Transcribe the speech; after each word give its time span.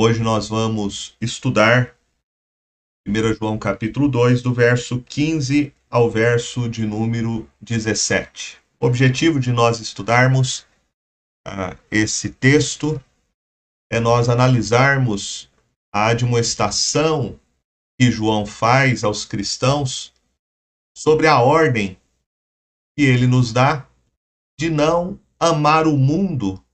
Hoje 0.00 0.22
nós 0.22 0.48
vamos 0.48 1.16
estudar 1.20 1.92
1 3.04 3.34
João 3.34 3.58
capítulo 3.58 4.08
2, 4.08 4.42
do 4.42 4.54
verso 4.54 5.02
15 5.02 5.74
ao 5.90 6.08
verso 6.08 6.68
de 6.68 6.86
número 6.86 7.50
17. 7.60 8.58
O 8.78 8.86
objetivo 8.86 9.40
de 9.40 9.50
nós 9.50 9.80
estudarmos 9.80 10.60
uh, 11.44 11.76
esse 11.90 12.30
texto 12.30 13.02
é 13.90 13.98
nós 13.98 14.28
analisarmos 14.28 15.50
a 15.92 16.06
admoestação 16.06 17.36
que 18.00 18.08
João 18.08 18.46
faz 18.46 19.02
aos 19.02 19.24
cristãos 19.24 20.14
sobre 20.96 21.26
a 21.26 21.40
ordem 21.40 21.98
que 22.96 23.04
ele 23.04 23.26
nos 23.26 23.52
dá 23.52 23.84
de 24.56 24.70
não 24.70 25.18
amar 25.40 25.88
o 25.88 25.96
mundo 25.96 26.64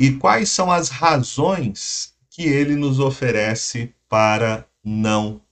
e 0.00 0.16
quais 0.16 0.48
são 0.48 0.72
as 0.72 0.88
razões 0.88 2.11
que 2.34 2.44
ele 2.44 2.76
nos 2.76 2.98
oferece 2.98 3.94
para 4.08 4.66
não 4.82 5.46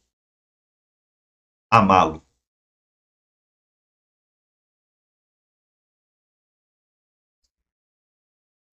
amá-lo. 1.71 2.27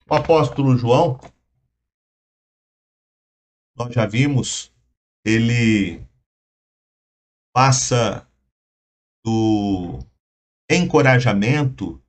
O 0.10 0.16
apóstolo 0.16 0.78
João, 0.78 1.20
nós 3.76 3.94
já 3.94 4.06
vimos, 4.06 4.74
ele 5.26 6.08
passa 7.54 8.26
do 9.22 10.00
encorajamento 10.72 12.02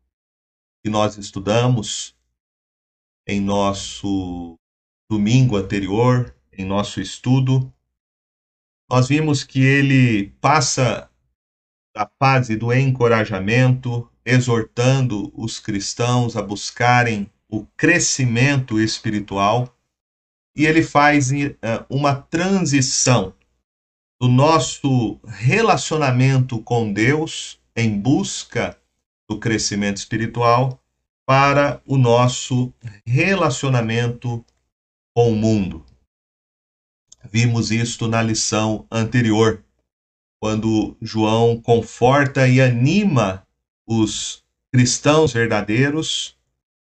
que 0.80 0.88
nós 0.88 1.16
estudamos 1.18 2.16
em 3.26 3.40
nosso 3.40 4.56
domingo 5.08 5.56
anterior, 5.56 6.34
em 6.52 6.64
nosso 6.64 7.00
estudo, 7.00 7.72
nós 8.90 9.08
vimos 9.08 9.44
que 9.44 9.60
ele 9.60 10.30
passa 10.40 11.10
da 11.94 12.10
fase 12.18 12.56
do 12.56 12.72
encorajamento, 12.72 14.08
exortando 14.24 15.32
os 15.34 15.58
cristãos 15.58 16.36
a 16.36 16.42
buscarem 16.42 17.30
o 17.48 17.64
crescimento 17.76 18.80
espiritual, 18.80 19.74
e 20.54 20.66
ele 20.66 20.82
faz 20.82 21.30
uh, 21.30 21.34
uma 21.88 22.14
transição 22.14 23.34
do 24.20 24.28
nosso 24.28 25.20
relacionamento 25.24 26.60
com 26.62 26.92
Deus 26.92 27.60
em 27.76 27.98
busca 27.98 28.76
do 29.28 29.38
crescimento 29.38 29.98
espiritual 29.98 30.82
para 31.24 31.80
o 31.86 31.96
nosso 31.96 32.72
relacionamento 33.06 34.44
com 35.18 35.32
o 35.32 35.34
mundo. 35.34 35.84
Vimos 37.24 37.72
isto 37.72 38.06
na 38.06 38.22
lição 38.22 38.86
anterior, 38.88 39.64
quando 40.40 40.96
João 41.02 41.60
conforta 41.60 42.46
e 42.46 42.60
anima 42.60 43.44
os 43.84 44.44
cristãos 44.72 45.32
verdadeiros, 45.32 46.38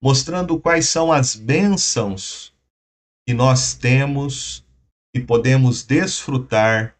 mostrando 0.00 0.56
quais 0.60 0.88
são 0.88 1.10
as 1.10 1.34
bênçãos 1.34 2.54
que 3.26 3.34
nós 3.34 3.74
temos 3.74 4.64
e 5.12 5.18
podemos 5.18 5.82
desfrutar 5.82 6.94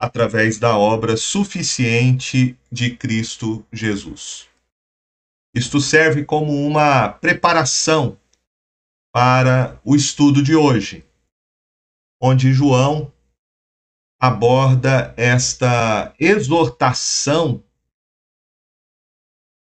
através 0.00 0.58
da 0.58 0.78
obra 0.78 1.18
suficiente 1.18 2.56
de 2.72 2.96
Cristo 2.96 3.62
Jesus. 3.70 4.48
Isto 5.54 5.82
serve 5.82 6.24
como 6.24 6.66
uma 6.66 7.10
preparação 7.10 8.16
para 9.12 9.80
o 9.84 9.94
estudo 9.94 10.42
de 10.42 10.56
hoje, 10.56 11.06
onde 12.20 12.52
João 12.52 13.12
aborda 14.18 15.12
esta 15.16 16.14
exortação 16.18 17.62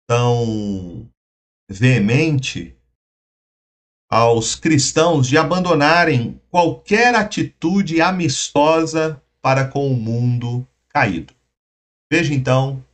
tão 0.07 1.09
veemente 1.69 2.77
aos 4.09 4.55
cristãos 4.55 5.27
de 5.27 5.37
abandonarem 5.37 6.39
qualquer 6.49 7.15
atitude 7.15 7.99
amistosa 7.99 9.21
para 9.41 9.67
com 9.67 9.91
o 9.91 9.95
mundo 9.95 10.67
caído. 10.87 11.33
Veja 12.09 12.33
então 12.33 12.85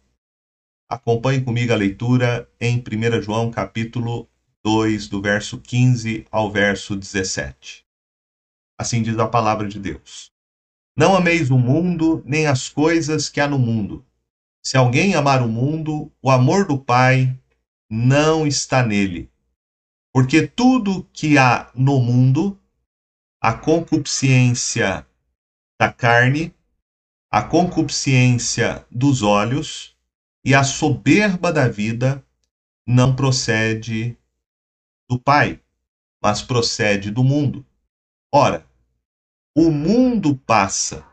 Acompanhe 0.91 1.41
comigo 1.41 1.71
a 1.71 1.77
leitura 1.77 2.51
em 2.59 2.77
1 2.77 3.21
João 3.21 3.49
capítulo 3.49 4.27
2, 4.63 5.07
do 5.07 5.21
verso 5.21 5.59
15 5.59 6.25
ao 6.31 6.51
verso 6.51 6.95
17. 6.95 7.85
Assim 8.77 9.01
diz 9.01 9.17
a 9.17 9.27
palavra 9.27 9.67
de 9.67 9.79
Deus. 9.79 10.31
Não 10.95 11.15
ameis 11.15 11.49
o 11.49 11.57
mundo, 11.57 12.21
nem 12.25 12.47
as 12.47 12.69
coisas 12.69 13.29
que 13.29 13.39
há 13.39 13.47
no 13.47 13.57
mundo. 13.57 14.05
Se 14.63 14.77
alguém 14.77 15.15
amar 15.15 15.41
o 15.41 15.47
mundo, 15.47 16.11
o 16.21 16.29
amor 16.29 16.67
do 16.67 16.77
Pai 16.77 17.35
não 17.89 18.45
está 18.45 18.85
nele. 18.85 19.29
Porque 20.13 20.45
tudo 20.45 21.07
que 21.11 21.37
há 21.37 21.71
no 21.73 21.99
mundo, 21.99 22.59
a 23.41 23.53
concupiscência 23.53 25.07
da 25.79 25.91
carne, 25.91 26.53
a 27.31 27.41
concupiscência 27.41 28.85
dos 28.91 29.23
olhos 29.23 29.95
e 30.45 30.53
a 30.53 30.63
soberba 30.63 31.51
da 31.51 31.67
vida 31.67 32.23
não 32.85 33.15
procede 33.15 34.17
do 35.11 35.19
Pai, 35.19 35.61
mas 36.23 36.41
procede 36.41 37.11
do 37.11 37.21
mundo. 37.21 37.67
Ora, 38.33 38.65
o 39.53 39.69
mundo 39.69 40.37
passa, 40.37 41.05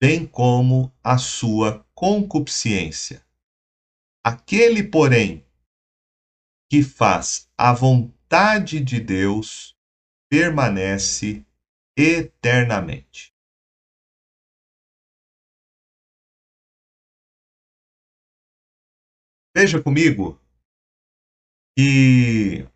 bem 0.00 0.24
como 0.24 0.94
a 1.02 1.18
sua 1.18 1.84
concupiscência. 1.92 3.26
Aquele, 4.24 4.88
porém, 4.88 5.44
que 6.70 6.84
faz 6.84 7.50
a 7.58 7.72
vontade 7.72 8.78
de 8.78 9.00
Deus 9.00 9.76
permanece 10.30 11.44
eternamente. 11.96 13.34
Veja 19.52 19.82
comigo 19.82 20.40
que 21.76 22.70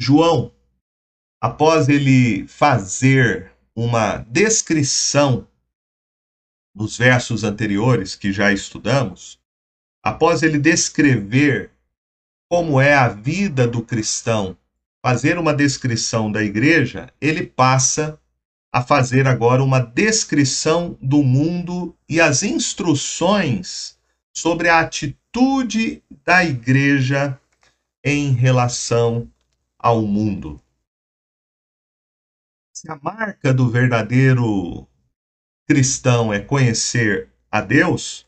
João, 0.00 0.54
após 1.40 1.88
ele 1.88 2.46
fazer 2.46 3.52
uma 3.74 4.18
descrição 4.18 5.46
nos 6.74 6.96
versos 6.96 7.42
anteriores 7.42 8.14
que 8.14 8.32
já 8.32 8.52
estudamos, 8.52 9.40
após 10.02 10.44
ele 10.44 10.58
descrever 10.58 11.72
como 12.48 12.80
é 12.80 12.94
a 12.94 13.08
vida 13.08 13.66
do 13.66 13.82
cristão, 13.82 14.56
fazer 15.04 15.36
uma 15.36 15.52
descrição 15.52 16.30
da 16.30 16.42
igreja, 16.42 17.12
ele 17.20 17.44
passa 17.44 18.20
a 18.72 18.80
fazer 18.82 19.26
agora 19.26 19.64
uma 19.64 19.80
descrição 19.80 20.96
do 21.02 21.24
mundo 21.24 21.96
e 22.08 22.20
as 22.20 22.44
instruções 22.44 23.98
sobre 24.36 24.68
a 24.68 24.80
atitude 24.80 26.02
da 26.24 26.44
igreja 26.44 27.38
em 28.04 28.32
relação 28.32 29.28
ao 29.78 30.02
mundo. 30.02 30.60
Se 32.74 32.90
a 32.90 32.96
marca 32.96 33.52
do 33.52 33.68
verdadeiro 33.70 34.86
cristão 35.66 36.32
é 36.32 36.40
conhecer 36.40 37.30
a 37.50 37.60
Deus, 37.60 38.26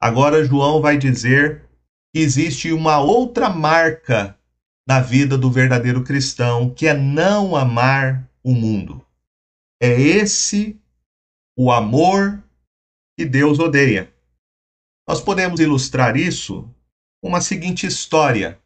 agora 0.00 0.44
João 0.44 0.80
vai 0.80 0.98
dizer 0.98 1.68
que 2.12 2.20
existe 2.20 2.72
uma 2.72 2.98
outra 2.98 3.48
marca 3.48 4.38
na 4.86 5.00
vida 5.00 5.36
do 5.36 5.50
verdadeiro 5.50 6.02
cristão, 6.02 6.72
que 6.72 6.86
é 6.86 6.94
não 6.94 7.54
amar 7.54 8.28
o 8.42 8.54
mundo. 8.54 9.04
É 9.80 9.88
esse 10.00 10.80
o 11.56 11.70
amor 11.70 12.42
que 13.18 13.26
Deus 13.26 13.58
odeia. 13.58 14.12
Nós 15.06 15.20
podemos 15.20 15.60
ilustrar 15.60 16.16
isso 16.16 16.68
com 17.20 17.28
uma 17.28 17.40
seguinte 17.40 17.86
história. 17.86 18.60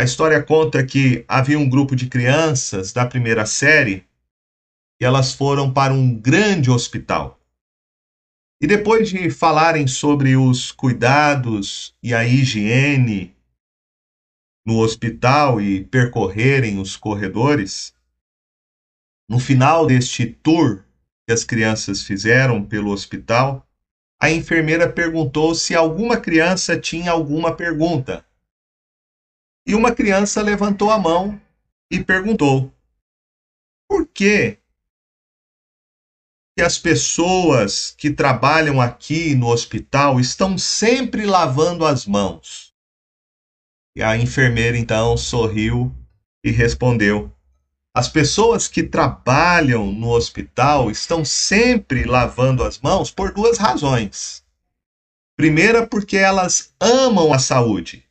A 0.00 0.02
história 0.02 0.42
conta 0.42 0.82
que 0.82 1.26
havia 1.28 1.58
um 1.58 1.68
grupo 1.68 1.94
de 1.94 2.06
crianças 2.06 2.90
da 2.90 3.04
primeira 3.04 3.44
série 3.44 4.06
e 4.98 5.04
elas 5.04 5.34
foram 5.34 5.70
para 5.70 5.92
um 5.92 6.18
grande 6.18 6.70
hospital. 6.70 7.38
E 8.62 8.66
depois 8.66 9.10
de 9.10 9.28
falarem 9.28 9.86
sobre 9.86 10.38
os 10.38 10.72
cuidados 10.72 11.94
e 12.02 12.14
a 12.14 12.24
higiene 12.24 13.36
no 14.64 14.78
hospital 14.78 15.60
e 15.60 15.84
percorrerem 15.84 16.78
os 16.78 16.96
corredores, 16.96 17.92
no 19.28 19.38
final 19.38 19.86
deste 19.86 20.24
tour 20.24 20.82
que 21.26 21.34
as 21.34 21.44
crianças 21.44 22.02
fizeram 22.02 22.64
pelo 22.64 22.90
hospital, 22.90 23.68
a 24.18 24.30
enfermeira 24.30 24.90
perguntou 24.90 25.54
se 25.54 25.74
alguma 25.74 26.16
criança 26.16 26.80
tinha 26.80 27.12
alguma 27.12 27.54
pergunta. 27.54 28.24
E 29.70 29.74
uma 29.76 29.94
criança 29.94 30.42
levantou 30.42 30.90
a 30.90 30.98
mão 30.98 31.40
e 31.88 32.02
perguntou: 32.02 32.74
Por 33.88 34.04
que 34.04 34.58
que 36.58 36.64
as 36.64 36.76
pessoas 36.76 37.94
que 37.96 38.10
trabalham 38.10 38.80
aqui 38.80 39.32
no 39.36 39.46
hospital 39.46 40.18
estão 40.18 40.58
sempre 40.58 41.24
lavando 41.24 41.86
as 41.86 42.04
mãos? 42.04 42.74
E 43.94 44.02
a 44.02 44.16
enfermeira 44.16 44.76
então 44.76 45.16
sorriu 45.16 45.94
e 46.42 46.50
respondeu: 46.50 47.32
As 47.94 48.08
pessoas 48.08 48.66
que 48.66 48.82
trabalham 48.82 49.92
no 49.92 50.08
hospital 50.08 50.90
estão 50.90 51.24
sempre 51.24 52.02
lavando 52.02 52.64
as 52.64 52.80
mãos 52.80 53.08
por 53.08 53.32
duas 53.32 53.56
razões. 53.56 54.44
Primeira, 55.36 55.86
porque 55.86 56.16
elas 56.16 56.74
amam 56.80 57.32
a 57.32 57.38
saúde, 57.38 58.09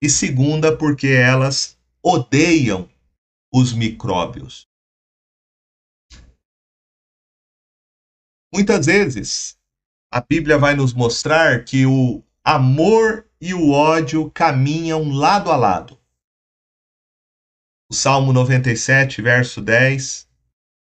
e 0.00 0.08
segunda, 0.08 0.76
porque 0.76 1.08
elas 1.08 1.78
odeiam 2.02 2.88
os 3.52 3.72
micróbios. 3.72 4.68
Muitas 8.52 8.86
vezes, 8.86 9.58
a 10.10 10.20
Bíblia 10.20 10.58
vai 10.58 10.74
nos 10.74 10.94
mostrar 10.94 11.64
que 11.64 11.84
o 11.84 12.22
amor 12.42 13.28
e 13.40 13.52
o 13.52 13.70
ódio 13.70 14.30
caminham 14.30 15.10
lado 15.10 15.50
a 15.50 15.56
lado. 15.56 15.98
O 17.90 17.94
Salmo 17.94 18.32
97, 18.32 19.22
verso 19.22 19.60
10, 19.60 20.28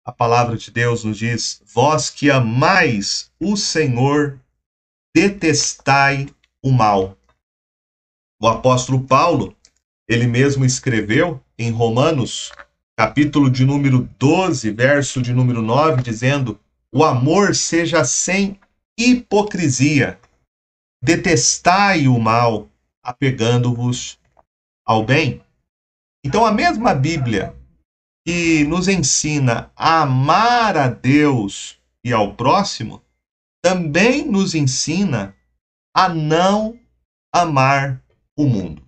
a 0.05 0.11
palavra 0.11 0.57
de 0.57 0.71
Deus 0.71 1.03
nos 1.03 1.17
diz: 1.17 1.61
Vós 1.65 2.09
que 2.09 2.29
amais 2.29 3.31
o 3.39 3.55
Senhor, 3.55 4.39
detestai 5.15 6.27
o 6.61 6.71
mal. 6.71 7.17
O 8.43 8.47
apóstolo 8.49 8.99
Paulo, 9.05 9.55
ele 10.05 10.27
mesmo 10.27 10.65
escreveu 10.65 11.41
em 11.57 11.71
Romanos, 11.71 12.51
capítulo 12.93 13.49
de 13.49 13.63
número 13.63 14.09
12, 14.19 14.69
verso 14.71 15.21
de 15.21 15.31
número 15.31 15.61
9, 15.61 16.03
dizendo: 16.03 16.59
o 16.91 17.05
amor 17.05 17.55
seja 17.55 18.03
sem 18.03 18.59
hipocrisia. 18.99 20.19
Detestai 21.01 22.09
o 22.09 22.19
mal, 22.19 22.67
apegando-vos 23.01 24.19
ao 24.85 25.05
bem. 25.05 25.41
Então, 26.21 26.45
a 26.45 26.51
mesma 26.51 26.93
Bíblia 26.93 27.55
que 28.27 28.65
nos 28.65 28.89
ensina 28.89 29.71
a 29.73 30.01
amar 30.01 30.75
a 30.75 30.89
Deus 30.89 31.79
e 32.03 32.11
ao 32.11 32.35
próximo, 32.35 33.01
também 33.63 34.29
nos 34.29 34.53
ensina 34.53 35.33
a 35.95 36.09
não 36.09 36.77
amar 37.33 38.02
o 38.37 38.45
mundo. 38.45 38.85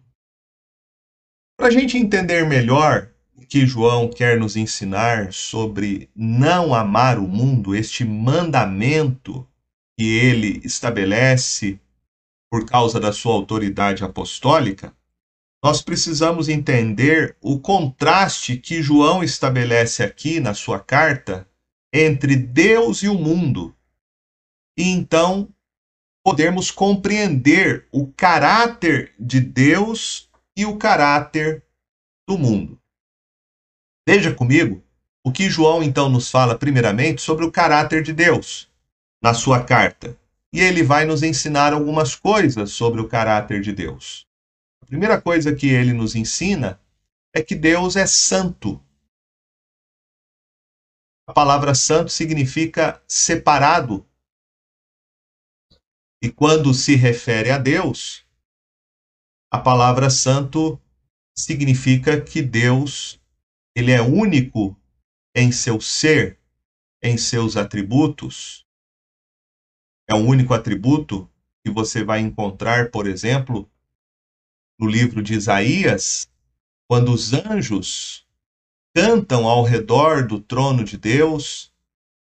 Para 1.58 1.68
a 1.68 1.72
gente 1.72 1.98
entender 1.98 2.46
melhor 2.48 3.12
que 3.48 3.66
João 3.66 4.10
quer 4.10 4.40
nos 4.40 4.56
ensinar 4.56 5.32
sobre 5.32 6.10
não 6.16 6.74
amar 6.74 7.18
o 7.20 7.28
mundo, 7.28 7.76
este 7.76 8.04
mandamento 8.04 9.48
que 9.98 10.06
ele 10.06 10.62
estabelece 10.64 11.80
por 12.52 12.66
causa 12.66 13.00
da 13.00 13.14
sua 13.14 13.34
autoridade 13.34 14.04
apostólica, 14.04 14.94
nós 15.64 15.82
precisamos 15.82 16.50
entender 16.50 17.36
o 17.42 17.60
contraste 17.60 18.58
que 18.58 18.84
João 18.84 19.24
estabelece 19.24 20.04
aqui 20.04 20.40
na 20.40 20.54
sua 20.54 20.80
carta 20.80 21.48
entre 21.94 22.36
Deus 22.36 23.02
e 23.04 23.08
o 23.08 23.16
mundo. 23.16 23.76
E 24.78 24.90
então 24.90 25.50
podermos 26.26 26.72
compreender 26.72 27.88
o 27.92 28.08
caráter 28.08 29.14
de 29.20 29.40
Deus 29.40 30.28
e 30.58 30.66
o 30.66 30.76
caráter 30.76 31.64
do 32.28 32.36
mundo. 32.36 32.82
Veja 34.08 34.34
comigo 34.34 34.84
o 35.24 35.32
que 35.32 35.52
João 35.52 35.84
então 35.84 36.10
nos 36.10 36.32
fala, 36.32 36.58
primeiramente, 36.58 37.22
sobre 37.22 37.46
o 37.46 37.52
caráter 37.52 38.02
de 38.02 38.12
Deus 38.12 38.68
na 39.22 39.36
sua 39.36 39.64
carta. 39.64 40.18
E 40.52 40.60
ele 40.60 40.82
vai 40.82 41.06
nos 41.06 41.22
ensinar 41.22 41.74
algumas 41.74 42.16
coisas 42.16 42.72
sobre 42.72 43.00
o 43.02 43.08
caráter 43.08 43.62
de 43.62 43.72
Deus. 43.72 44.26
A 44.82 44.86
primeira 44.88 45.22
coisa 45.22 45.56
que 45.56 45.68
ele 45.68 45.94
nos 45.94 46.16
ensina 46.16 46.80
é 47.36 47.44
que 47.44 47.54
Deus 47.54 47.96
é 47.96 48.08
santo. 48.08 48.82
A 51.28 51.34
palavra 51.34 51.76
santo 51.76 52.12
significa 52.12 53.00
separado. 53.08 54.04
E 56.26 56.32
quando 56.32 56.74
se 56.74 56.96
refere 56.96 57.52
a 57.52 57.60
Deus, 57.60 58.26
a 59.54 59.60
palavra 59.60 60.10
santo 60.10 60.82
significa 61.38 62.20
que 62.20 62.42
Deus 62.42 63.22
ele 63.76 63.92
é 63.92 64.02
único 64.02 64.76
em 65.36 65.52
seu 65.52 65.80
ser, 65.80 66.40
em 67.00 67.16
seus 67.16 67.56
atributos. 67.56 68.66
É 70.10 70.16
um 70.16 70.28
único 70.28 70.56
atributo 70.56 71.30
que 71.64 71.70
você 71.70 72.04
vai 72.04 72.22
encontrar, 72.22 72.90
por 72.90 73.06
exemplo, 73.06 73.72
no 74.80 74.88
livro 74.88 75.22
de 75.22 75.36
Isaías, 75.36 76.28
quando 76.90 77.14
os 77.14 77.34
anjos 77.34 78.28
cantam 78.96 79.48
ao 79.48 79.64
redor 79.64 80.26
do 80.26 80.40
trono 80.42 80.84
de 80.84 80.98
Deus, 80.98 81.72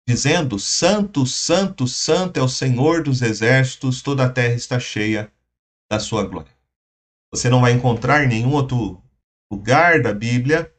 dizendo: 0.06 0.58
Santo, 0.58 1.26
Santo, 1.26 1.86
Santo 1.86 2.38
é 2.38 2.42
o 2.42 2.48
Senhor 2.48 3.02
dos 3.02 3.22
exércitos, 3.22 4.02
toda 4.02 4.24
a 4.24 4.30
terra 4.30 4.54
está 4.54 4.78
cheia 4.78 5.32
da 5.90 5.98
sua 5.98 6.24
glória. 6.24 6.52
Você 7.30 7.48
não 7.48 7.60
vai 7.60 7.72
encontrar 7.72 8.24
em 8.24 8.28
nenhum 8.28 8.52
outro 8.52 9.02
lugar 9.50 10.02
da 10.02 10.12
Bíblia 10.12 10.72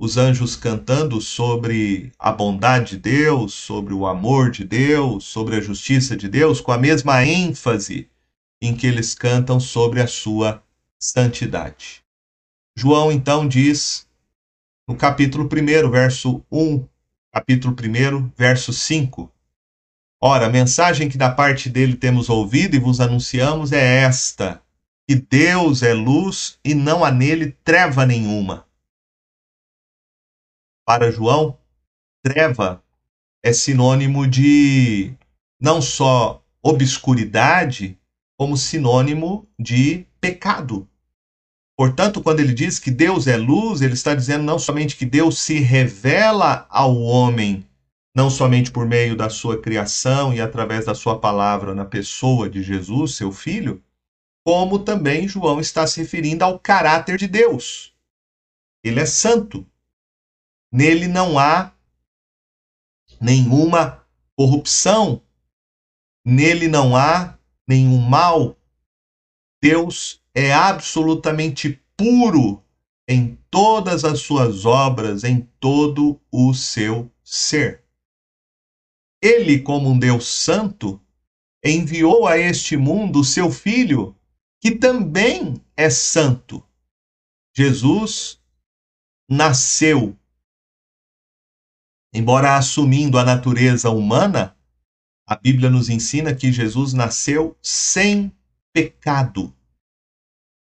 os 0.00 0.16
anjos 0.16 0.56
cantando 0.56 1.20
sobre 1.20 2.10
a 2.18 2.32
bondade 2.32 2.92
de 2.92 2.96
Deus, 2.96 3.52
sobre 3.52 3.92
o 3.92 4.06
amor 4.06 4.50
de 4.50 4.64
Deus, 4.64 5.24
sobre 5.24 5.56
a 5.56 5.60
justiça 5.60 6.16
de 6.16 6.26
Deus, 6.26 6.58
com 6.58 6.72
a 6.72 6.78
mesma 6.78 7.22
ênfase 7.22 8.08
em 8.62 8.74
que 8.74 8.86
eles 8.86 9.14
cantam 9.14 9.60
sobre 9.60 10.00
a 10.00 10.06
sua 10.06 10.62
santidade. 10.98 12.02
João 12.74 13.12
então 13.12 13.46
diz 13.46 14.08
no 14.88 14.96
capítulo 14.96 15.44
1, 15.44 15.90
verso 15.90 16.42
1, 16.50 16.88
capítulo 17.32 17.74
1, 17.74 18.32
verso 18.36 18.72
5. 18.72 19.32
Ora, 20.22 20.46
a 20.46 20.50
mensagem 20.50 21.08
que 21.08 21.16
da 21.16 21.30
parte 21.30 21.68
dele 21.70 21.96
temos 21.96 22.28
ouvido 22.28 22.76
e 22.76 22.78
vos 22.78 23.00
anunciamos 23.00 23.72
é 23.72 23.98
esta: 23.98 24.62
que 25.08 25.14
Deus 25.14 25.82
é 25.82 25.94
luz 25.94 26.58
e 26.64 26.74
não 26.74 27.04
há 27.04 27.10
nele 27.10 27.52
treva 27.64 28.04
nenhuma 28.04 28.68
para 30.90 31.12
João, 31.12 31.56
treva 32.20 32.82
é 33.44 33.52
sinônimo 33.52 34.26
de 34.26 35.14
não 35.60 35.80
só 35.80 36.44
obscuridade, 36.60 37.96
como 38.36 38.56
sinônimo 38.56 39.48
de 39.56 40.04
pecado. 40.20 40.89
Portanto, 41.80 42.22
quando 42.22 42.40
ele 42.40 42.52
diz 42.52 42.78
que 42.78 42.90
Deus 42.90 43.26
é 43.26 43.38
luz, 43.38 43.80
ele 43.80 43.94
está 43.94 44.14
dizendo 44.14 44.44
não 44.44 44.58
somente 44.58 44.94
que 44.94 45.06
Deus 45.06 45.38
se 45.38 45.60
revela 45.60 46.66
ao 46.68 46.94
homem, 46.94 47.66
não 48.14 48.28
somente 48.28 48.70
por 48.70 48.84
meio 48.84 49.16
da 49.16 49.30
sua 49.30 49.58
criação 49.58 50.30
e 50.34 50.42
através 50.42 50.84
da 50.84 50.94
sua 50.94 51.18
palavra 51.18 51.74
na 51.74 51.86
pessoa 51.86 52.50
de 52.50 52.62
Jesus, 52.62 53.14
seu 53.14 53.32
filho, 53.32 53.82
como 54.44 54.80
também 54.80 55.26
João 55.26 55.58
está 55.58 55.86
se 55.86 56.02
referindo 56.02 56.44
ao 56.44 56.58
caráter 56.58 57.16
de 57.16 57.26
Deus. 57.26 57.94
Ele 58.84 59.00
é 59.00 59.06
santo. 59.06 59.66
Nele 60.70 61.08
não 61.08 61.38
há 61.38 61.72
nenhuma 63.18 64.06
corrupção, 64.36 65.22
nele 66.22 66.68
não 66.68 66.94
há 66.94 67.38
nenhum 67.66 67.96
mal. 68.02 68.54
Deus 69.62 70.19
é 70.34 70.52
absolutamente 70.52 71.82
puro 71.96 72.62
em 73.08 73.38
todas 73.50 74.04
as 74.04 74.20
suas 74.20 74.64
obras, 74.64 75.24
em 75.24 75.40
todo 75.58 76.20
o 76.30 76.54
seu 76.54 77.10
ser. 77.24 77.84
Ele, 79.22 79.60
como 79.60 79.90
um 79.90 79.98
Deus 79.98 80.26
santo, 80.26 81.00
enviou 81.64 82.26
a 82.26 82.38
este 82.38 82.76
mundo 82.76 83.24
seu 83.24 83.50
filho, 83.50 84.16
que 84.60 84.70
também 84.70 85.62
é 85.76 85.90
santo. 85.90 86.64
Jesus 87.54 88.40
nasceu 89.28 90.16
Embora 92.12 92.56
assumindo 92.56 93.18
a 93.18 93.24
natureza 93.24 93.88
humana, 93.90 94.56
a 95.26 95.36
Bíblia 95.36 95.70
nos 95.70 95.88
ensina 95.88 96.34
que 96.34 96.50
Jesus 96.50 96.92
nasceu 96.92 97.56
sem 97.62 98.32
pecado. 98.72 99.54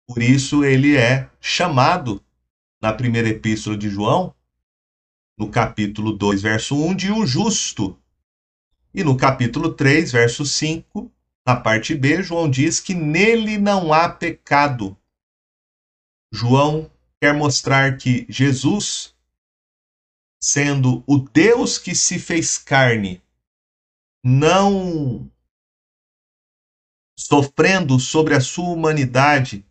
Por 0.07 0.21
isso 0.21 0.63
ele 0.63 0.95
é 0.95 1.29
chamado 1.39 2.23
na 2.81 2.91
primeira 2.91 3.29
epístola 3.29 3.77
de 3.77 3.89
João, 3.89 4.35
no 5.37 5.49
capítulo 5.49 6.11
2, 6.13 6.41
verso 6.41 6.75
1, 6.75 6.95
de 6.95 7.11
o 7.11 7.25
justo. 7.25 7.97
E 8.93 9.03
no 9.03 9.15
capítulo 9.15 9.73
3, 9.73 10.11
verso 10.11 10.45
5, 10.45 11.11
na 11.45 11.55
parte 11.55 11.95
B, 11.95 12.21
João 12.21 12.49
diz 12.49 12.79
que 12.79 12.93
nele 12.93 13.57
não 13.57 13.93
há 13.93 14.09
pecado. 14.09 14.97
João 16.31 16.91
quer 17.21 17.33
mostrar 17.33 17.97
que 17.97 18.25
Jesus 18.29 19.13
sendo 20.41 21.01
o 21.07 21.17
Deus 21.17 21.77
que 21.77 21.95
se 21.95 22.19
fez 22.19 22.57
carne, 22.57 23.23
não 24.21 25.31
sofrendo 27.17 27.97
sobre 27.97 28.35
a 28.35 28.41
sua 28.41 28.67
humanidade 28.67 29.65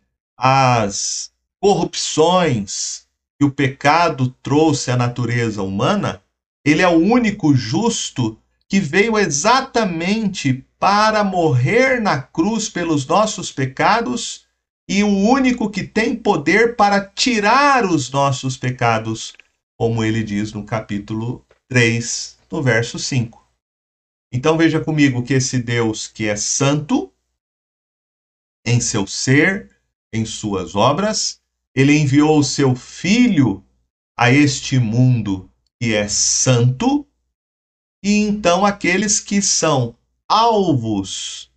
as 0.45 1.31
corrupções 1.57 3.07
que 3.39 3.45
o 3.45 3.51
pecado 3.51 4.35
trouxe 4.43 4.91
à 4.91 4.97
natureza 4.97 5.63
humana, 5.63 6.21
ele 6.65 6.81
é 6.81 6.87
o 6.87 6.97
único 6.97 7.55
justo 7.55 8.37
que 8.67 8.77
veio 8.77 9.17
exatamente 9.17 10.65
para 10.77 11.23
morrer 11.23 12.01
na 12.01 12.21
cruz 12.21 12.67
pelos 12.67 13.07
nossos 13.07 13.53
pecados 13.53 14.45
e 14.85 15.01
o 15.01 15.07
único 15.07 15.69
que 15.69 15.81
tem 15.81 16.13
poder 16.13 16.75
para 16.75 16.99
tirar 16.99 17.85
os 17.85 18.11
nossos 18.11 18.57
pecados, 18.57 19.31
como 19.77 20.03
ele 20.03 20.25
diz 20.25 20.51
no 20.51 20.65
capítulo 20.65 21.45
3, 21.69 22.37
no 22.51 22.61
verso 22.61 22.99
5. 22.99 23.41
Então 24.29 24.57
veja 24.57 24.81
comigo 24.81 25.23
que 25.23 25.35
esse 25.35 25.57
Deus 25.59 26.09
que 26.09 26.27
é 26.27 26.35
santo 26.35 27.09
em 28.65 28.81
seu 28.81 29.07
ser, 29.07 29.72
em 30.13 30.25
suas 30.25 30.75
obras, 30.75 31.41
ele 31.75 31.97
enviou 31.97 32.37
o 32.37 32.43
seu 32.43 32.75
filho 32.75 33.65
a 34.15 34.31
este 34.31 34.77
mundo 34.77 35.49
que 35.81 35.93
é 35.93 36.07
santo, 36.07 37.05
e 38.03 38.19
então 38.19 38.65
aqueles 38.65 39.19
que 39.19 39.41
são 39.41 39.97
alvos 40.29 41.51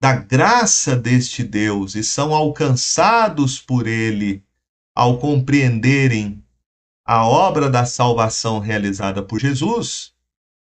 da 0.00 0.16
graça 0.16 0.96
deste 0.96 1.44
Deus 1.44 1.94
e 1.94 2.02
são 2.02 2.34
alcançados 2.34 3.60
por 3.60 3.86
ele 3.86 4.44
ao 4.94 5.18
compreenderem 5.18 6.44
a 7.04 7.26
obra 7.26 7.70
da 7.70 7.84
salvação 7.84 8.58
realizada 8.58 9.22
por 9.22 9.40
Jesus, 9.40 10.12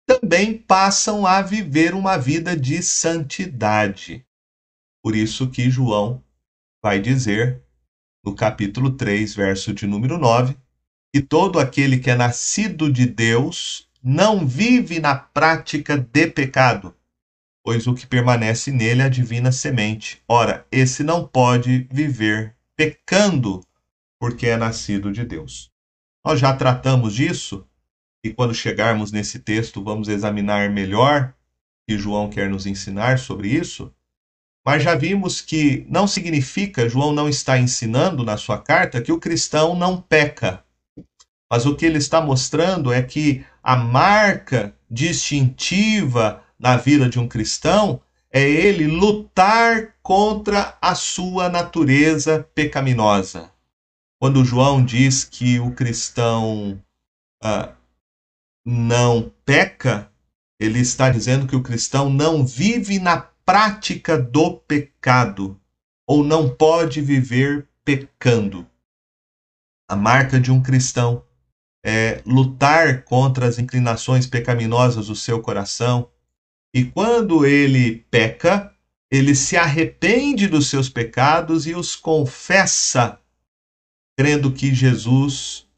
também 0.07 0.57
passam 0.57 1.27
a 1.27 1.43
viver 1.43 1.95
uma 1.95 2.17
vida 2.17 2.57
de 2.57 2.83
santidade. 2.83 4.25
Por 5.03 5.15
isso 5.15 5.51
que 5.51 5.71
João 5.71 6.23
vai 6.87 7.01
dizer 7.01 7.61
no 8.25 8.33
capítulo 8.33 8.93
3, 8.93 9.35
verso 9.35 9.75
de 9.75 9.89
número 9.89 10.19
9, 10.19 10.57
que 11.13 11.21
todo 11.21 11.59
aquele 11.59 11.99
que 11.99 12.09
é 12.09 12.15
nascido 12.15 12.93
de 12.93 13.07
Deus 13.07 13.89
não 14.01 14.47
vive 14.47 15.01
na 15.01 15.17
prática 15.17 15.99
de 15.99 16.29
pecado, 16.29 16.95
pois 17.65 17.89
o 17.89 17.95
que 17.95 18.07
permanece 18.07 18.71
nele 18.71 19.03
é 19.03 19.07
a 19.07 19.09
divina 19.09 19.51
semente. 19.51 20.23
Ora, 20.29 20.65
esse 20.71 21.03
não 21.03 21.27
pode 21.27 21.89
viver 21.91 22.55
pecando, 22.77 23.65
porque 24.17 24.47
é 24.47 24.57
nascido 24.57 25.11
de 25.11 25.25
Deus. 25.25 25.73
Nós 26.25 26.39
já 26.39 26.55
tratamos 26.55 27.15
disso, 27.15 27.67
e 28.25 28.33
quando 28.33 28.55
chegarmos 28.55 29.11
nesse 29.11 29.41
texto, 29.41 29.83
vamos 29.83 30.07
examinar 30.07 30.71
melhor 30.71 31.35
que 31.85 31.99
João 31.99 32.31
quer 32.31 32.49
nos 32.49 32.65
ensinar 32.65 33.19
sobre 33.19 33.49
isso. 33.49 33.93
Mas 34.67 34.83
já 34.83 34.97
vimos 34.97 35.41
que 35.41 35.87
não 35.89 36.09
significa, 36.09 36.89
João 36.89 37.13
não 37.13 37.29
está 37.29 37.57
ensinando 37.57 38.25
na 38.25 38.37
sua 38.37 38.59
carta, 38.59 39.01
que 39.01 39.13
o 39.13 39.21
cristão 39.21 39.77
não 39.77 40.01
peca. 40.01 40.65
Mas 41.49 41.65
o 41.67 41.77
que 41.77 41.87
ele 41.87 41.99
está 41.99 42.21
mostrando 42.21 42.93
é 42.93 43.01
que 43.01 43.47
a 43.63 43.77
marca 43.77 44.75
distintiva 44.91 46.43
na 46.59 46.77
vida 46.77 47.09
de 47.09 47.17
um 47.17 47.29
cristão 47.29 48.01
é 48.29 48.43
ele 48.43 48.89
lutar 48.89 49.95
contra 50.03 50.77
a 50.83 50.97
sua 50.97 51.49
natureza 51.49 52.45
pecaminosa. 52.53 53.53
Quando 54.19 54.45
João 54.45 54.85
diz 54.85 55.23
que 55.23 55.61
o 55.61 55.71
cristão 55.71 56.83
ah, 57.41 57.73
não 58.65 59.31
peca, 59.45 60.11
ele 60.59 60.81
está 60.81 61.09
dizendo 61.09 61.47
que 61.47 61.55
o 61.55 61.63
cristão 61.63 62.11
não 62.11 62.45
vive 62.45 62.99
na 62.99 63.29
prática 63.47 64.19
do 64.19 64.57
pecado 64.57 65.59
ou 66.05 66.25
não 66.25 66.49
pode 66.49 67.01
viver 67.01 67.69
pecando. 67.85 68.69
A 69.89 69.95
marca 69.95 70.41
de 70.41 70.51
um 70.51 70.61
cristão 70.61 71.25
é 71.85 72.21
lutar 72.27 73.05
contra 73.05 73.47
as 73.47 73.61
inclinações 73.61 74.27
pecaminosas 74.27 75.07
do 75.07 75.15
seu 75.15 75.41
coração. 75.41 76.11
E 76.75 76.85
quando 76.85 77.47
ele 77.47 78.05
peca, 78.11 78.75
ele 79.09 79.33
se 79.37 79.57
arrepende 79.57 80.49
dos 80.49 80.69
seus 80.69 80.89
pecados 80.89 81.69
e 81.69 81.75
os 81.77 81.95
confessa, 81.95 83.21
crendo 84.19 84.53
que 84.53 84.75
Jesus 84.75 85.69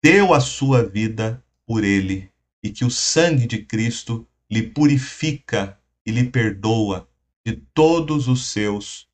deu 0.00 0.32
a 0.32 0.38
sua 0.38 0.84
vida 0.84 1.44
por 1.66 1.82
ele 1.82 2.30
e 2.62 2.70
que 2.70 2.84
o 2.84 2.90
sangue 2.90 3.48
de 3.48 3.64
Cristo 3.64 4.24
lhe 4.48 4.62
purifica 4.62 5.76
e 6.06 6.12
lhe 6.12 6.30
perdoa 6.30 7.08
de 7.46 7.54
todos 7.72 8.26
os 8.26 8.46
seus 8.46 9.08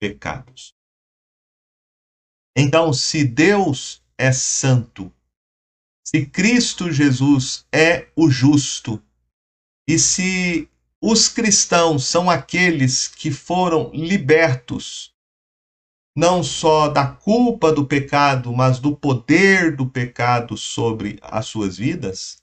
pecados. 0.00 0.72
Então, 2.56 2.92
se 2.92 3.24
Deus 3.24 4.00
é 4.16 4.30
santo, 4.30 5.12
se 6.06 6.24
Cristo 6.26 6.92
Jesus 6.92 7.66
é 7.72 8.08
o 8.14 8.30
justo, 8.30 9.02
e 9.88 9.98
se 9.98 10.70
os 11.02 11.28
cristãos 11.28 12.04
são 12.04 12.30
aqueles 12.30 13.08
que 13.08 13.32
foram 13.32 13.90
libertos, 13.92 15.12
não 16.16 16.44
só 16.44 16.88
da 16.88 17.08
culpa 17.08 17.72
do 17.72 17.84
pecado, 17.84 18.52
mas 18.52 18.78
do 18.78 18.96
poder 18.96 19.74
do 19.74 19.90
pecado 19.90 20.56
sobre 20.56 21.18
as 21.20 21.46
suas 21.46 21.78
vidas, 21.78 22.36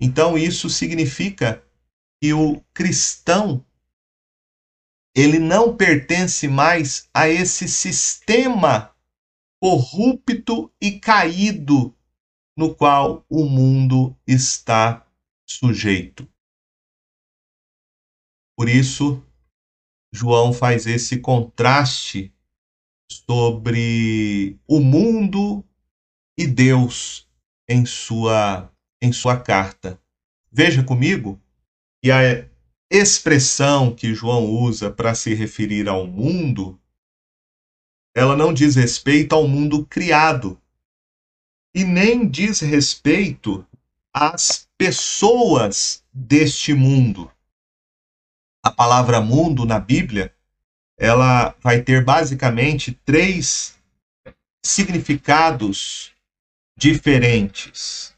então 0.00 0.36
isso 0.36 0.68
significa 0.68 1.64
que 2.20 2.32
o 2.32 2.60
cristão 2.74 3.64
ele 5.14 5.38
não 5.38 5.76
pertence 5.76 6.48
mais 6.48 7.08
a 7.12 7.28
esse 7.28 7.68
sistema 7.68 8.94
corrupto 9.60 10.72
e 10.80 10.98
caído 10.98 11.94
no 12.56 12.74
qual 12.74 13.24
o 13.28 13.44
mundo 13.44 14.16
está 14.26 15.06
sujeito. 15.46 16.28
Por 18.56 18.68
isso, 18.68 19.24
João 20.12 20.52
faz 20.52 20.86
esse 20.86 21.18
contraste 21.18 22.32
sobre 23.10 24.58
o 24.66 24.80
mundo 24.80 25.64
e 26.36 26.46
Deus 26.46 27.28
em 27.68 27.84
sua 27.86 28.70
em 29.00 29.12
sua 29.12 29.38
carta. 29.40 30.00
Veja 30.50 30.84
comigo 30.84 31.40
que 32.02 32.10
a 32.10 32.48
expressão 32.92 33.94
que 33.94 34.14
João 34.14 34.44
usa 34.44 34.90
para 34.90 35.14
se 35.14 35.32
referir 35.32 35.88
ao 35.88 36.06
mundo, 36.06 36.78
ela 38.14 38.36
não 38.36 38.52
diz 38.52 38.76
respeito 38.76 39.34
ao 39.34 39.48
mundo 39.48 39.86
criado, 39.86 40.60
e 41.74 41.84
nem 41.84 42.28
diz 42.28 42.60
respeito 42.60 43.66
às 44.12 44.68
pessoas 44.76 46.04
deste 46.12 46.74
mundo. 46.74 47.32
A 48.62 48.70
palavra 48.70 49.22
mundo 49.22 49.64
na 49.64 49.80
Bíblia, 49.80 50.34
ela 50.98 51.56
vai 51.60 51.80
ter 51.80 52.04
basicamente 52.04 52.92
três 53.06 53.74
significados 54.62 56.12
diferentes. 56.76 58.14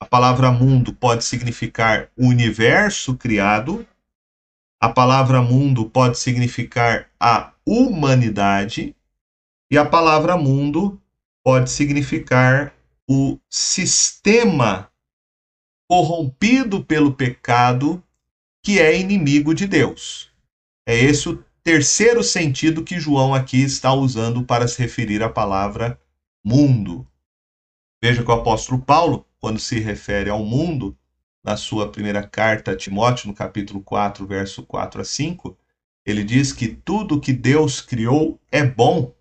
A 0.00 0.06
palavra 0.06 0.52
mundo 0.52 0.94
pode 0.94 1.24
significar 1.24 2.08
o 2.16 2.28
universo 2.28 3.16
criado, 3.16 3.86
a 4.86 4.92
palavra 4.92 5.42
mundo 5.42 5.90
pode 5.90 6.16
significar 6.16 7.10
a 7.18 7.52
humanidade 7.66 8.94
e 9.68 9.76
a 9.76 9.84
palavra 9.84 10.36
mundo 10.36 11.02
pode 11.44 11.70
significar 11.70 12.72
o 13.10 13.36
sistema 13.50 14.88
corrompido 15.90 16.84
pelo 16.84 17.14
pecado 17.14 18.00
que 18.62 18.78
é 18.78 18.96
inimigo 18.96 19.52
de 19.52 19.66
Deus. 19.66 20.30
É 20.86 20.96
esse 20.96 21.28
o 21.28 21.44
terceiro 21.64 22.22
sentido 22.22 22.84
que 22.84 23.00
João 23.00 23.34
aqui 23.34 23.60
está 23.60 23.92
usando 23.92 24.44
para 24.44 24.68
se 24.68 24.80
referir 24.80 25.20
à 25.20 25.28
palavra 25.28 26.00
mundo. 26.44 27.04
Veja 28.00 28.22
que 28.22 28.30
o 28.30 28.34
apóstolo 28.34 28.80
Paulo, 28.80 29.26
quando 29.40 29.58
se 29.58 29.80
refere 29.80 30.30
ao 30.30 30.44
mundo, 30.44 30.96
na 31.46 31.56
sua 31.56 31.92
primeira 31.92 32.26
carta 32.26 32.72
a 32.72 32.76
Timóteo, 32.76 33.28
no 33.28 33.34
capítulo 33.34 33.80
4, 33.80 34.26
verso 34.26 34.64
4 34.64 35.00
a 35.00 35.04
5, 35.04 35.56
ele 36.04 36.24
diz 36.24 36.52
que 36.52 36.66
tudo 36.66 37.20
que 37.20 37.32
Deus 37.32 37.80
criou 37.80 38.40
é 38.50 38.64
bom 38.64 39.14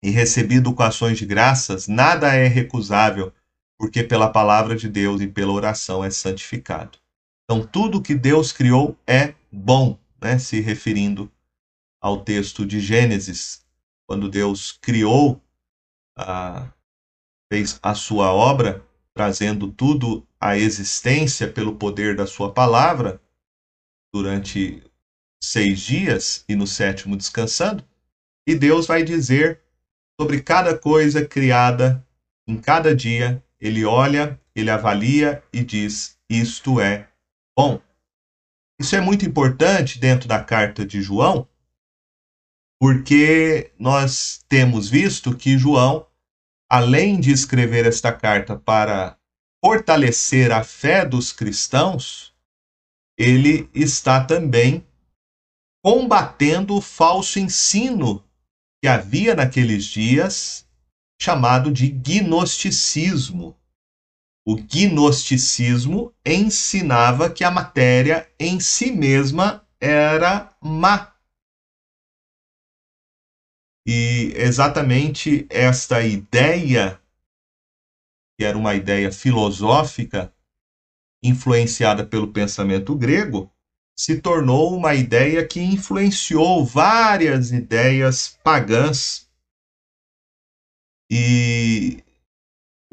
e 0.00 0.10
recebido 0.10 0.72
com 0.72 0.84
ações 0.84 1.18
de 1.18 1.26
graças, 1.26 1.88
nada 1.88 2.32
é 2.32 2.46
recusável, 2.46 3.32
porque 3.76 4.04
pela 4.04 4.30
palavra 4.30 4.76
de 4.76 4.88
Deus 4.88 5.20
e 5.20 5.26
pela 5.26 5.52
oração 5.52 6.04
é 6.04 6.10
santificado. 6.10 6.96
Então, 7.44 7.66
tudo 7.66 8.00
que 8.00 8.14
Deus 8.14 8.52
criou 8.52 8.96
é 9.04 9.34
bom, 9.50 9.98
né? 10.22 10.38
se 10.38 10.60
referindo 10.60 11.30
ao 12.00 12.22
texto 12.22 12.64
de 12.64 12.78
Gênesis, 12.78 13.64
quando 14.06 14.30
Deus 14.30 14.70
criou, 14.80 15.42
ah, 16.16 16.70
fez 17.52 17.80
a 17.82 17.94
sua 17.94 18.32
obra, 18.32 18.84
trazendo 19.16 19.72
tudo 19.72 20.28
à 20.38 20.58
existência 20.58 21.50
pelo 21.50 21.76
poder 21.76 22.14
da 22.14 22.26
sua 22.26 22.52
palavra, 22.52 23.18
durante 24.12 24.84
seis 25.42 25.80
dias 25.80 26.44
e 26.46 26.54
no 26.54 26.66
sétimo 26.66 27.16
descansando, 27.16 27.82
e 28.46 28.54
Deus 28.54 28.86
vai 28.86 29.02
dizer 29.02 29.62
sobre 30.20 30.42
cada 30.42 30.76
coisa 30.76 31.26
criada 31.26 32.06
em 32.46 32.58
cada 32.60 32.94
dia, 32.94 33.42
ele 33.58 33.86
olha, 33.86 34.38
ele 34.54 34.68
avalia 34.68 35.42
e 35.50 35.64
diz: 35.64 36.18
Isto 36.28 36.78
é 36.78 37.08
bom. 37.58 37.80
Isso 38.78 38.94
é 38.96 39.00
muito 39.00 39.24
importante 39.24 39.98
dentro 39.98 40.28
da 40.28 40.44
carta 40.44 40.84
de 40.84 41.00
João, 41.00 41.48
porque 42.78 43.72
nós 43.78 44.44
temos 44.46 44.90
visto 44.90 45.34
que 45.34 45.56
João, 45.56 46.06
além 46.68 47.20
de 47.20 47.30
escrever 47.30 47.86
esta 47.86 48.12
carta 48.12 48.56
para 48.56 49.16
fortalecer 49.64 50.52
a 50.52 50.62
fé 50.62 51.04
dos 51.04 51.32
cristãos, 51.32 52.34
ele 53.18 53.68
está 53.74 54.22
também 54.22 54.86
combatendo 55.82 56.74
o 56.76 56.80
falso 56.80 57.38
ensino 57.38 58.24
que 58.82 58.88
havia 58.88 59.34
naqueles 59.34 59.84
dias, 59.84 60.66
chamado 61.20 61.72
de 61.72 61.88
gnosticismo. 61.88 63.56
O 64.46 64.56
gnosticismo 64.56 66.14
ensinava 66.24 67.30
que 67.30 67.42
a 67.42 67.50
matéria 67.50 68.30
em 68.38 68.60
si 68.60 68.92
mesma 68.92 69.66
era 69.80 70.54
má. 70.60 71.15
E 73.86 74.32
exatamente 74.34 75.46
esta 75.48 76.02
ideia, 76.02 77.00
que 78.36 78.44
era 78.44 78.58
uma 78.58 78.74
ideia 78.74 79.12
filosófica, 79.12 80.34
influenciada 81.22 82.04
pelo 82.04 82.32
pensamento 82.32 82.96
grego, 82.96 83.52
se 83.96 84.20
tornou 84.20 84.76
uma 84.76 84.94
ideia 84.94 85.46
que 85.46 85.60
influenciou 85.60 86.64
várias 86.64 87.52
ideias 87.52 88.36
pagãs. 88.42 89.30
E 91.08 92.02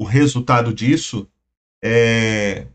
o 0.00 0.04
resultado 0.04 0.72
disso 0.72 1.28
é, 1.82 2.68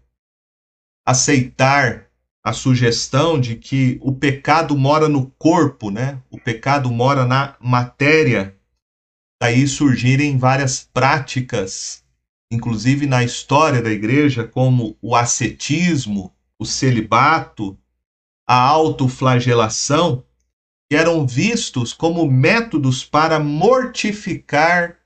aceitar 1.07 2.08
a 2.49 2.53
sugestão 2.53 3.39
de 3.39 3.55
que 3.55 3.99
o 4.01 4.11
pecado 4.11 4.75
mora 4.75 5.07
no 5.07 5.29
corpo, 5.37 5.91
né? 5.91 6.19
O 6.31 6.39
pecado 6.39 6.91
mora 6.91 7.23
na 7.23 7.55
matéria. 7.59 8.57
Daí 9.39 9.67
surgirem 9.67 10.35
várias 10.35 10.83
práticas, 10.83 12.03
inclusive 12.51 13.05
na 13.05 13.23
história 13.23 13.83
da 13.83 13.91
igreja, 13.91 14.47
como 14.47 14.97
o 14.99 15.15
ascetismo, 15.15 16.33
o 16.57 16.65
celibato, 16.65 17.77
a 18.47 18.59
autoflagelação, 18.59 20.25
que 20.89 20.97
eram 20.97 21.27
vistos 21.27 21.93
como 21.93 22.25
métodos 22.25 23.05
para 23.05 23.39
mortificar 23.39 24.97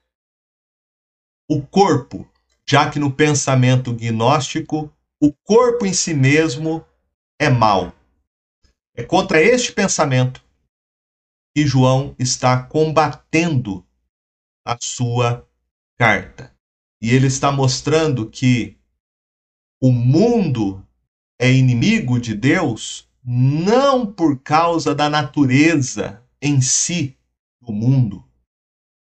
o 1.51 1.61
corpo, 1.61 2.25
já 2.65 2.89
que 2.89 2.99
no 2.99 3.11
pensamento 3.11 3.93
gnóstico 3.93 4.89
o 5.21 5.33
corpo 5.43 5.85
em 5.85 5.91
si 5.91 6.13
mesmo 6.13 6.85
é 7.39 7.49
mal. 7.49 7.93
É 8.95 9.03
contra 9.03 9.41
este 9.41 9.71
pensamento 9.71 10.43
que 11.55 11.65
João 11.65 12.15
está 12.17 12.63
combatendo 12.63 13.85
a 14.65 14.77
sua 14.81 15.47
carta. 15.97 16.55
E 17.01 17.09
ele 17.11 17.27
está 17.27 17.51
mostrando 17.51 18.29
que 18.29 18.77
o 19.81 19.91
mundo 19.91 20.85
é 21.39 21.51
inimigo 21.51 22.19
de 22.19 22.33
Deus 22.33 23.09
não 23.23 24.05
por 24.05 24.41
causa 24.41 24.93
da 24.93 25.09
natureza 25.09 26.23
em 26.41 26.61
si 26.61 27.17
do 27.61 27.71
mundo. 27.71 28.23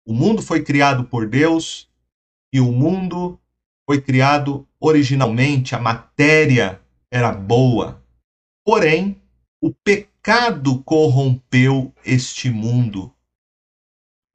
O 0.06 0.12
mundo 0.12 0.42
foi 0.42 0.62
criado 0.62 1.04
por 1.04 1.28
Deus 1.28 1.90
e 2.52 2.60
o 2.60 2.70
mundo 2.70 3.40
foi 3.88 4.00
criado 4.00 4.68
originalmente, 4.78 5.74
a 5.74 5.80
matéria 5.80 6.80
era 7.10 7.32
boa. 7.32 8.03
Porém, 8.64 9.20
o 9.60 9.72
pecado 9.72 10.82
corrompeu 10.82 11.92
este 12.04 12.50
mundo. 12.50 13.12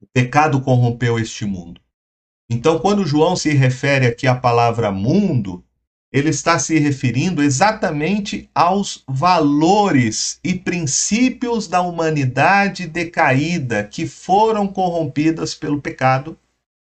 O 0.00 0.06
pecado 0.12 0.60
corrompeu 0.60 1.18
este 1.18 1.44
mundo. 1.44 1.80
Então, 2.48 2.78
quando 2.78 3.06
João 3.06 3.34
se 3.36 3.50
refere 3.50 4.06
aqui 4.06 4.26
à 4.26 4.34
palavra 4.34 4.90
mundo, 4.90 5.64
ele 6.12 6.30
está 6.30 6.58
se 6.58 6.78
referindo 6.78 7.42
exatamente 7.42 8.50
aos 8.54 9.04
valores 9.06 10.40
e 10.42 10.54
princípios 10.54 11.68
da 11.68 11.80
humanidade 11.80 12.86
decaída 12.86 13.84
que 13.84 14.06
foram 14.06 14.66
corrompidas 14.66 15.54
pelo 15.54 15.80
pecado 15.80 16.36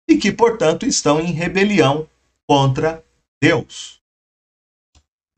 e 0.09 0.17
que, 0.17 0.31
portanto, 0.31 0.85
estão 0.85 1.19
em 1.19 1.31
rebelião 1.31 2.07
contra 2.47 3.03
Deus. 3.41 4.01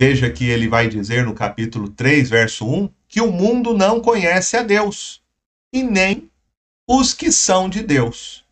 Veja 0.02 0.32
que 0.32 0.46
ele 0.46 0.70
vai 0.70 0.88
dizer 0.88 1.26
no 1.26 1.34
capítulo 1.34 1.90
3, 1.90 2.30
verso 2.30 2.66
1, 2.66 2.90
que 3.06 3.20
o 3.20 3.30
mundo 3.30 3.78
não 3.78 4.00
conhece 4.00 4.56
a 4.56 4.64
Deus, 4.64 5.22
e 5.74 5.84
nem 5.84 6.32
os 6.88 7.14
que 7.14 7.34
são 7.34 7.68
de 7.68 7.84
Deus. 7.84 8.46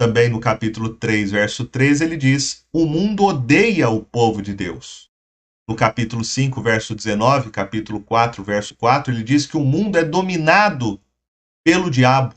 Também 0.00 0.30
no 0.30 0.40
capítulo 0.40 0.94
3, 0.94 1.32
verso 1.32 1.66
13, 1.66 2.04
ele 2.04 2.16
diz: 2.16 2.64
O 2.72 2.86
mundo 2.86 3.24
odeia 3.24 3.90
o 3.90 4.02
povo 4.02 4.40
de 4.40 4.54
Deus. 4.54 5.10
No 5.68 5.76
capítulo 5.76 6.24
5, 6.24 6.62
verso 6.62 6.94
19, 6.94 7.50
capítulo 7.50 8.00
4, 8.00 8.42
verso 8.42 8.74
4, 8.76 9.12
ele 9.12 9.22
diz 9.22 9.44
que 9.46 9.58
o 9.58 9.64
mundo 9.64 9.98
é 9.98 10.04
dominado 10.04 10.98
pelo 11.62 11.90
diabo. 11.90 12.34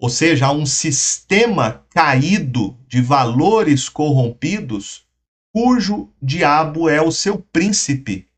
Ou 0.00 0.10
seja, 0.10 0.46
há 0.46 0.52
um 0.52 0.66
sistema 0.66 1.86
caído 1.90 2.76
de 2.88 3.00
valores 3.00 3.88
corrompidos, 3.88 5.07
cujo 5.52 6.12
diabo 6.20 6.88
é 6.88 7.00
o 7.00 7.10
seu 7.10 7.38
príncipe 7.38 8.28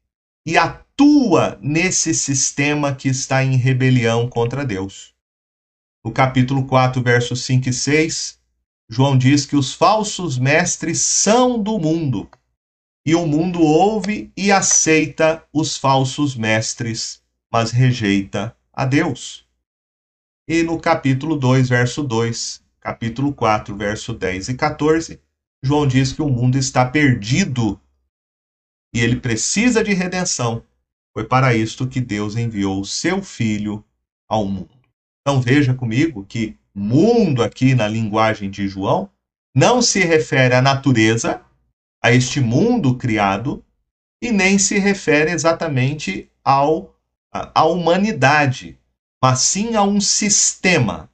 e 0.46 0.56
atua 0.56 1.58
nesse 1.60 2.14
sistema 2.14 2.94
que 2.94 3.08
está 3.08 3.44
em 3.44 3.56
rebelião 3.56 4.28
contra 4.28 4.64
Deus. 4.64 5.14
No 6.04 6.12
capítulo 6.12 6.66
4, 6.66 7.02
versos 7.02 7.44
5 7.44 7.68
e 7.68 7.72
6, 7.72 8.38
João 8.88 9.16
diz 9.16 9.44
que 9.44 9.54
os 9.54 9.74
falsos 9.74 10.38
mestres 10.38 11.00
são 11.00 11.62
do 11.62 11.78
mundo, 11.78 12.28
e 13.04 13.14
o 13.14 13.26
mundo 13.26 13.60
ouve 13.60 14.32
e 14.36 14.50
aceita 14.50 15.44
os 15.52 15.76
falsos 15.76 16.34
mestres, 16.34 17.22
mas 17.52 17.70
rejeita 17.70 18.56
a 18.72 18.84
Deus. 18.84 19.46
E 20.48 20.62
no 20.62 20.80
capítulo 20.80 21.36
2, 21.36 21.68
verso 21.68 22.02
2, 22.02 22.62
capítulo 22.80 23.32
4, 23.32 23.76
verso 23.76 24.12
10 24.12 24.48
e 24.48 24.54
14, 24.54 25.20
João 25.62 25.86
diz 25.86 26.12
que 26.12 26.22
o 26.22 26.28
mundo 26.28 26.56
está 26.56 26.86
perdido 26.86 27.80
e 28.94 29.00
ele 29.00 29.16
precisa 29.20 29.84
de 29.84 29.92
redenção. 29.92 30.64
Foi 31.12 31.24
para 31.24 31.54
isto 31.54 31.86
que 31.86 32.00
Deus 32.00 32.36
enviou 32.36 32.80
o 32.80 32.84
seu 32.84 33.22
Filho 33.22 33.84
ao 34.28 34.46
mundo. 34.46 34.70
Então 35.20 35.40
veja 35.40 35.74
comigo 35.74 36.24
que 36.24 36.56
mundo 36.74 37.42
aqui 37.42 37.74
na 37.74 37.86
linguagem 37.86 38.50
de 38.50 38.66
João 38.66 39.10
não 39.54 39.82
se 39.82 40.00
refere 40.00 40.54
à 40.54 40.62
natureza, 40.62 41.44
a 42.02 42.12
este 42.12 42.40
mundo 42.40 42.96
criado, 42.96 43.64
e 44.22 44.30
nem 44.30 44.58
se 44.58 44.78
refere 44.78 45.30
exatamente 45.30 46.30
ao, 46.44 46.94
à 47.32 47.64
humanidade, 47.64 48.78
mas 49.22 49.40
sim 49.40 49.74
a 49.74 49.82
um 49.82 50.00
sistema. 50.00 51.10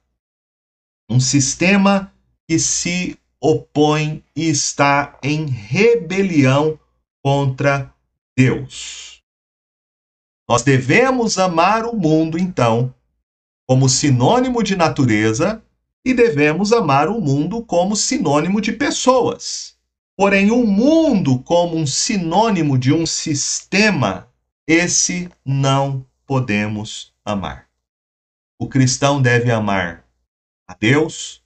Um 1.09 1.19
sistema 1.19 2.13
que 2.47 2.59
se 2.59 3.17
opõe 3.41 4.23
e 4.35 4.49
está 4.49 5.17
em 5.21 5.45
rebelião 5.45 6.79
contra 7.23 7.93
Deus. 8.35 9.21
Nós 10.47 10.63
devemos 10.63 11.37
amar 11.37 11.85
o 11.85 11.95
mundo, 11.95 12.37
então, 12.37 12.93
como 13.67 13.89
sinônimo 13.89 14.63
de 14.63 14.75
natureza 14.75 15.61
e 16.05 16.13
devemos 16.13 16.71
amar 16.71 17.09
o 17.09 17.19
mundo 17.19 17.61
como 17.61 17.95
sinônimo 17.95 18.61
de 18.61 18.71
pessoas. 18.71 19.75
Porém, 20.15 20.51
o 20.51 20.65
mundo 20.65 21.39
como 21.39 21.75
um 21.75 21.85
sinônimo 21.85 22.77
de 22.77 22.93
um 22.93 23.05
sistema, 23.05 24.27
esse 24.65 25.29
não 25.45 26.05
podemos 26.25 27.13
amar. 27.25 27.67
O 28.57 28.67
cristão 28.67 29.21
deve 29.21 29.51
amar 29.51 30.05
a 30.65 30.73
Deus, 30.73 31.43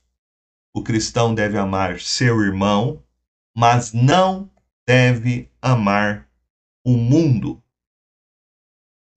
o 0.73 0.81
cristão 0.81 1.33
deve 1.33 1.57
amar 1.57 1.99
seu 1.99 2.41
irmão, 2.41 3.03
mas 3.55 3.93
não 3.93 4.49
deve 4.87 5.49
amar 5.61 6.27
o 6.85 6.97
mundo. 6.97 7.61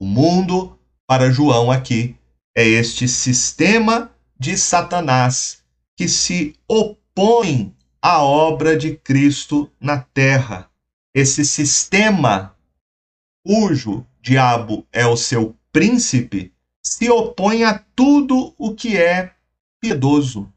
O 0.00 0.04
mundo, 0.04 0.78
para 1.06 1.30
João 1.30 1.70
aqui, 1.70 2.16
é 2.56 2.66
este 2.66 3.08
sistema 3.08 4.10
de 4.38 4.56
Satanás 4.56 5.62
que 5.96 6.08
se 6.08 6.54
opõe 6.68 7.74
a 8.02 8.22
obra 8.22 8.76
de 8.76 8.96
Cristo 8.96 9.70
na 9.80 10.00
terra. 10.00 10.70
Esse 11.14 11.44
sistema 11.44 12.56
cujo 13.44 14.06
diabo 14.20 14.86
é 14.92 15.06
o 15.06 15.16
seu 15.16 15.56
príncipe 15.72 16.54
se 16.84 17.10
opõe 17.10 17.64
a 17.64 17.78
tudo 17.78 18.54
o 18.58 18.74
que 18.74 18.96
é 18.96 19.34
piedoso, 19.80 20.52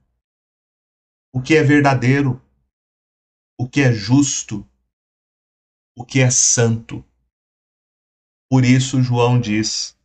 o 1.38 1.40
que 1.40 1.56
é 1.56 1.62
verdadeiro, 1.62 2.42
o 3.60 3.70
que 3.70 3.82
é 3.82 3.94
justo, 3.94 4.68
o 5.96 6.04
que 6.04 6.20
é 6.20 6.32
santo. 6.32 7.06
Por 8.50 8.66
isso, 8.66 9.04
João 9.04 9.40
diz, 9.40 9.96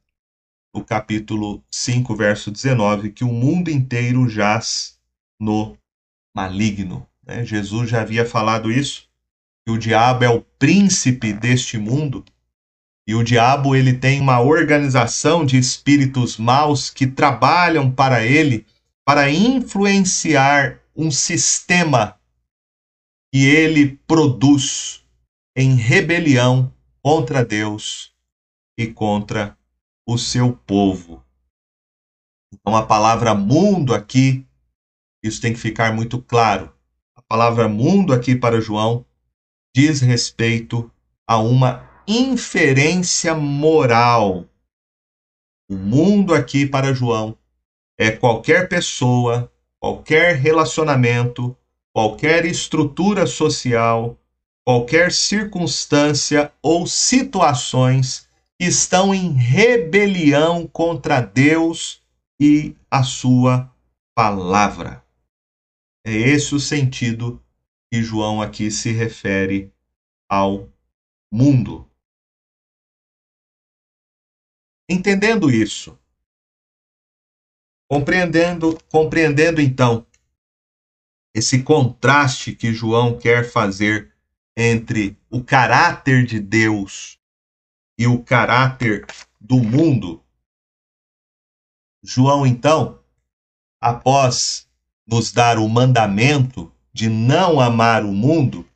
no 0.75 0.85
capítulo 0.85 1.64
5, 1.71 2.14
verso 2.14 2.51
19, 2.51 3.12
que 3.12 3.25
o 3.25 3.33
mundo 3.33 3.71
inteiro 3.71 4.29
jaz 4.29 5.01
no 5.40 5.75
maligno. 6.37 7.09
Né? 7.27 7.47
Jesus 7.47 7.88
já 7.88 8.03
havia 8.03 8.27
falado 8.27 8.71
isso, 8.71 9.09
que 9.64 9.73
o 9.73 9.79
diabo 9.79 10.25
é 10.25 10.29
o 10.29 10.42
príncipe 10.42 11.33
deste 11.33 11.79
mundo, 11.79 12.23
e 13.09 13.14
o 13.14 13.25
diabo 13.25 13.75
ele 13.75 13.95
tem 13.95 14.21
uma 14.21 14.42
organização 14.42 15.47
de 15.47 15.57
espíritos 15.57 16.37
maus 16.37 16.90
que 16.90 17.07
trabalham 17.07 17.90
para 17.90 18.23
ele 18.23 18.66
para 19.03 19.31
influenciar 19.31 20.82
um 20.94 21.11
sistema 21.11 22.20
que 23.33 23.46
ele 23.46 23.96
produz 24.07 25.05
em 25.57 25.74
rebelião 25.74 26.72
contra 27.02 27.44
Deus 27.44 28.14
e 28.78 28.87
contra 28.87 29.57
o 30.07 30.18
seu 30.18 30.55
povo. 30.55 31.24
Então 32.52 32.76
a 32.76 32.85
palavra 32.85 33.35
mundo 33.35 33.94
aqui, 33.94 34.46
isso 35.22 35.40
tem 35.40 35.52
que 35.52 35.59
ficar 35.59 35.94
muito 35.94 36.20
claro. 36.20 36.74
A 37.14 37.22
palavra 37.22 37.68
mundo 37.68 38.12
aqui 38.12 38.37
para 38.37 38.61
João 38.61 39.07
diz 39.74 40.00
respeito 40.00 40.90
a 41.26 41.38
uma 41.38 41.90
inferência 42.07 43.35
moral. 43.35 44.46
O 45.70 45.76
mundo 45.76 46.35
aqui 46.35 46.66
para 46.66 46.92
João 46.92 47.38
é 47.98 48.11
qualquer 48.11 48.68
pessoa, 48.68 49.50
qualquer 49.83 50.37
relacionamento, 50.37 51.57
qualquer 51.92 52.45
estrutura 52.45 53.27
social, 53.27 54.16
qualquer 54.64 55.11
circunstância 55.11 56.53
ou 56.62 56.87
situações 56.87 58.29
estão 58.61 59.12
em 59.12 59.33
rebelião 59.33 60.68
contra 60.68 61.21
Deus 61.21 62.01
e 62.40 62.77
a 62.88 63.03
sua 63.03 63.75
palavra. 64.14 65.05
É 66.07 66.12
esse 66.12 66.55
o 66.55 66.61
sentido 66.61 67.42
que 67.92 68.05
João 68.05 68.40
aqui 68.40 68.71
se 68.71 68.92
refere 68.92 69.73
ao 70.31 70.68
mundo. 71.33 71.90
Entendendo 74.88 75.51
isso, 75.51 75.99
compreendendo, 77.92 78.78
compreendendo 78.90 79.61
então 79.61 80.07
esse 81.35 81.62
contraste 81.62 82.55
que 82.55 82.72
João 82.72 83.18
quer 83.18 83.44
fazer 83.44 84.14
entre 84.57 85.14
o 85.28 85.44
caráter 85.44 86.24
de 86.24 86.40
Deus 86.40 87.18
e 87.98 88.07
o 88.07 88.24
caráter 88.24 89.05
do 89.38 89.57
mundo, 89.57 90.24
João 92.02 92.46
então, 92.46 92.98
após 93.78 94.66
nos 95.07 95.31
dar 95.31 95.59
o 95.59 95.68
mandamento 95.68 96.74
de 96.94 97.11
não 97.11 97.61
amar 97.61 98.07
o 98.07 98.12
mundo, 98.12 98.66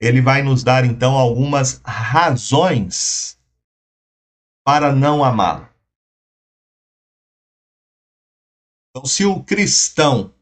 ele 0.00 0.20
vai 0.20 0.40
nos 0.40 0.62
dar 0.62 0.84
então 0.84 1.16
algumas 1.18 1.80
razões 1.84 3.36
para 4.64 4.94
não 4.94 5.24
amá-lo. 5.24 5.75
Então, 8.96 9.04
se 9.04 9.26
o 9.26 9.44
cristão 9.44 10.34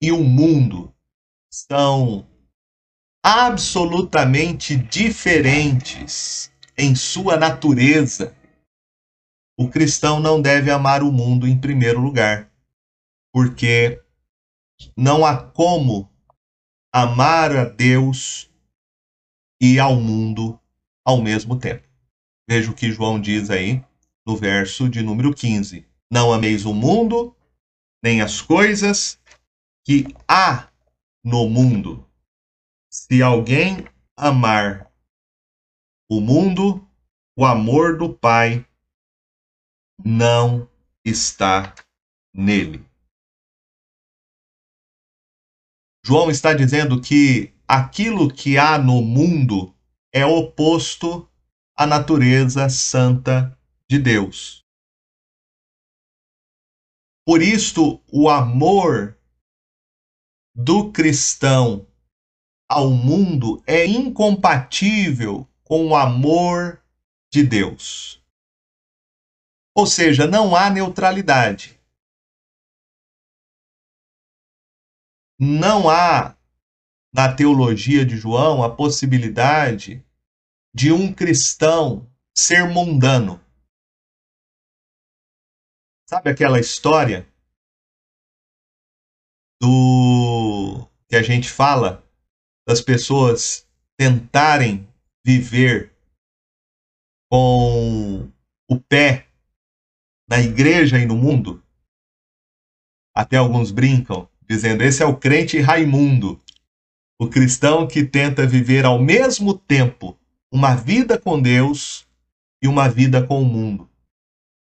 e 0.00 0.10
o 0.10 0.24
mundo 0.24 0.94
são 1.52 2.26
absolutamente 3.22 4.74
diferentes 4.74 6.50
em 6.74 6.94
sua 6.94 7.36
natureza, 7.36 8.34
o 9.58 9.68
cristão 9.68 10.18
não 10.18 10.40
deve 10.40 10.70
amar 10.70 11.02
o 11.02 11.12
mundo 11.12 11.46
em 11.46 11.60
primeiro 11.60 12.00
lugar, 12.00 12.50
porque 13.30 14.02
não 14.96 15.26
há 15.26 15.36
como 15.36 16.10
amar 16.90 17.54
a 17.54 17.64
Deus 17.66 18.50
e 19.60 19.78
ao 19.78 19.96
mundo 19.96 20.58
ao 21.04 21.20
mesmo 21.20 21.58
tempo. 21.58 21.86
Veja 22.48 22.70
o 22.70 22.74
que 22.74 22.90
João 22.90 23.20
diz 23.20 23.50
aí 23.50 23.84
no 24.26 24.34
verso 24.34 24.88
de 24.88 25.02
número 25.02 25.34
15: 25.34 25.86
Não 26.10 26.32
ameis 26.32 26.64
o 26.64 26.72
mundo, 26.72 27.36
nem 28.02 28.20
as 28.20 28.40
coisas 28.40 29.20
que 29.84 30.06
há 30.28 30.68
no 31.24 31.48
mundo. 31.48 32.08
Se 32.90 33.22
alguém 33.22 33.86
amar 34.16 34.92
o 36.08 36.20
mundo, 36.20 36.86
o 37.36 37.44
amor 37.44 37.98
do 37.98 38.14
Pai 38.14 38.64
não 40.04 40.68
está 41.04 41.74
nele. 42.32 42.84
João 46.04 46.30
está 46.30 46.52
dizendo 46.52 47.00
que 47.00 47.54
aquilo 47.66 48.32
que 48.32 48.58
há 48.58 48.78
no 48.78 49.00
mundo 49.00 49.74
é 50.12 50.24
oposto 50.24 51.28
a 51.76 51.86
natureza 51.86 52.68
santa 52.68 53.58
de 53.88 53.98
Deus. 53.98 54.63
Por 57.26 57.40
isto, 57.42 58.02
o 58.12 58.28
amor 58.28 59.18
do 60.54 60.92
cristão 60.92 61.86
ao 62.68 62.90
mundo 62.90 63.62
é 63.66 63.86
incompatível 63.86 65.48
com 65.62 65.86
o 65.88 65.96
amor 65.96 66.82
de 67.32 67.42
Deus. 67.42 68.22
Ou 69.74 69.86
seja, 69.86 70.26
não 70.26 70.54
há 70.54 70.70
neutralidade. 70.70 71.80
Não 75.38 75.88
há 75.88 76.36
na 77.12 77.34
teologia 77.34 78.04
de 78.04 78.16
João 78.16 78.62
a 78.62 78.74
possibilidade 78.74 80.04
de 80.74 80.92
um 80.92 81.12
cristão 81.12 82.08
ser 82.36 82.68
mundano. 82.68 83.43
Sabe 86.06 86.30
aquela 86.30 86.60
história 86.60 87.26
do 89.60 90.86
que 91.08 91.16
a 91.16 91.22
gente 91.22 91.48
fala 91.48 92.04
das 92.68 92.82
pessoas 92.82 93.66
tentarem 93.96 94.86
viver 95.24 95.94
com 97.30 98.30
o 98.68 98.78
pé 98.78 99.28
na 100.28 100.40
igreja 100.40 100.98
e 100.98 101.06
no 101.06 101.16
mundo? 101.16 101.62
Até 103.16 103.38
alguns 103.38 103.70
brincam, 103.70 104.28
dizendo: 104.42 104.82
esse 104.82 105.02
é 105.02 105.06
o 105.06 105.16
crente 105.16 105.58
Raimundo, 105.58 106.38
o 107.18 107.28
cristão 107.28 107.88
que 107.88 108.04
tenta 108.04 108.46
viver 108.46 108.84
ao 108.84 108.98
mesmo 108.98 109.56
tempo 109.56 110.18
uma 110.52 110.74
vida 110.74 111.18
com 111.18 111.40
Deus 111.40 112.06
e 112.62 112.68
uma 112.68 112.90
vida 112.90 113.26
com 113.26 113.40
o 113.40 113.46
mundo. 113.46 113.88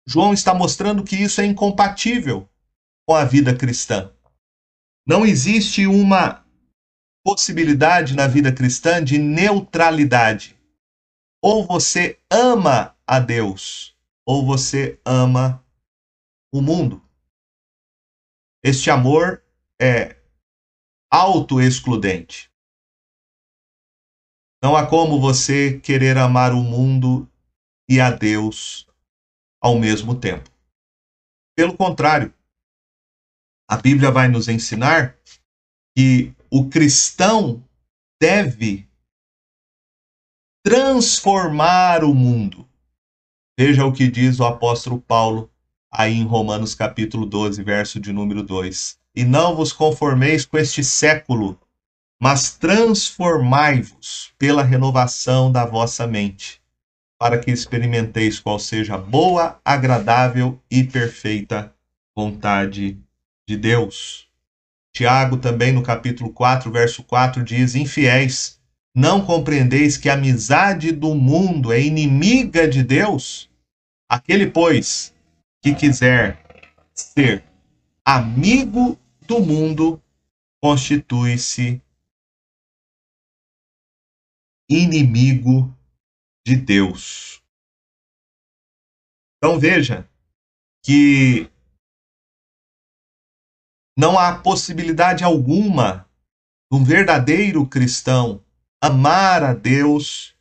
João 0.07 0.33
está 0.33 0.55
mostrando 0.55 1.05
que 1.05 1.17
isso 1.17 1.41
é 1.41 1.47
incompatível 1.47 2.49
com 3.07 3.15
a 3.15 3.25
vida 3.25 3.57
cristã. 3.57 4.13
Não 5.07 5.25
existe 5.25 5.87
uma 5.87 6.45
possibilidade 7.25 8.15
na 8.15 8.27
vida 8.27 8.53
cristã 8.53 9.03
de 9.03 9.19
neutralidade. 9.19 10.57
Ou 11.43 11.67
você 11.67 12.19
ama 12.31 12.97
a 13.07 13.19
Deus, 13.19 13.97
ou 14.27 14.45
você 14.45 15.01
ama 15.05 15.65
o 16.53 16.61
mundo. 16.61 17.03
Este 18.63 18.91
amor 18.91 19.43
é 19.81 20.17
autoexcludente. 21.11 22.51
Não 24.63 24.77
há 24.77 24.87
como 24.87 25.19
você 25.21 25.81
querer 25.81 26.19
amar 26.19 26.53
o 26.53 26.63
mundo 26.63 27.27
e 27.89 27.99
a 27.99 28.11
Deus 28.11 28.90
ao 29.61 29.79
mesmo 29.79 30.15
tempo. 30.15 30.51
Pelo 31.57 31.77
contrário, 31.77 32.33
a 33.69 33.77
Bíblia 33.77 34.11
vai 34.11 34.29
nos 34.29 34.49
ensinar 34.49 35.17
que 35.97 36.35
o 36.51 36.69
cristão 36.69 37.63
deve 38.21 38.89
transformar 40.65 42.03
o 42.05 42.15
mundo. 42.15 42.69
Veja 43.59 43.85
o 43.85 43.93
que 43.93 44.11
diz 44.11 44.41
o 44.41 44.45
apóstolo 44.45 45.01
Paulo 45.01 45.51
aí 45.91 46.15
em 46.15 46.25
Romanos 46.25 46.75
capítulo 46.75 47.27
12, 47.27 47.63
verso 47.63 48.01
de 48.01 48.13
número 48.13 48.43
2. 48.43 48.99
e 49.15 49.25
não 49.25 49.57
vos 49.57 49.73
conformeis 49.73 50.47
com 50.47 50.57
este 50.57 50.85
século, 50.85 51.59
mas 52.21 52.57
transformai-vos 52.57 54.33
pela 54.39 54.63
renovação 54.63 55.51
da 55.51 55.65
vossa 55.65 56.07
mente, 56.07 56.60
para 57.21 57.39
que 57.39 57.51
experimenteis 57.51 58.41
qual 58.41 58.59
seja 58.59 58.95
a 58.95 58.99
boa, 58.99 59.61
agradável 59.63 60.59
e 60.71 60.83
perfeita 60.83 61.71
vontade 62.17 62.99
de 63.47 63.59
Deus. 63.59 64.27
Tiago, 64.91 65.37
também 65.37 65.71
no 65.71 65.83
capítulo 65.83 66.33
4, 66.33 66.73
verso 66.73 67.05
4, 67.05 67.45
diz: 67.45 67.75
Infiéis, 67.75 68.59
não 68.95 69.23
compreendeis 69.23 69.99
que 69.99 70.09
a 70.09 70.15
amizade 70.15 70.93
do 70.93 71.15
mundo 71.15 71.71
é 71.71 71.79
inimiga 71.79 72.67
de 72.67 72.83
Deus? 72.83 73.51
Aquele, 74.09 74.47
pois, 74.47 75.15
que 75.63 75.75
quiser 75.75 76.43
ser 76.95 77.45
amigo 78.03 78.99
do 79.27 79.41
mundo, 79.41 80.03
constitui-se 80.59 81.83
inimigo 84.71 85.77
de 86.51 86.57
Deus. 86.57 87.41
Então 89.37 89.57
veja 89.57 90.09
que 90.85 91.49
não 93.97 94.19
há 94.19 94.37
possibilidade 94.37 95.23
alguma 95.23 96.09
de 96.71 96.77
um 96.77 96.83
verdadeiro 96.83 97.65
cristão 97.67 98.43
amar 98.83 99.45
a 99.45 99.55
Deus 99.55 100.35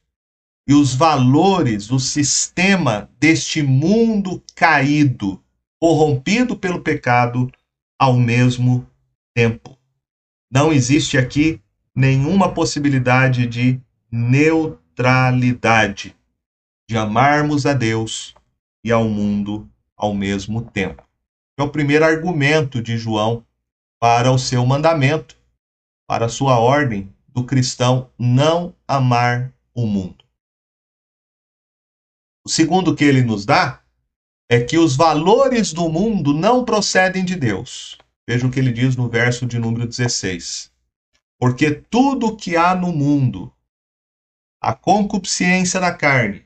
e 0.68 0.74
os 0.74 0.96
valores, 0.96 1.92
o 1.92 2.00
sistema 2.00 3.08
deste 3.20 3.62
mundo 3.62 4.44
caído, 4.56 5.44
corrompido 5.80 6.58
pelo 6.58 6.82
pecado, 6.82 7.52
ao 8.00 8.16
mesmo 8.16 8.90
tempo. 9.36 9.78
Não 10.52 10.74
existe 10.74 11.20
aqui 11.20 11.62
nenhuma 11.94 12.52
possibilidade 12.52 13.46
de 13.46 13.80
neutralidade, 15.00 16.14
de 16.90 16.98
amarmos 16.98 17.66
a 17.66 17.74
Deus 17.74 18.36
e 18.84 18.92
ao 18.92 19.08
mundo 19.08 19.70
ao 19.96 20.14
mesmo 20.14 20.62
tempo. 20.62 21.04
É 21.58 21.64
o 21.64 21.70
primeiro 21.70 22.04
argumento 22.04 22.82
de 22.82 22.98
João 22.98 23.46
para 23.98 24.30
o 24.30 24.38
seu 24.38 24.66
mandamento, 24.66 25.38
para 26.06 26.26
a 26.26 26.30
sua 26.30 26.60
ordem 26.60 27.14
do 27.30 27.46
cristão 27.46 28.10
não 28.18 28.76
amar 28.88 29.54
o 29.74 29.86
mundo. 29.86 30.26
O 32.46 32.50
segundo 32.50 32.96
que 32.96 33.06
ele 33.06 33.22
nos 33.22 33.46
dá 33.46 33.82
é 34.50 34.60
que 34.60 34.78
os 34.78 34.98
valores 34.98 35.72
do 35.72 35.88
mundo 35.90 36.34
não 36.34 36.66
procedem 36.66 37.24
de 37.24 37.36
Deus. 37.36 37.98
Veja 38.28 38.48
o 38.48 38.52
que 38.52 38.60
ele 38.60 38.72
diz 38.72 38.96
no 38.96 39.08
verso 39.08 39.46
de 39.46 39.60
número 39.60 39.88
16. 39.88 40.72
Porque 41.40 41.72
tudo 41.72 42.36
que 42.36 42.58
há 42.58 42.76
no 42.76 42.92
mundo, 42.92 43.54
a 44.62 44.74
concupiscência 44.74 45.80
da 45.80 45.96
carne, 45.96 46.46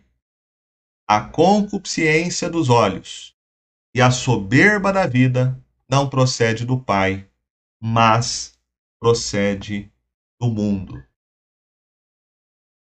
a 1.08 1.20
concupiscência 1.22 2.48
dos 2.48 2.70
olhos 2.70 3.36
e 3.96 4.02
a 4.02 4.12
soberba 4.12 4.94
da 4.94 5.08
vida 5.08 5.60
não 5.90 6.08
procede 6.08 6.64
do 6.64 6.80
Pai, 6.80 7.28
mas 7.82 8.58
procede 9.00 9.92
do 10.40 10.48
mundo. 10.48 11.04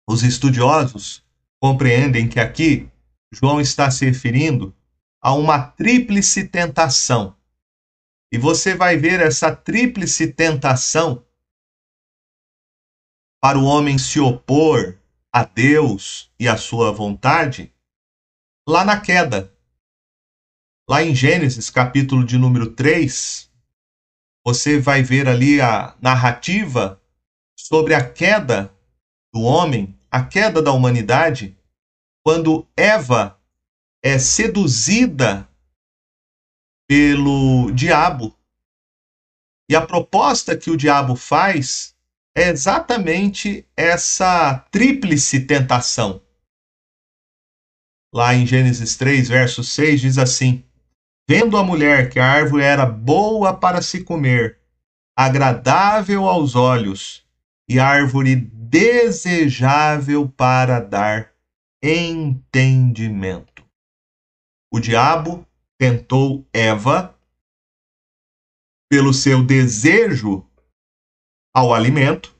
Os 0.10 0.24
estudiosos 0.24 1.24
compreendem 1.60 2.28
que 2.28 2.40
aqui 2.40 2.90
João 3.32 3.62
está 3.62 3.92
se 3.92 4.06
referindo 4.06 4.76
a 5.22 5.34
uma 5.34 5.68
tríplice 5.68 6.48
tentação. 6.48 7.38
E 8.32 8.38
você 8.40 8.76
vai 8.76 8.98
ver 8.98 9.20
essa 9.20 9.56
tríplice 9.56 10.34
tentação 10.34 11.24
para 13.40 13.60
o 13.60 13.66
homem 13.66 13.98
se 13.98 14.20
opor 14.20 15.01
a 15.34 15.46
Deus 15.46 16.30
e 16.38 16.48
a 16.48 16.58
sua 16.58 16.92
vontade, 16.92 17.74
lá 18.68 18.84
na 18.84 19.00
queda. 19.00 19.56
Lá 20.90 21.02
em 21.02 21.16
Gênesis, 21.16 21.70
capítulo 21.70 22.26
de 22.26 22.38
número 22.38 22.76
3, 22.76 23.50
você 24.46 24.80
vai 24.80 25.02
ver 25.02 25.30
ali 25.30 25.62
a 25.62 25.96
narrativa 26.02 27.02
sobre 27.58 27.94
a 27.94 28.12
queda 28.12 28.76
do 29.34 29.42
homem, 29.42 29.98
a 30.10 30.26
queda 30.26 30.62
da 30.62 30.74
humanidade, 30.74 31.58
quando 32.24 32.68
Eva 32.76 33.40
é 34.04 34.20
seduzida 34.20 35.48
pelo 36.90 37.72
diabo. 37.72 38.38
E 39.70 39.76
a 39.76 39.86
proposta 39.86 40.58
que 40.58 40.70
o 40.70 40.76
diabo 40.76 41.16
faz 41.16 41.91
é 42.36 42.50
exatamente 42.50 43.68
essa 43.76 44.60
tríplice 44.72 45.46
tentação. 45.46 46.22
Lá 48.14 48.34
em 48.34 48.46
Gênesis 48.46 48.96
3, 48.98 49.30
verso 49.30 49.64
6, 49.64 50.02
diz 50.02 50.18
assim: 50.18 50.64
Vendo 51.30 51.58
a 51.58 51.64
mulher 51.64 52.10
que 52.10 52.20
a 52.20 52.30
árvore 52.30 52.64
era 52.64 52.86
boa 52.86 53.58
para 53.58 53.82
se 53.82 54.04
comer, 54.04 54.60
agradável 55.18 56.28
aos 56.28 56.56
olhos 56.56 57.26
e 57.70 57.80
árvore 57.80 58.36
desejável 58.36 60.28
para 60.28 60.80
dar 60.80 61.34
entendimento. 61.82 63.66
O 64.74 64.80
diabo 64.80 65.46
tentou 65.78 66.48
Eva 66.54 67.18
pelo 68.90 69.14
seu 69.14 69.44
desejo 69.44 70.46
ao 71.54 71.74
alimento, 71.74 72.36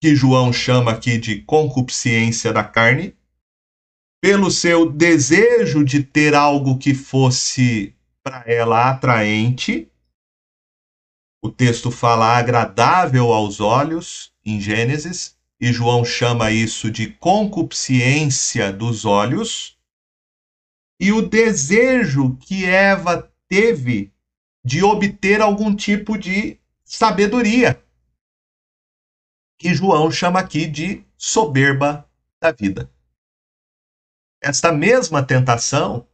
que 0.00 0.14
João 0.14 0.52
chama 0.52 0.92
aqui 0.92 1.18
de 1.18 1.42
concupiscência 1.42 2.52
da 2.52 2.64
carne, 2.64 3.16
pelo 4.22 4.50
seu 4.50 4.90
desejo 4.90 5.84
de 5.84 6.02
ter 6.02 6.34
algo 6.34 6.78
que 6.78 6.94
fosse 6.94 7.94
para 8.22 8.44
ela 8.46 8.90
atraente. 8.90 9.90
O 11.42 11.50
texto 11.50 11.90
fala 11.90 12.36
agradável 12.36 13.32
aos 13.32 13.60
olhos, 13.60 14.32
em 14.44 14.60
Gênesis, 14.60 15.38
e 15.58 15.72
João 15.72 16.04
chama 16.04 16.50
isso 16.50 16.90
de 16.90 17.08
concupiscência 17.08 18.72
dos 18.72 19.04
olhos. 19.04 19.78
E 21.00 21.12
o 21.12 21.22
desejo 21.22 22.36
que 22.36 22.66
Eva 22.66 23.30
teve 23.48 24.12
de 24.62 24.82
obter 24.84 25.40
algum 25.40 25.74
tipo 25.74 26.18
de 26.18 26.59
sabedoria, 26.90 27.80
que 29.56 29.72
João 29.72 30.10
chama 30.10 30.40
aqui 30.40 30.66
de 30.66 31.04
soberba 31.16 32.04
da 32.42 32.50
vida. 32.50 32.90
Esta 34.42 34.72
mesma 34.72 35.24
tentação 35.24 36.08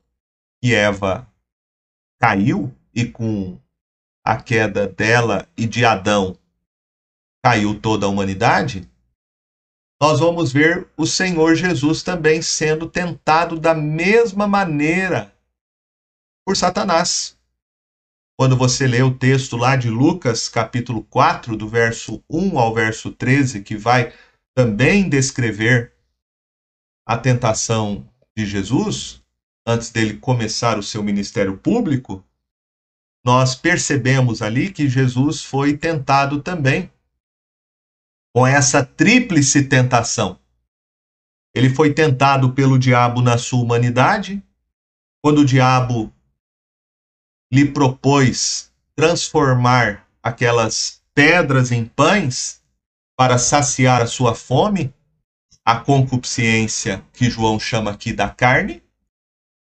que 0.60 0.74
Eva 0.74 1.32
caiu 2.20 2.76
e 2.94 3.06
com 3.06 3.58
a 4.22 4.36
queda 4.42 4.86
dela 4.86 5.48
e 5.56 5.66
de 5.66 5.82
Adão 5.82 6.38
caiu 7.42 7.80
toda 7.80 8.04
a 8.04 8.08
humanidade, 8.10 8.86
nós 10.00 10.20
vamos 10.20 10.52
ver 10.52 10.92
o 10.94 11.06
Senhor 11.06 11.54
Jesus 11.54 12.02
também 12.02 12.42
sendo 12.42 12.90
tentado 12.90 13.58
da 13.58 13.74
mesma 13.74 14.46
maneira 14.46 15.34
por 16.44 16.54
Satanás. 16.54 17.35
Quando 18.38 18.54
você 18.54 18.86
lê 18.86 19.02
o 19.02 19.16
texto 19.16 19.56
lá 19.56 19.76
de 19.76 19.88
Lucas, 19.88 20.46
capítulo 20.46 21.02
4, 21.04 21.56
do 21.56 21.66
verso 21.66 22.22
1 22.28 22.58
ao 22.58 22.74
verso 22.74 23.10
13, 23.10 23.62
que 23.62 23.78
vai 23.78 24.12
também 24.54 25.08
descrever 25.08 25.94
a 27.06 27.16
tentação 27.16 28.06
de 28.36 28.44
Jesus, 28.44 29.24
antes 29.66 29.90
dele 29.90 30.18
começar 30.18 30.78
o 30.78 30.82
seu 30.82 31.02
ministério 31.02 31.56
público, 31.56 32.22
nós 33.24 33.54
percebemos 33.54 34.42
ali 34.42 34.70
que 34.70 34.86
Jesus 34.86 35.42
foi 35.42 35.76
tentado 35.76 36.42
também 36.42 36.92
com 38.34 38.46
essa 38.46 38.84
tríplice 38.84 39.64
tentação. 39.66 40.38
Ele 41.54 41.70
foi 41.70 41.94
tentado 41.94 42.52
pelo 42.52 42.78
diabo 42.78 43.22
na 43.22 43.38
sua 43.38 43.62
humanidade, 43.62 44.42
quando 45.24 45.38
o 45.38 45.44
diabo 45.44 46.12
lhe 47.52 47.66
propôs 47.66 48.72
transformar 48.94 50.06
aquelas 50.22 51.02
pedras 51.14 51.70
em 51.70 51.84
pães 51.84 52.60
para 53.16 53.38
saciar 53.38 54.02
a 54.02 54.06
sua 54.06 54.34
fome, 54.34 54.92
a 55.64 55.76
concupiscência 55.76 57.02
que 57.12 57.30
João 57.30 57.58
chama 57.58 57.90
aqui 57.90 58.12
da 58.12 58.28
carne. 58.28 58.82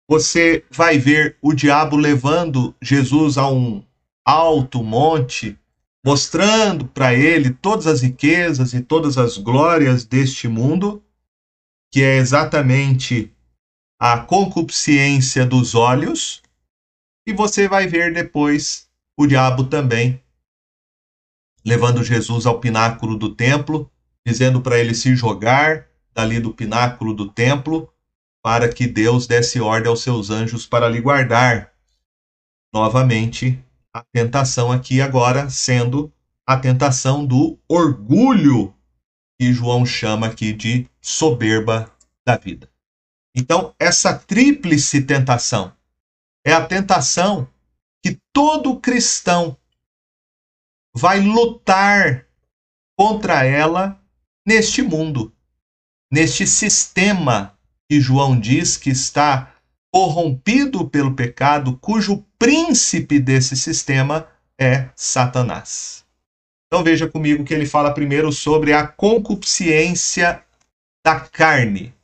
Você 0.10 0.64
vai 0.70 1.00
ver 1.00 1.38
o 1.42 1.54
diabo 1.54 1.96
levando 1.96 2.76
Jesus 2.82 3.38
a 3.38 3.50
um 3.50 3.84
alto 4.24 4.84
monte, 4.84 5.58
mostrando 6.06 6.86
para 6.86 7.14
ele 7.14 7.50
todas 7.50 7.88
as 7.88 8.02
riquezas 8.02 8.74
e 8.74 8.82
todas 8.82 9.18
as 9.18 9.38
glórias 9.38 10.06
deste 10.06 10.48
mundo, 10.48 11.04
que 11.92 12.04
é 12.04 12.18
exatamente 12.18 13.32
a 14.00 14.20
concupiscência 14.20 15.46
dos 15.46 15.74
olhos, 15.74 16.44
e 17.26 17.34
você 17.34 17.68
vai 17.68 17.88
ver 17.88 18.14
depois 18.14 18.88
o 19.18 19.26
diabo 19.26 19.66
também, 19.66 20.22
levando 21.66 22.04
Jesus 22.04 22.46
ao 22.46 22.60
pináculo 22.60 23.18
do 23.18 23.34
templo, 23.34 23.92
dizendo 24.26 24.62
para 24.62 24.80
ele 24.80 24.94
se 24.94 25.16
jogar 25.16 25.88
dali 26.14 26.40
do 26.40 26.54
pináculo 26.54 27.14
do 27.14 27.30
templo, 27.30 27.92
para 28.44 28.70
que 28.70 28.86
Deus 28.86 29.26
desse 29.26 29.60
ordem 29.60 29.90
aos 29.90 30.04
seus 30.04 30.30
anjos 30.30 30.68
para 30.68 30.88
lhe 30.88 31.02
guardar. 31.02 31.72
Novamente, 32.72 33.60
a 33.92 34.04
tentação 34.14 34.72
aqui 34.72 35.02
agora 35.02 35.50
sendo 35.50 36.12
a 36.46 36.56
tentação 36.56 37.26
do 37.26 37.58
orgulho, 37.68 38.74
que 39.40 39.52
João 39.52 39.86
chama 39.86 40.28
aqui 40.28 40.54
de 40.54 40.88
soberba 41.02 41.92
da 42.26 42.38
vida. 42.38 42.70
Então, 43.36 43.74
essa 43.80 44.14
tríplice 44.14 45.02
tentação 45.02 45.74
é 46.46 46.54
a 46.54 46.64
tentação 46.64 47.50
que 48.04 48.20
todo 48.32 48.80
cristão 48.80 49.58
vai 50.96 51.20
lutar 51.20 52.28
contra 52.96 53.44
ela 53.44 54.00
neste 54.46 54.84
mundo, 54.84 55.34
neste 56.12 56.46
sistema 56.46 57.58
que 57.90 58.00
João 58.00 58.40
diz 58.40 58.78
que 58.78 58.92
está 58.92 59.56
corrompido 59.92 60.88
pelo 60.88 61.16
pecado, 61.16 61.78
cujo 61.78 62.24
príncipe 62.38 63.18
desse 63.20 63.58
sistema 63.58 64.28
é 64.60 64.90
Satanás. 64.96 66.06
Então 66.68 66.84
veja 66.84 67.08
comigo 67.08 67.44
que 67.44 67.54
ele 67.54 67.66
fala 67.66 67.94
primeiro 67.94 68.32
sobre 68.32 68.72
a 68.74 68.86
concupiscência 68.86 70.44
da 71.04 71.20
carne, 71.20 71.95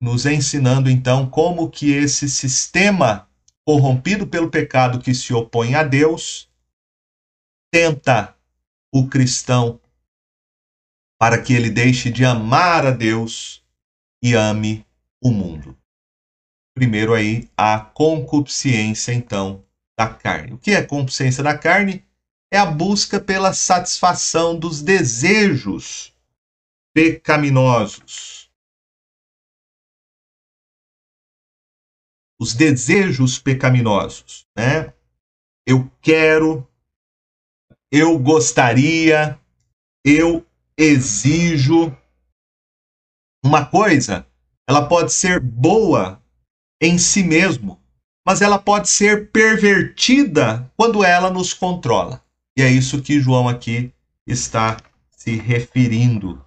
nos 0.00 0.26
ensinando 0.26 0.88
então 0.88 1.28
como 1.28 1.70
que 1.70 1.90
esse 1.90 2.28
sistema 2.28 3.28
corrompido 3.64 4.26
pelo 4.26 4.50
pecado 4.50 5.00
que 5.00 5.14
se 5.14 5.34
opõe 5.34 5.74
a 5.74 5.82
Deus 5.82 6.48
tenta 7.70 8.34
o 8.92 9.06
cristão 9.08 9.80
para 11.18 11.42
que 11.42 11.52
ele 11.52 11.68
deixe 11.68 12.10
de 12.10 12.24
amar 12.24 12.86
a 12.86 12.90
Deus 12.90 13.62
e 14.22 14.34
ame 14.34 14.86
o 15.20 15.30
mundo. 15.30 15.76
Primeiro 16.74 17.12
aí 17.12 17.50
a 17.56 17.80
concupiscência 17.80 19.12
então 19.12 19.64
da 19.98 20.08
carne. 20.08 20.52
O 20.52 20.58
que 20.58 20.70
é 20.70 20.82
concupiscência 20.82 21.42
da 21.42 21.58
carne? 21.58 22.04
É 22.52 22.58
a 22.58 22.64
busca 22.64 23.20
pela 23.20 23.52
satisfação 23.52 24.56
dos 24.56 24.80
desejos 24.80 26.14
pecaminosos. 26.94 28.47
Os 32.40 32.54
desejos 32.54 33.38
pecaminosos, 33.38 34.46
né? 34.56 34.92
Eu 35.66 35.90
quero, 36.00 36.66
eu 37.90 38.18
gostaria, 38.18 39.38
eu 40.04 40.46
exijo. 40.76 41.94
Uma 43.44 43.66
coisa, 43.66 44.26
ela 44.68 44.86
pode 44.86 45.12
ser 45.12 45.40
boa 45.40 46.22
em 46.80 46.96
si 46.98 47.22
mesmo, 47.22 47.80
mas 48.26 48.40
ela 48.40 48.58
pode 48.58 48.88
ser 48.88 49.30
pervertida 49.30 50.70
quando 50.76 51.02
ela 51.02 51.30
nos 51.30 51.52
controla. 51.52 52.22
E 52.56 52.62
é 52.62 52.68
isso 52.68 53.02
que 53.02 53.20
João 53.20 53.48
aqui 53.48 53.92
está 54.26 54.76
se 55.10 55.36
referindo. 55.36 56.44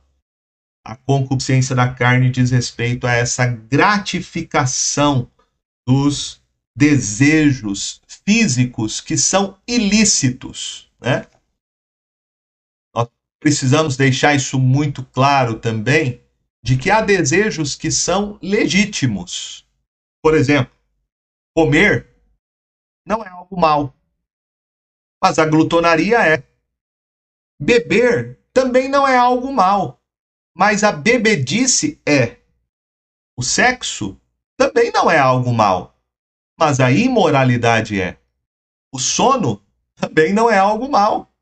A 0.86 0.96
concupiscência 0.96 1.76
da 1.76 1.94
carne 1.94 2.30
diz 2.30 2.52
respeito 2.52 3.06
a 3.06 3.14
essa 3.14 3.46
gratificação 3.46 5.30
dos 5.88 6.42
desejos 6.76 8.02
físicos 8.08 9.02
que 9.02 9.18
são 9.18 9.58
ilícitos, 9.68 10.90
né? 11.00 11.28
precisamos 13.42 13.98
deixar 13.98 14.36
isso 14.36 14.60
muito 14.60 15.04
claro 15.04 15.60
também, 15.60 16.24
de 16.64 16.78
que 16.78 16.92
há 16.92 17.02
desejos 17.02 17.76
que 17.76 17.90
são 17.90 18.38
legítimos. 18.42 19.68
Por 20.22 20.36
exemplo, 20.36 20.72
comer 21.56 22.08
não 23.04 23.24
é 23.26 23.30
algo 23.30 23.60
mal, 23.60 23.96
mas 25.22 25.40
a 25.40 25.46
glutonaria 25.46 26.20
é. 26.20 26.44
Beber 27.60 28.40
também 28.54 28.88
não 28.88 29.08
é 29.08 29.18
algo 29.18 29.52
mal, 29.52 30.00
mas 30.56 30.84
a 30.84 30.92
bebedice 30.92 32.00
é. 32.06 32.38
O 33.36 33.42
sexo 33.42 34.20
também 34.62 34.92
não 34.92 35.10
é 35.10 35.18
algo 35.18 35.52
mal, 35.52 35.98
mas 36.56 36.80
a 36.80 36.92
imoralidade 36.92 38.00
é. 38.00 38.20
O 38.94 39.00
sono 39.00 39.60
também 39.96 40.34
não 40.34 40.52
é 40.52 40.58
algo 40.60 40.88
mal, 40.88 41.34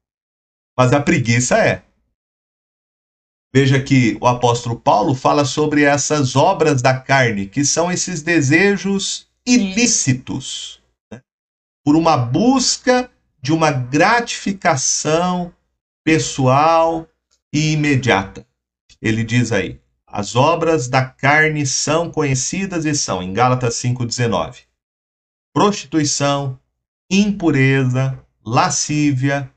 mas 0.77 0.93
a 0.93 1.01
preguiça 1.01 1.57
é. 1.57 1.83
Veja 3.53 3.81
que 3.83 4.17
o 4.21 4.27
apóstolo 4.27 4.79
Paulo 4.79 5.13
fala 5.13 5.43
sobre 5.43 5.83
essas 5.83 6.37
obras 6.37 6.81
da 6.81 6.97
carne, 6.97 7.45
que 7.45 7.65
são 7.65 7.91
esses 7.91 8.21
desejos 8.21 9.27
ilícitos, 9.45 10.81
né? 11.11 11.21
por 11.83 11.97
uma 11.97 12.15
busca 12.15 13.11
de 13.41 13.51
uma 13.51 13.69
gratificação 13.69 15.53
pessoal 16.05 17.05
e 17.51 17.73
imediata. 17.73 18.47
Ele 19.01 19.25
diz 19.25 19.51
aí: 19.51 19.77
as 20.11 20.35
obras 20.35 20.87
da 20.87 21.05
carne 21.05 21.65
são 21.65 22.11
conhecidas 22.11 22.85
e 22.85 22.95
são, 22.95 23.21
em 23.21 23.31
Gálatas 23.31 23.75
5,19, 23.75 24.63
prostituição, 25.53 26.59
impureza, 27.09 28.19
lascívia, 28.45 29.49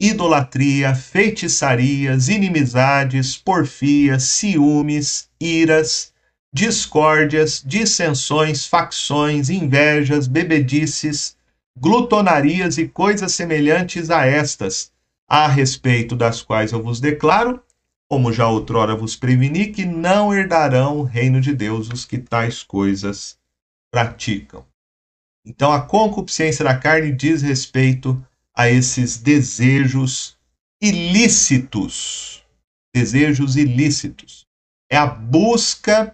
idolatria, 0.00 0.94
feitiçarias, 0.94 2.28
inimizades, 2.28 3.36
porfias, 3.36 4.24
ciúmes, 4.24 5.28
iras, 5.40 6.12
discórdias, 6.52 7.62
dissensões, 7.64 8.66
facções, 8.66 9.50
invejas, 9.50 10.26
bebedices, 10.26 11.36
glutonarias 11.76 12.78
e 12.78 12.88
coisas 12.88 13.32
semelhantes 13.32 14.10
a 14.10 14.26
estas, 14.26 14.90
a 15.28 15.46
respeito 15.46 16.16
das 16.16 16.42
quais 16.42 16.72
eu 16.72 16.82
vos 16.82 17.00
declaro, 17.00 17.62
como 18.10 18.32
já 18.32 18.48
outrora 18.48 18.96
vos 18.96 19.14
preveni, 19.14 19.68
que 19.68 19.84
não 19.84 20.34
herdarão 20.34 20.98
o 20.98 21.02
reino 21.04 21.40
de 21.40 21.54
Deus 21.54 21.88
os 21.88 22.04
que 22.04 22.18
tais 22.18 22.60
coisas 22.60 23.38
praticam. 23.88 24.66
Então, 25.46 25.70
a 25.70 25.80
concupiscência 25.80 26.64
da 26.64 26.76
carne 26.76 27.12
diz 27.12 27.40
respeito 27.40 28.20
a 28.52 28.68
esses 28.68 29.16
desejos 29.16 30.36
ilícitos. 30.82 32.42
Desejos 32.92 33.54
ilícitos. 33.54 34.44
É 34.90 34.96
a 34.96 35.06
busca 35.06 36.12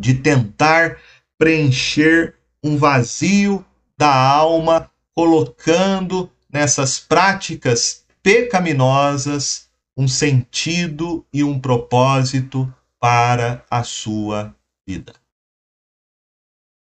de 0.00 0.14
tentar 0.14 0.98
preencher 1.38 2.34
um 2.60 2.76
vazio 2.76 3.64
da 3.96 4.12
alma, 4.12 4.90
colocando 5.14 6.28
nessas 6.50 6.98
práticas 6.98 8.04
pecaminosas 8.20 9.65
um 9.96 10.06
sentido 10.06 11.26
e 11.32 11.42
um 11.42 11.58
propósito 11.58 12.72
para 13.00 13.64
a 13.70 13.82
sua 13.82 14.54
vida. 14.86 15.14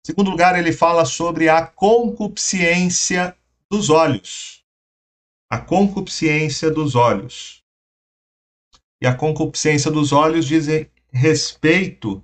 Em 0.06 0.12
segundo 0.12 0.32
lugar, 0.32 0.58
ele 0.58 0.72
fala 0.72 1.06
sobre 1.06 1.50
a 1.50 1.66
concupiscência 1.66 3.38
dos 3.70 3.90
olhos. 3.90 4.64
A 5.50 5.60
concupiscência 5.60 6.72
dos 6.72 6.96
olhos. 6.96 7.64
E 9.02 9.08
a 9.08 9.14
concupiscência 9.16 9.92
dos 9.92 10.12
olhos 10.12 10.46
diz 10.46 10.68
respeito 11.12 12.24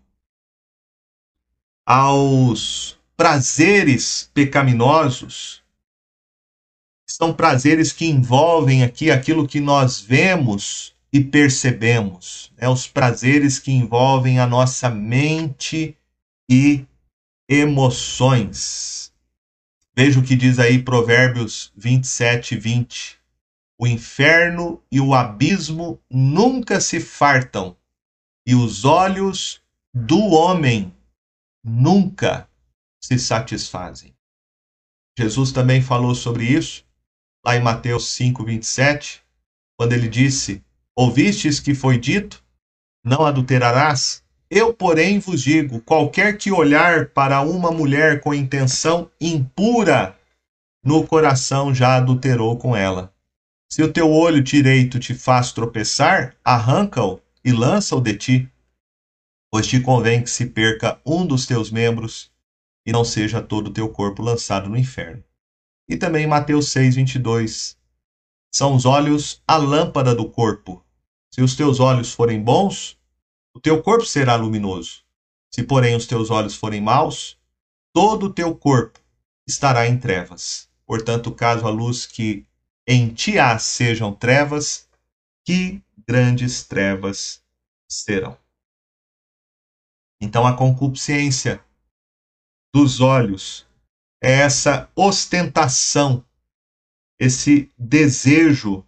aos 1.86 2.98
prazeres 3.18 4.30
pecaminosos. 4.34 5.64
São 7.12 7.34
prazeres 7.34 7.92
que 7.92 8.06
envolvem 8.06 8.84
aqui 8.84 9.10
aquilo 9.10 9.48
que 9.48 9.60
nós 9.60 10.00
vemos 10.00 10.94
e 11.12 11.20
percebemos. 11.20 12.52
Né? 12.56 12.70
Os 12.70 12.88
prazeres 12.88 13.58
que 13.58 13.72
envolvem 13.72 14.40
a 14.40 14.46
nossa 14.46 14.90
mente 14.90 15.98
e 16.50 16.86
emoções. 17.50 19.12
Veja 19.96 20.20
o 20.20 20.24
que 20.24 20.36
diz 20.36 20.60
aí 20.60 20.82
Provérbios 20.82 21.74
27, 21.76 22.56
20. 22.56 23.18
O 23.78 23.88
inferno 23.88 24.82
e 24.92 25.02
o 25.02 25.16
abismo 25.16 26.00
nunca 26.10 26.80
se 26.80 27.00
fartam, 27.00 27.76
e 28.46 28.54
os 28.54 28.84
olhos 28.84 29.62
do 29.94 30.20
homem 30.20 30.94
nunca 31.64 32.48
se 33.02 33.18
satisfazem. 33.18 34.14
Jesus 35.18 35.52
também 35.52 35.82
falou 35.82 36.14
sobre 36.14 36.46
isso, 36.46 36.86
lá 37.46 37.56
em 37.56 37.62
Mateus 37.62 38.14
5, 38.14 38.44
27, 38.44 39.22
quando 39.78 39.94
ele 39.94 40.08
disse: 40.08 40.64
Ouvistes 40.96 41.60
que 41.60 41.74
foi 41.74 41.98
dito, 41.98 42.44
não 43.04 43.26
adulterarás? 43.26 44.24
Eu, 44.50 44.74
porém, 44.74 45.20
vos 45.20 45.42
digo: 45.42 45.80
qualquer 45.82 46.38
que 46.38 46.52
olhar 46.52 47.10
para 47.10 47.42
uma 47.42 47.72
mulher 47.72 48.20
com 48.22 48.34
intenção 48.34 49.10
impura 49.22 50.18
no 50.84 51.06
coração 51.06 51.74
já 51.74 51.96
adulterou 51.96 52.58
com 52.58 52.76
ela. 52.76 53.14
Se 53.72 53.84
o 53.84 53.94
teu 53.94 54.12
olho 54.12 54.42
direito 54.42 55.00
te 55.00 55.14
faz 55.14 55.52
tropeçar, 55.52 56.36
arranca-o 56.44 57.22
e 57.46 57.52
lança-o 57.52 58.02
de 58.02 58.18
ti, 58.18 58.52
pois 59.52 59.68
te 59.68 59.80
convém 59.80 60.24
que 60.24 60.30
se 60.30 60.48
perca 60.48 61.00
um 61.06 61.26
dos 61.26 61.46
teus 61.46 61.70
membros 61.70 62.32
e 62.86 62.92
não 62.92 63.04
seja 63.04 63.42
todo 63.42 63.68
o 63.68 63.74
teu 63.74 63.88
corpo 63.90 64.24
lançado 64.24 64.68
no 64.68 64.78
inferno. 64.78 65.24
E 65.90 65.98
também 65.98 66.28
Mateus 66.28 66.72
6, 66.72 66.96
22. 66.98 67.76
São 68.54 68.76
os 68.76 68.86
olhos 68.86 69.42
a 69.48 69.58
lâmpada 69.58 70.14
do 70.14 70.30
corpo. 70.30 70.86
Se 71.34 71.42
os 71.42 71.56
teus 71.56 71.80
olhos 71.80 72.14
forem 72.14 72.40
bons, 72.40 72.96
o 73.56 73.60
teu 73.60 73.82
corpo 73.82 74.06
será 74.06 74.36
luminoso. 74.36 75.04
Se, 75.52 75.64
porém, 75.64 75.96
os 75.96 76.06
teus 76.06 76.30
olhos 76.30 76.56
forem 76.56 76.80
maus, 76.80 77.40
todo 77.92 78.28
o 78.28 78.34
teu 78.34 78.56
corpo 78.56 79.00
estará 79.48 79.88
em 79.88 80.00
trevas. 80.00 80.70
Portanto, 80.86 81.32
caso 81.32 81.66
a 81.66 81.72
luz 81.72 82.06
que 82.06 82.46
em 82.88 83.12
ti 83.12 83.40
há 83.40 83.58
sejam 83.58 84.14
trevas, 84.14 84.88
que 85.44 85.82
grandes 86.08 86.64
trevas 86.64 87.44
serão. 87.90 88.38
Então, 90.22 90.46
a 90.46 90.56
concupiscência 90.56 91.64
dos 92.74 93.02
olhos 93.02 93.69
é 94.22 94.32
essa 94.42 94.90
ostentação, 94.96 96.26
esse 97.20 97.72
desejo 97.78 98.86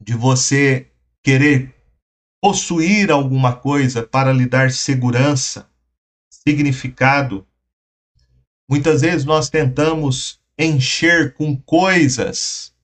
de 0.00 0.14
você 0.14 0.90
querer 1.22 1.74
possuir 2.40 3.10
alguma 3.10 3.54
coisa 3.54 4.06
para 4.06 4.32
lhe 4.32 4.46
dar 4.46 4.70
segurança, 4.70 5.68
significado. 6.30 7.46
Muitas 8.68 9.00
vezes 9.00 9.24
nós 9.24 9.48
tentamos 9.48 10.40
encher 10.58 11.34
com 11.34 11.56
coisas, 11.56 12.74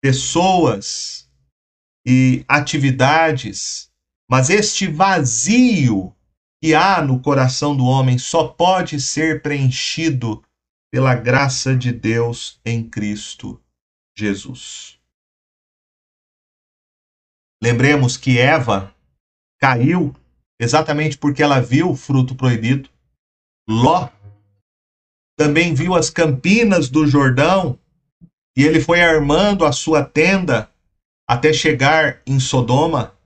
pessoas 0.00 1.30
e 2.06 2.44
atividades, 2.48 3.90
mas 4.28 4.50
este 4.50 4.86
vazio 4.86 6.14
que 6.62 6.74
há 6.74 7.00
no 7.02 7.20
coração 7.20 7.76
do 7.76 7.84
homem 7.84 8.18
só 8.18 8.48
pode 8.48 9.00
ser 9.00 9.42
preenchido 9.42 10.42
pela 10.90 11.14
graça 11.14 11.76
de 11.76 11.92
Deus 11.92 12.60
em 12.64 12.88
Cristo 12.88 13.62
Jesus. 14.16 14.98
Lembremos 17.62 18.16
que 18.16 18.38
Eva 18.38 18.94
caiu 19.60 20.14
exatamente 20.60 21.18
porque 21.18 21.42
ela 21.42 21.60
viu 21.60 21.90
o 21.90 21.96
fruto 21.96 22.34
proibido. 22.34 22.90
Ló 23.68 24.08
também 25.36 25.74
viu 25.74 25.94
as 25.94 26.10
campinas 26.10 26.88
do 26.88 27.06
Jordão 27.06 27.78
e 28.56 28.64
ele 28.64 28.80
foi 28.80 29.00
armando 29.00 29.64
a 29.64 29.70
sua 29.70 30.04
tenda 30.04 30.68
até 31.28 31.52
chegar 31.52 32.20
em 32.26 32.40
Sodoma. 32.40 33.16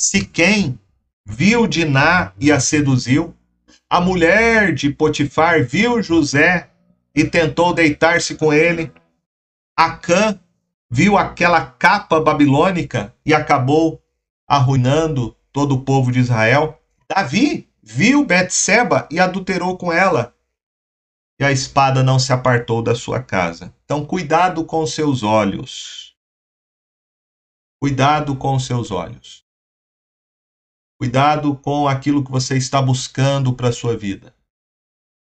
Siquém 0.00 0.78
viu 1.26 1.66
Diná 1.66 2.32
e 2.38 2.52
a 2.52 2.60
seduziu. 2.60 3.34
A 3.90 4.00
mulher 4.00 4.72
de 4.72 4.90
Potifar 4.90 5.64
viu 5.64 6.02
José 6.02 6.70
e 7.14 7.24
tentou 7.24 7.74
deitar-se 7.74 8.36
com 8.36 8.52
ele. 8.52 8.92
Acã 9.76 10.40
viu 10.88 11.18
aquela 11.18 11.66
capa 11.66 12.20
babilônica 12.20 13.12
e 13.24 13.34
acabou 13.34 14.00
arruinando 14.48 15.36
todo 15.52 15.74
o 15.74 15.80
povo 15.82 16.12
de 16.12 16.20
Israel. 16.20 16.80
Davi 17.08 17.68
viu 17.82 18.24
Betseba 18.24 19.08
e 19.10 19.18
adulterou 19.18 19.76
com 19.76 19.92
ela 19.92 20.36
e 21.38 21.44
a 21.44 21.52
espada 21.52 22.02
não 22.02 22.18
se 22.18 22.32
apartou 22.32 22.82
da 22.82 22.94
sua 22.94 23.22
casa. 23.22 23.74
Então, 23.84 24.04
cuidado 24.04 24.64
com 24.64 24.86
seus 24.86 25.22
olhos. 25.22 26.16
Cuidado 27.78 28.34
com 28.36 28.58
seus 28.58 28.90
olhos. 28.90 29.45
Cuidado 30.98 31.56
com 31.56 31.86
aquilo 31.86 32.24
que 32.24 32.30
você 32.30 32.56
está 32.56 32.80
buscando 32.80 33.54
para 33.54 33.68
a 33.68 33.72
sua 33.72 33.96
vida. 33.96 34.34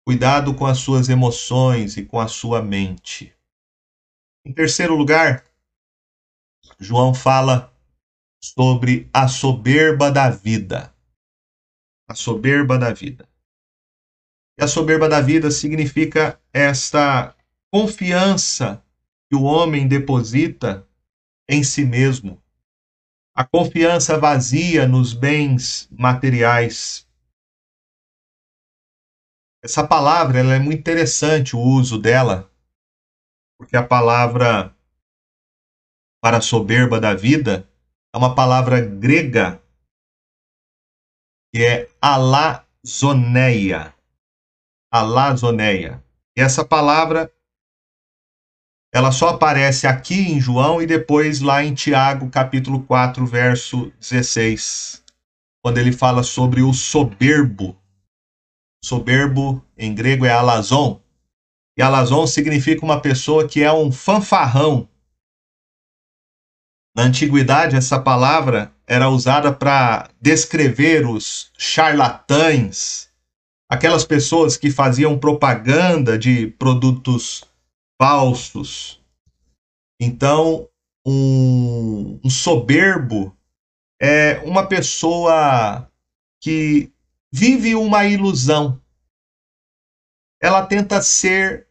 Cuidado 0.06 0.54
com 0.54 0.66
as 0.66 0.80
suas 0.80 1.08
emoções 1.08 1.96
e 1.96 2.06
com 2.06 2.20
a 2.20 2.28
sua 2.28 2.62
mente. 2.62 3.34
Em 4.46 4.52
terceiro 4.52 4.96
lugar, 4.96 5.46
João 6.80 7.14
fala 7.14 7.74
sobre 8.44 9.10
a 9.14 9.28
soberba 9.28 10.12
da 10.12 10.30
vida. 10.30 10.94
A 12.10 12.16
soberba 12.16 12.78
da 12.78 12.92
vida. 12.92 13.30
E 14.60 14.64
a 14.64 14.68
soberba 14.68 15.08
da 15.08 15.22
vida 15.22 15.50
significa 15.52 16.42
esta 16.52 17.36
confiança 17.72 18.84
que 19.30 19.36
o 19.36 19.44
homem 19.44 19.88
deposita 19.88 20.86
em 21.48 21.64
si 21.64 21.86
mesmo. 21.86 22.41
A 23.34 23.46
confiança 23.46 24.20
vazia 24.20 24.88
nos 24.88 25.14
bens 25.14 25.88
materiais. 25.92 27.08
Essa 29.64 29.88
palavra 29.88 30.40
ela 30.40 30.56
é 30.56 30.60
muito 30.60 30.80
interessante 30.80 31.56
o 31.56 31.60
uso 31.60 31.98
dela, 32.00 32.52
porque 33.58 33.78
a 33.78 33.88
palavra 33.88 34.76
para 36.22 36.38
a 36.38 36.42
soberba 36.42 37.00
da 37.00 37.14
vida 37.14 37.70
é 38.14 38.18
uma 38.18 38.36
palavra 38.36 38.82
grega 38.82 39.62
que 41.54 41.64
é 41.64 41.90
alazoneia 42.02 43.94
alazoneia. 44.92 46.04
E 46.38 46.42
essa 46.42 46.66
palavra 46.66 47.32
ela 48.94 49.12
só 49.12 49.30
aparece 49.30 49.88
aqui 49.88 50.16
em 50.16 50.40
João 50.42 50.82
e 50.82 50.86
depois 50.86 51.40
lá 51.40 51.64
em 51.64 51.74
Tiago, 51.74 52.30
capítulo 52.30 52.84
4, 52.84 53.26
verso 53.26 53.90
16, 54.00 55.02
quando 55.64 55.78
ele 55.78 55.94
fala 55.94 56.24
sobre 56.24 56.62
o 56.62 56.74
soberbo. 56.74 57.78
Soberbo 58.84 59.64
em 59.78 59.96
grego 59.96 60.26
é 60.26 60.32
alazon. 60.32 61.00
E 61.78 61.82
alazon 61.82 62.28
significa 62.28 62.84
uma 62.84 63.00
pessoa 63.00 63.48
que 63.48 63.64
é 63.64 63.72
um 63.72 63.94
fanfarrão. 63.94 64.90
Na 66.94 67.04
antiguidade, 67.04 67.78
essa 67.78 67.98
palavra 67.98 68.74
era 68.86 69.10
usada 69.10 69.54
para 69.54 70.10
descrever 70.20 71.08
os 71.08 71.50
charlatães, 71.58 73.10
aquelas 73.70 74.04
pessoas 74.04 74.58
que 74.58 74.70
faziam 74.70 75.18
propaganda 75.18 76.20
de 76.20 76.48
produtos 76.48 77.46
falsos. 78.02 79.00
Então, 80.02 80.68
um, 81.06 82.20
um 82.24 82.30
soberbo 82.32 83.38
é 84.02 84.40
uma 84.40 84.68
pessoa 84.68 85.88
que 86.42 86.92
vive 87.32 87.76
uma 87.76 88.04
ilusão. 88.08 88.82
Ela 90.42 90.66
tenta 90.66 91.00
ser, 91.00 91.68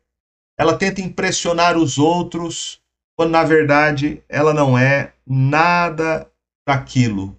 ela 0.56 0.78
tenta 0.78 1.00
impressionar 1.00 1.76
os 1.76 1.98
outros, 1.98 2.80
quando 3.16 3.32
na 3.32 3.42
verdade 3.42 4.22
ela 4.28 4.54
não 4.54 4.78
é 4.78 5.12
nada 5.26 6.32
daquilo 6.64 7.36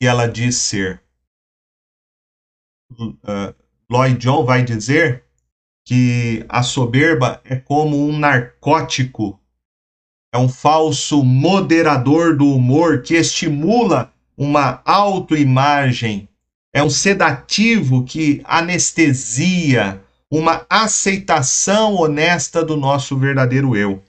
que 0.00 0.06
ela 0.06 0.28
diz 0.28 0.58
ser. 0.58 1.02
Uh, 2.92 3.52
Lloyd 3.90 4.18
John 4.18 4.44
vai 4.44 4.62
dizer 4.64 5.23
que 5.84 6.44
a 6.48 6.62
soberba 6.62 7.40
é 7.44 7.56
como 7.56 8.08
um 8.08 8.16
narcótico, 8.18 9.38
é 10.32 10.38
um 10.38 10.48
falso 10.48 11.22
moderador 11.22 12.36
do 12.36 12.46
humor 12.54 13.02
que 13.02 13.14
estimula 13.14 14.12
uma 14.36 14.80
autoimagem, 14.84 16.28
é 16.72 16.82
um 16.82 16.90
sedativo 16.90 18.02
que 18.04 18.42
anestesia 18.44 20.02
uma 20.30 20.66
aceitação 20.68 21.94
honesta 21.94 22.64
do 22.64 22.76
nosso 22.76 23.16
verdadeiro 23.16 23.76
eu. 23.76 24.02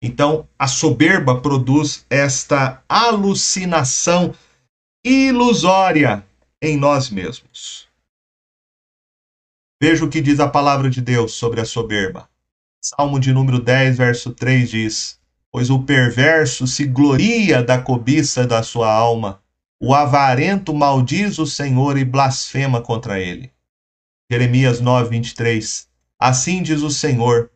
Então, 0.00 0.48
a 0.58 0.66
soberba 0.66 1.40
produz 1.40 2.06
esta 2.08 2.82
alucinação 2.88 4.34
ilusória 5.04 6.24
em 6.62 6.76
nós 6.76 7.10
mesmos. 7.10 7.85
Veja 9.78 10.06
o 10.06 10.08
que 10.08 10.22
diz 10.22 10.40
a 10.40 10.48
palavra 10.48 10.88
de 10.88 11.02
Deus 11.02 11.32
sobre 11.32 11.60
a 11.60 11.64
soberba. 11.66 12.30
Salmo 12.80 13.20
de 13.20 13.30
número 13.30 13.60
10, 13.60 13.98
verso 13.98 14.32
3 14.32 14.70
diz: 14.70 15.20
Pois 15.52 15.68
o 15.68 15.82
perverso 15.82 16.66
se 16.66 16.86
gloria 16.86 17.62
da 17.62 17.78
cobiça 17.78 18.46
da 18.46 18.62
sua 18.62 18.90
alma, 18.90 19.42
o 19.78 19.94
avarento 19.94 20.74
maldiz 20.74 21.38
o 21.38 21.46
Senhor 21.46 21.98
e 21.98 22.06
blasfema 22.06 22.80
contra 22.80 23.20
ele. 23.20 23.52
Jeremias 24.30 24.80
9, 24.80 25.10
23. 25.10 25.86
Assim 26.18 26.62
diz 26.62 26.80
o 26.80 26.90
Senhor: 26.90 27.50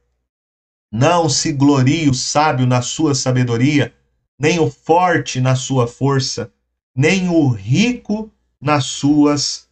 Não 0.93 1.27
se 1.27 1.53
glorie 1.53 2.11
o 2.11 2.14
sábio 2.14 2.66
na 2.66 2.83
sua 2.83 3.14
sabedoria, 3.14 3.95
nem 4.39 4.61
o 4.61 4.71
forte 4.71 5.41
na 5.41 5.57
sua 5.57 5.87
força, 5.87 6.53
nem 6.95 7.31
o 7.31 7.49
rico 7.49 8.31
nas 8.61 8.85
suas 8.85 9.66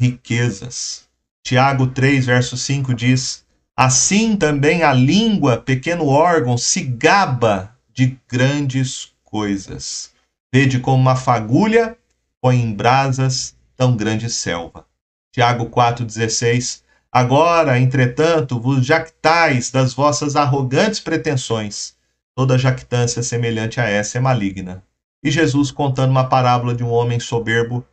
riquezas. 0.00 1.11
Tiago 1.44 1.88
3, 1.88 2.26
verso 2.26 2.56
5 2.56 2.94
diz: 2.94 3.44
Assim 3.76 4.36
também 4.36 4.82
a 4.82 4.92
língua, 4.92 5.56
pequeno 5.56 6.06
órgão, 6.06 6.56
se 6.56 6.82
gaba 6.82 7.76
de 7.92 8.18
grandes 8.28 9.12
coisas. 9.24 10.12
Vede 10.52 10.78
como 10.78 11.00
uma 11.00 11.16
fagulha 11.16 11.96
põe 12.42 12.60
em 12.60 12.74
brasas 12.74 13.56
tão 13.76 13.96
grande 13.96 14.28
selva. 14.28 14.84
Tiago 15.32 15.70
4,16 15.70 16.82
Agora, 17.10 17.78
entretanto, 17.78 18.58
vos 18.58 18.84
jactais 18.84 19.70
das 19.70 19.94
vossas 19.94 20.34
arrogantes 20.34 20.98
pretensões. 20.98 21.94
Toda 22.34 22.58
jactância 22.58 23.22
semelhante 23.22 23.80
a 23.80 23.84
essa 23.84 24.18
é 24.18 24.20
maligna. 24.20 24.82
E 25.22 25.30
Jesus, 25.30 25.70
contando 25.70 26.10
uma 26.10 26.28
parábola 26.28 26.74
de 26.74 26.82
um 26.82 26.90
homem 26.90 27.20
soberbo, 27.20 27.86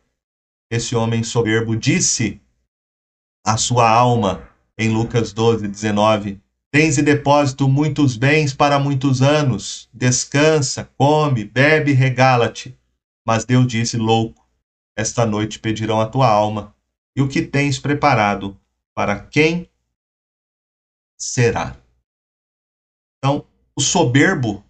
esse 0.70 0.96
homem 0.96 1.22
soberbo 1.22 1.76
disse 1.76 2.40
à 3.44 3.56
sua 3.56 3.88
alma, 3.88 4.48
em 4.78 4.88
Lucas 4.88 5.32
12, 5.32 5.68
19: 5.68 6.40
Tens 6.72 6.98
em 6.98 7.02
depósito 7.02 7.68
muitos 7.68 8.16
bens 8.16 8.54
para 8.54 8.78
muitos 8.78 9.22
anos, 9.22 9.88
descansa, 9.92 10.84
come, 10.96 11.44
bebe, 11.44 11.92
regala-te. 11.92 12.78
Mas 13.26 13.44
Deus 13.44 13.66
disse: 13.66 13.96
Louco, 13.96 14.48
esta 14.96 15.26
noite 15.26 15.58
pedirão 15.58 16.00
a 16.00 16.06
tua 16.06 16.28
alma, 16.28 16.74
e 17.16 17.22
o 17.22 17.28
que 17.28 17.42
tens 17.42 17.78
preparado, 17.78 18.58
para 18.94 19.18
quem 19.18 19.68
será? 21.18 21.76
Então, 23.18 23.46
o 23.76 23.80
soberbo 23.80 24.64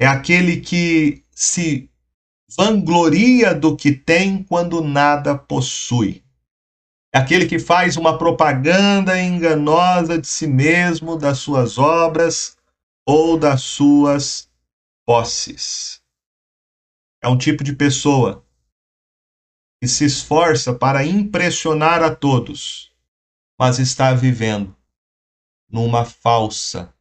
é 0.00 0.06
aquele 0.06 0.60
que 0.60 1.24
se 1.30 1.90
vangloria 2.56 3.54
do 3.54 3.76
que 3.76 3.92
tem 3.92 4.42
quando 4.42 4.80
nada 4.80 5.36
possui. 5.36 6.24
Aquele 7.14 7.46
que 7.46 7.58
faz 7.58 7.96
uma 7.96 8.18
propaganda 8.18 9.20
enganosa 9.20 10.18
de 10.18 10.26
si 10.26 10.46
mesmo, 10.46 11.16
das 11.16 11.38
suas 11.38 11.78
obras 11.78 12.56
ou 13.06 13.38
das 13.38 13.62
suas 13.62 14.50
posses. 15.06 16.02
É 17.22 17.28
um 17.28 17.38
tipo 17.38 17.64
de 17.64 17.74
pessoa 17.74 18.44
que 19.80 19.88
se 19.88 20.04
esforça 20.04 20.74
para 20.74 21.06
impressionar 21.06 22.02
a 22.02 22.14
todos, 22.14 22.92
mas 23.58 23.78
está 23.78 24.12
vivendo 24.12 24.76
numa 25.70 26.04
falsa 26.04 26.92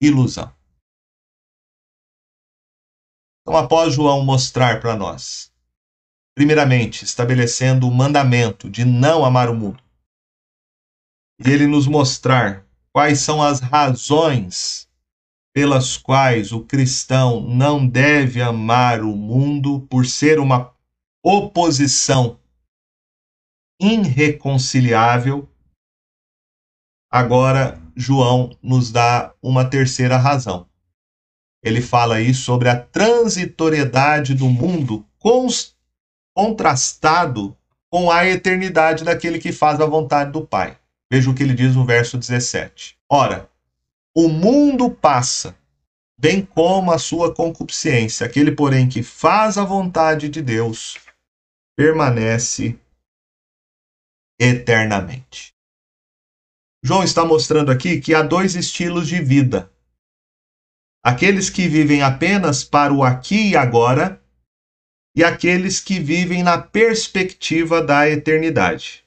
ilusão. 0.00 0.54
Então, 3.40 3.56
após 3.56 3.94
João 3.94 4.24
mostrar 4.24 4.80
para 4.80 4.96
nós, 4.96 5.53
primeiramente, 6.34 7.04
estabelecendo 7.04 7.88
o 7.88 7.94
mandamento 7.94 8.68
de 8.68 8.84
não 8.84 9.24
amar 9.24 9.48
o 9.48 9.54
mundo, 9.54 9.82
e 11.44 11.50
ele 11.50 11.66
nos 11.66 11.86
mostrar 11.86 12.66
quais 12.92 13.20
são 13.20 13.42
as 13.42 13.60
razões 13.60 14.88
pelas 15.54 15.96
quais 15.96 16.52
o 16.52 16.64
cristão 16.64 17.40
não 17.40 17.86
deve 17.86 18.42
amar 18.42 19.02
o 19.02 19.14
mundo 19.14 19.80
por 19.88 20.04
ser 20.04 20.40
uma 20.40 20.74
oposição 21.24 22.40
irreconciliável. 23.80 25.48
Agora, 27.10 27.80
João 27.96 28.56
nos 28.60 28.90
dá 28.90 29.32
uma 29.40 29.64
terceira 29.64 30.16
razão. 30.16 30.68
Ele 31.62 31.80
fala 31.80 32.16
aí 32.16 32.34
sobre 32.34 32.68
a 32.68 32.78
transitoriedade 32.78 34.34
do 34.34 34.48
mundo 34.48 35.06
contrastado 36.34 37.56
com 37.90 38.10
a 38.10 38.26
eternidade 38.26 39.04
daquele 39.04 39.38
que 39.38 39.52
faz 39.52 39.80
a 39.80 39.86
vontade 39.86 40.32
do 40.32 40.44
Pai. 40.44 40.76
Veja 41.10 41.30
o 41.30 41.34
que 41.34 41.42
ele 41.42 41.54
diz 41.54 41.76
no 41.76 41.84
verso 41.84 42.18
17. 42.18 42.98
Ora, 43.08 43.48
o 44.16 44.28
mundo 44.28 44.90
passa, 44.90 45.56
bem 46.18 46.44
como 46.44 46.90
a 46.90 46.98
sua 46.98 47.32
concupiscência. 47.32 48.26
Aquele, 48.26 48.50
porém, 48.52 48.88
que 48.88 49.02
faz 49.02 49.56
a 49.56 49.64
vontade 49.64 50.28
de 50.28 50.42
Deus 50.42 50.98
permanece 51.76 52.78
eternamente. 54.40 55.54
João 56.82 57.02
está 57.02 57.24
mostrando 57.24 57.70
aqui 57.70 58.00
que 58.00 58.14
há 58.14 58.22
dois 58.22 58.54
estilos 58.54 59.08
de 59.08 59.22
vida. 59.22 59.70
Aqueles 61.02 61.48
que 61.48 61.68
vivem 61.68 62.02
apenas 62.02 62.64
para 62.64 62.92
o 62.92 63.02
aqui 63.02 63.50
e 63.50 63.56
agora, 63.56 64.22
e 65.14 65.22
aqueles 65.22 65.78
que 65.78 66.00
vivem 66.00 66.42
na 66.42 66.58
perspectiva 66.58 67.80
da 67.80 68.08
eternidade. 68.08 69.04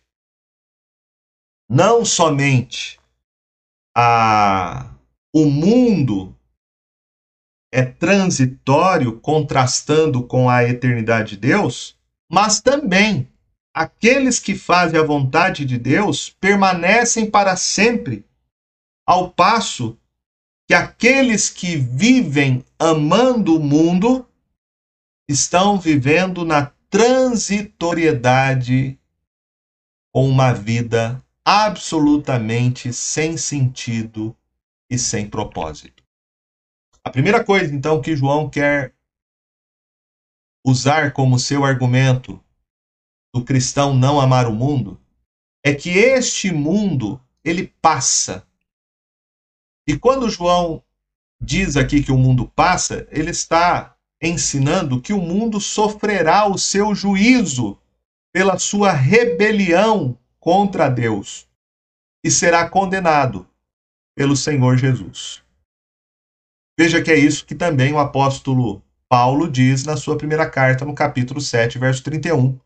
Não 1.70 2.06
somente 2.06 2.98
a, 3.96 4.90
o 5.34 5.46
mundo 5.46 6.34
é 7.74 7.84
transitório, 7.84 9.20
contrastando 9.20 10.24
com 10.24 10.50
a 10.50 10.64
eternidade 10.64 11.32
de 11.32 11.38
Deus, 11.38 11.98
mas 12.32 12.62
também 12.62 13.28
aqueles 13.74 14.40
que 14.40 14.56
fazem 14.56 15.00
a 15.00 15.04
vontade 15.04 15.66
de 15.66 15.78
Deus 15.78 16.30
permanecem 16.30 17.30
para 17.30 17.58
sempre, 17.58 18.26
ao 19.06 19.30
passo 19.30 19.98
que 20.68 20.74
aqueles 20.74 21.50
que 21.50 21.76
vivem 21.76 22.64
amando 22.80 23.56
o 23.56 23.60
mundo 23.60 24.28
estão 25.28 25.80
vivendo 25.80 26.46
na 26.46 26.68
transitoriedade 26.90 29.00
com 30.14 30.28
uma 30.28 30.54
vida 30.54 31.24
absolutamente 31.44 32.94
sem 32.94 33.38
sentido 33.38 34.36
e 34.90 34.98
sem 34.98 35.30
propósito. 35.30 36.04
A 37.04 37.10
primeira 37.10 37.44
coisa, 37.44 37.74
então, 37.74 38.02
que 38.02 38.16
João 38.16 38.50
quer 38.50 38.96
usar 40.66 41.14
como 41.14 41.40
seu 41.40 41.64
argumento 41.64 42.44
do 43.34 43.44
cristão 43.44 43.94
não 43.94 44.20
amar 44.20 44.48
o 44.48 44.54
mundo 44.54 45.00
é 45.64 45.74
que 45.74 45.90
este 45.90 46.52
mundo 46.52 47.22
ele 47.44 47.68
passa. 47.82 48.46
E 49.88 49.98
quando 49.98 50.30
João 50.30 50.84
diz 51.40 51.78
aqui 51.78 52.04
que 52.04 52.12
o 52.12 52.18
mundo 52.18 52.48
passa, 52.48 53.08
ele 53.12 53.32
está 53.32 53.97
ensinando 54.22 55.02
que 55.02 55.14
o 55.14 55.22
mundo 55.22 55.60
sofrerá 55.60 56.48
o 56.48 56.58
seu 56.58 56.96
juízo 56.96 57.78
pela 58.34 58.58
sua 58.58 58.92
rebelião 58.92 60.18
contra 60.40 60.90
Deus 60.90 61.48
e 62.24 62.32
será 62.32 62.70
condenado 62.70 63.48
pelo 64.16 64.36
Senhor 64.36 64.78
Jesus. 64.78 65.42
Veja 66.78 67.02
que 67.02 67.12
é 67.12 67.18
isso 67.18 67.46
que 67.46 67.56
também 67.56 67.94
o 67.94 68.00
apóstolo 68.00 68.84
Paulo 69.10 69.50
diz 69.50 69.84
na 69.84 69.96
sua 69.96 70.18
primeira 70.18 70.50
carta, 70.50 70.84
no 70.84 70.94
capítulo 70.94 71.40
7, 71.40 71.80
verso 71.80 72.04
31. 72.04 72.60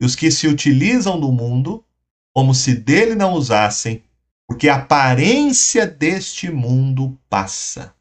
E 0.00 0.04
os 0.04 0.14
que 0.16 0.30
se 0.30 0.46
utilizam 0.46 1.18
do 1.18 1.30
mundo, 1.30 1.84
como 2.34 2.54
se 2.54 2.74
dele 2.74 3.14
não 3.14 3.32
usassem, 3.34 4.02
porque 4.46 4.68
a 4.68 4.76
aparência 4.76 5.86
deste 5.86 6.50
mundo 6.50 7.18
passa. 7.28 7.94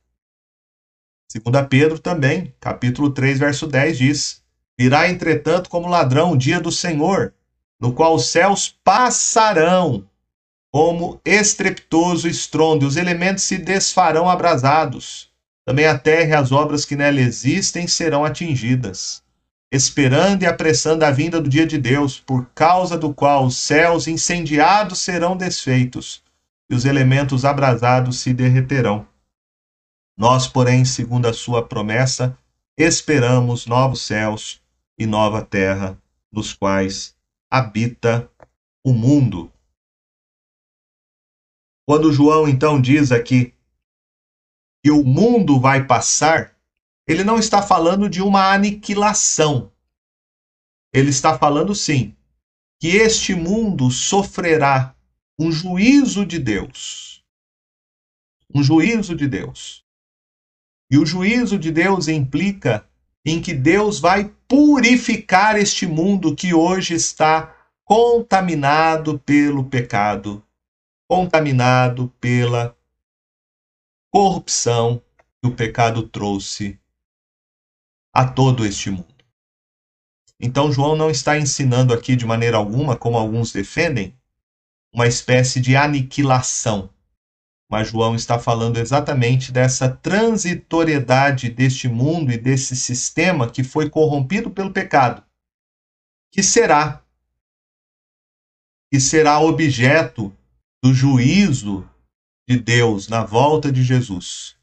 Segunda 1.28 1.62
Pedro 1.62 2.00
também, 2.00 2.54
capítulo 2.60 3.10
3, 3.10 3.38
verso 3.40 3.68
10 3.68 3.98
diz: 3.98 4.44
Virá 4.80 5.10
entretanto 5.10 5.70
como 5.70 5.90
ladrão 5.90 6.32
o 6.32 6.38
dia 6.38 6.60
do 6.60 6.72
Senhor, 6.72 7.34
no 7.80 7.92
qual 7.92 8.16
os 8.16 8.30
céus 8.30 8.74
passarão 8.84 10.08
como 10.72 11.20
estrepitoso 11.26 12.28
estrondo, 12.28 12.86
e 12.86 12.88
os 12.88 12.96
elementos 12.96 13.44
se 13.44 13.58
desfarão 13.58 14.30
abrasados. 14.30 15.30
Também 15.66 15.86
a 15.86 15.98
terra 15.98 16.30
e 16.30 16.34
as 16.34 16.52
obras 16.54 16.86
que 16.86 16.96
nela 16.96 17.20
existem 17.20 17.88
serão 17.88 18.24
atingidas, 18.24 19.22
esperando 19.70 20.44
e 20.44 20.46
apressando 20.46 21.04
a 21.04 21.12
vinda 21.12 21.42
do 21.42 21.50
dia 21.50 21.68
de 21.68 21.78
Deus, 21.78 22.20
por 22.20 22.50
causa 22.56 22.98
do 22.98 23.14
qual 23.14 23.46
os 23.46 23.58
céus 23.58 24.08
incendiados 24.08 25.00
serão 25.00 25.36
desfeitos 25.36 26.24
e 26.70 26.76
os 26.76 26.86
elementos 26.86 27.44
abrasados 27.44 28.20
se 28.20 28.34
derreterão. 28.34 29.06
Nós, 30.18 30.48
porém, 30.48 30.84
segundo 30.84 31.28
a 31.28 31.34
sua 31.34 31.66
promessa, 31.66 32.36
esperamos 32.76 33.68
novos 33.68 34.02
céus 34.02 34.60
e 34.98 35.06
nova 35.06 35.46
terra, 35.46 35.96
nos 36.32 36.54
quais 36.54 37.16
habita 37.52 38.28
o 38.84 38.94
mundo. 38.94 39.52
Quando 41.88 42.12
João 42.12 42.48
então 42.48 42.82
diz 42.82 43.12
aqui 43.12 43.54
que 44.84 44.90
o 44.90 45.04
mundo 45.04 45.60
vai 45.60 45.86
passar, 45.86 46.58
ele 47.08 47.24
não 47.24 47.38
está 47.38 47.62
falando 47.62 48.10
de 48.10 48.22
uma 48.22 48.52
aniquilação. 48.52 49.72
Ele 50.92 51.12
está 51.12 51.38
falando 51.38 51.76
sim 51.76 52.16
que 52.80 52.88
este 52.88 53.36
mundo 53.36 53.92
sofrerá 53.92 54.96
um 55.40 55.52
juízo 55.52 56.26
de 56.26 56.40
Deus. 56.40 57.24
Um 58.54 58.64
juízo 58.64 59.16
de 59.16 59.28
Deus. 59.28 59.87
E 60.90 60.98
o 60.98 61.06
juízo 61.06 61.58
de 61.58 61.72
Deus 61.72 62.08
implica 62.08 62.88
em 63.26 63.42
que 63.42 63.54
Deus 63.54 64.00
vai 64.00 64.34
purificar 64.48 65.58
este 65.58 65.86
mundo 65.86 66.36
que 66.36 66.54
hoje 66.54 66.94
está 66.94 67.56
contaminado 67.84 69.20
pelo 69.20 69.66
pecado 69.66 70.44
contaminado 71.08 72.10
pela 72.20 72.78
corrupção 74.12 75.02
que 75.42 75.48
o 75.48 75.56
pecado 75.56 76.04
trouxe 76.04 76.80
a 78.14 78.28
todo 78.28 78.66
este 78.66 78.92
mundo. 78.92 79.16
Então, 80.40 80.72
João 80.72 80.96
não 80.96 81.10
está 81.10 81.38
ensinando 81.38 81.94
aqui 81.94 82.16
de 82.16 82.26
maneira 82.26 82.58
alguma, 82.58 82.96
como 82.96 83.18
alguns 83.18 83.52
defendem, 83.52 84.16
uma 84.94 85.08
espécie 85.08 85.60
de 85.62 85.76
aniquilação. 85.76 86.90
Mas 87.70 87.90
João 87.90 88.16
está 88.16 88.40
falando 88.40 88.78
exatamente 88.78 89.52
dessa 89.52 89.90
transitoriedade 89.90 91.50
deste 91.50 91.88
mundo 91.90 92.32
e 92.32 92.38
desse 92.38 92.76
sistema 92.76 93.50
que 93.50 93.64
foi 93.64 93.90
corrompido 93.90 94.50
pelo 94.50 94.72
pecado, 94.72 95.24
que 96.32 96.42
será 96.42 97.04
que 98.90 99.02
será 99.02 99.40
objeto 99.40 100.34
do 100.82 100.94
juízo 100.94 101.90
de 102.48 102.58
Deus 102.58 103.10
na 103.10 103.22
volta 103.24 103.70
de 103.70 103.84
Jesus 103.84 104.56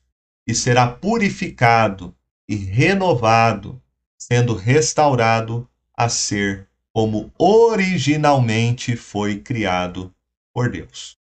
e 0.47 0.55
será 0.55 0.89
purificado 0.89 2.17
e 2.49 2.55
renovado, 2.57 3.83
sendo 4.19 4.55
restaurado 4.55 5.69
a 5.97 6.09
ser 6.09 6.69
como 6.93 7.33
originalmente 7.39 8.97
foi 8.97 9.41
criado 9.41 10.15
por 10.55 10.71
Deus. 10.71 11.19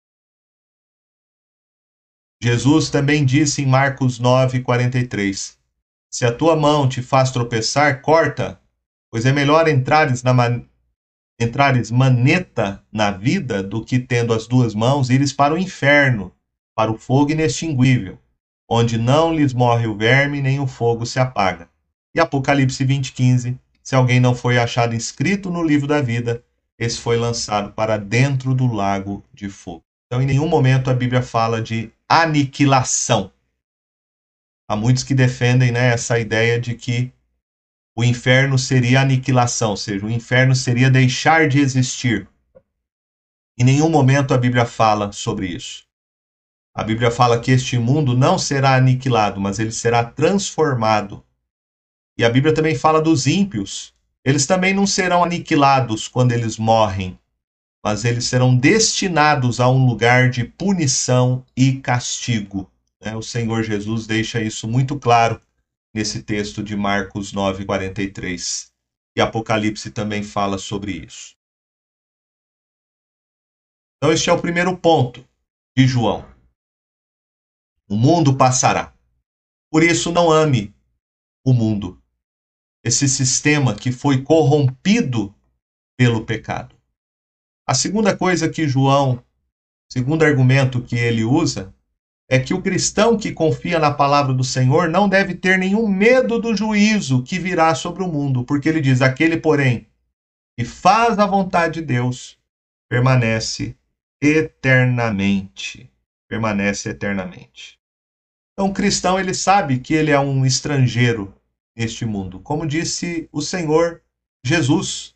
Jesus 2.44 2.90
também 2.90 3.24
disse 3.24 3.62
em 3.62 3.66
Marcos 3.66 4.18
9:43: 4.18 5.54
Se 6.10 6.26
a 6.26 6.32
tua 6.32 6.56
mão 6.56 6.88
te 6.88 7.00
faz 7.00 7.30
tropeçar, 7.30 8.02
corta, 8.02 8.58
pois 9.08 9.24
é 9.24 9.32
melhor 9.32 9.68
entrares 9.68 10.24
na 10.24 10.34
man... 10.34 10.64
entrares 11.40 11.88
maneta 11.92 12.82
na 12.90 13.12
vida 13.12 13.62
do 13.62 13.84
que 13.84 14.00
tendo 14.00 14.34
as 14.34 14.48
duas 14.48 14.74
mãos 14.74 15.08
ires 15.08 15.32
para 15.32 15.54
o 15.54 15.58
inferno, 15.58 16.32
para 16.74 16.90
o 16.90 16.98
fogo 16.98 17.30
inextinguível, 17.30 18.18
onde 18.68 18.98
não 18.98 19.32
lhes 19.32 19.54
morre 19.54 19.86
o 19.86 19.96
verme 19.96 20.42
nem 20.42 20.58
o 20.58 20.66
fogo 20.66 21.06
se 21.06 21.20
apaga. 21.20 21.68
E 22.12 22.18
Apocalipse 22.18 22.84
20:15, 22.84 23.56
se 23.84 23.94
alguém 23.94 24.18
não 24.18 24.34
foi 24.34 24.58
achado 24.58 24.96
inscrito 24.96 25.48
no 25.48 25.62
livro 25.62 25.86
da 25.86 26.02
vida, 26.02 26.42
esse 26.76 26.98
foi 26.98 27.16
lançado 27.16 27.70
para 27.70 27.96
dentro 27.96 28.52
do 28.52 28.66
lago 28.66 29.22
de 29.32 29.48
fogo. 29.48 29.84
Então, 30.08 30.20
em 30.20 30.26
nenhum 30.26 30.48
momento 30.48 30.90
a 30.90 30.94
Bíblia 30.94 31.22
fala 31.22 31.62
de 31.62 31.92
aniquilação. 32.20 33.32
Há 34.68 34.76
muitos 34.76 35.02
que 35.02 35.14
defendem 35.14 35.72
né, 35.72 35.92
essa 35.92 36.18
ideia 36.18 36.60
de 36.60 36.74
que 36.74 37.10
o 37.96 38.04
inferno 38.04 38.58
seria 38.58 39.00
aniquilação, 39.00 39.70
ou 39.70 39.76
seja, 39.76 40.04
o 40.04 40.10
inferno 40.10 40.54
seria 40.54 40.90
deixar 40.90 41.48
de 41.48 41.58
existir. 41.58 42.28
Em 43.58 43.64
nenhum 43.64 43.88
momento 43.88 44.34
a 44.34 44.38
Bíblia 44.38 44.66
fala 44.66 45.10
sobre 45.12 45.46
isso. 45.46 45.84
A 46.74 46.82
Bíblia 46.82 47.10
fala 47.10 47.40
que 47.40 47.50
este 47.50 47.78
mundo 47.78 48.16
não 48.16 48.38
será 48.38 48.76
aniquilado, 48.76 49.40
mas 49.40 49.58
ele 49.58 49.72
será 49.72 50.04
transformado. 50.04 51.24
E 52.18 52.24
a 52.24 52.30
Bíblia 52.30 52.54
também 52.54 52.74
fala 52.74 53.00
dos 53.00 53.26
ímpios. 53.26 53.94
Eles 54.24 54.46
também 54.46 54.74
não 54.74 54.86
serão 54.86 55.24
aniquilados 55.24 56.08
quando 56.08 56.32
eles 56.32 56.58
morrem, 56.58 57.18
mas 57.84 58.04
eles 58.04 58.26
serão 58.26 58.56
destinados 58.56 59.58
a 59.58 59.68
um 59.68 59.84
lugar 59.84 60.30
de 60.30 60.44
punição 60.44 61.44
e 61.56 61.80
castigo. 61.80 62.70
Né? 63.00 63.16
O 63.16 63.22
Senhor 63.22 63.62
Jesus 63.64 64.06
deixa 64.06 64.40
isso 64.40 64.68
muito 64.68 64.98
claro 64.98 65.40
nesse 65.92 66.22
texto 66.22 66.62
de 66.62 66.76
Marcos 66.76 67.32
9, 67.32 67.64
43. 67.64 68.72
E 69.16 69.20
Apocalipse 69.20 69.90
também 69.90 70.22
fala 70.22 70.56
sobre 70.56 70.92
isso. 70.92 71.36
Então, 73.96 74.12
este 74.12 74.30
é 74.30 74.32
o 74.32 74.40
primeiro 74.40 74.76
ponto 74.76 75.26
de 75.76 75.86
João. 75.86 76.26
O 77.88 77.96
mundo 77.96 78.36
passará. 78.36 78.94
Por 79.70 79.82
isso, 79.82 80.10
não 80.10 80.30
ame 80.30 80.74
o 81.44 81.52
mundo. 81.52 82.02
Esse 82.84 83.08
sistema 83.08 83.74
que 83.76 83.92
foi 83.92 84.22
corrompido 84.22 85.34
pelo 85.96 86.24
pecado. 86.24 86.71
A 87.66 87.74
segunda 87.74 88.16
coisa 88.16 88.48
que 88.48 88.66
João, 88.66 89.22
segundo 89.90 90.24
argumento 90.24 90.82
que 90.82 90.96
ele 90.96 91.24
usa, 91.24 91.72
é 92.28 92.38
que 92.38 92.54
o 92.54 92.62
cristão 92.62 93.16
que 93.16 93.30
confia 93.30 93.78
na 93.78 93.90
palavra 93.90 94.32
do 94.32 94.42
Senhor 94.42 94.88
não 94.88 95.08
deve 95.08 95.34
ter 95.34 95.58
nenhum 95.58 95.86
medo 95.86 96.40
do 96.40 96.56
juízo 96.56 97.22
que 97.22 97.38
virá 97.38 97.74
sobre 97.74 98.02
o 98.02 98.08
mundo, 98.08 98.44
porque 98.44 98.68
ele 98.68 98.80
diz: 98.80 99.02
aquele, 99.02 99.36
porém, 99.36 99.86
que 100.58 100.64
faz 100.64 101.18
a 101.18 101.26
vontade 101.26 101.80
de 101.80 101.86
Deus, 101.86 102.38
permanece 102.88 103.76
eternamente. 104.20 105.90
Permanece 106.28 106.88
eternamente. 106.88 107.78
Então, 108.52 108.70
o 108.70 108.72
cristão 108.72 109.18
ele 109.18 109.34
sabe 109.34 109.78
que 109.78 109.94
ele 109.94 110.10
é 110.10 110.18
um 110.18 110.46
estrangeiro 110.46 111.34
neste 111.76 112.04
mundo, 112.04 112.40
como 112.40 112.66
disse 112.66 113.28
o 113.32 113.40
Senhor 113.40 114.02
Jesus. 114.44 115.14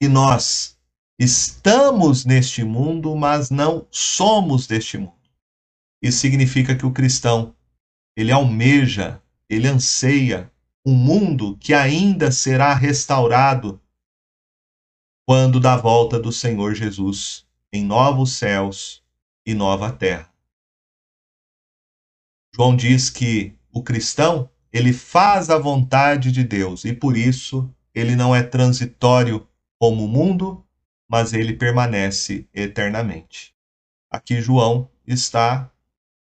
E 0.00 0.08
nós 0.08 0.78
estamos 1.18 2.24
neste 2.24 2.62
mundo, 2.62 3.16
mas 3.16 3.50
não 3.50 3.86
somos 3.90 4.66
deste 4.66 4.98
mundo. 4.98 5.16
Isso 6.02 6.18
significa 6.18 6.76
que 6.76 6.84
o 6.84 6.92
cristão 6.92 7.54
ele 8.16 8.32
almeja, 8.32 9.22
ele 9.48 9.68
anseia 9.68 10.50
um 10.84 10.94
mundo 10.94 11.56
que 11.58 11.74
ainda 11.74 12.30
será 12.30 12.72
restaurado 12.74 13.80
quando 15.26 15.58
da 15.58 15.76
volta 15.76 16.18
do 16.18 16.32
Senhor 16.32 16.74
Jesus 16.74 17.46
em 17.72 17.84
novos 17.84 18.32
céus 18.32 19.02
e 19.44 19.54
nova 19.54 19.92
terra. 19.92 20.32
João 22.54 22.74
diz 22.74 23.10
que 23.10 23.54
o 23.72 23.82
cristão, 23.82 24.48
ele 24.72 24.92
faz 24.92 25.50
a 25.50 25.58
vontade 25.58 26.32
de 26.32 26.42
Deus 26.42 26.84
e 26.84 26.92
por 26.94 27.16
isso 27.16 27.70
ele 27.94 28.16
não 28.16 28.34
é 28.34 28.42
transitório 28.42 29.45
como 29.78 30.04
o 30.04 30.08
mundo, 30.08 30.64
mas 31.08 31.32
ele 31.32 31.52
permanece 31.54 32.46
eternamente. 32.52 33.54
Aqui 34.10 34.40
João 34.40 34.88
está 35.06 35.70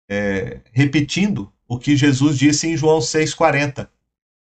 é, 0.09 0.61
repetindo 0.73 1.53
o 1.67 1.79
que 1.79 1.97
Jesus 1.97 2.37
disse 2.37 2.69
em 2.69 2.77
João 2.77 2.99
6,40, 2.99 3.89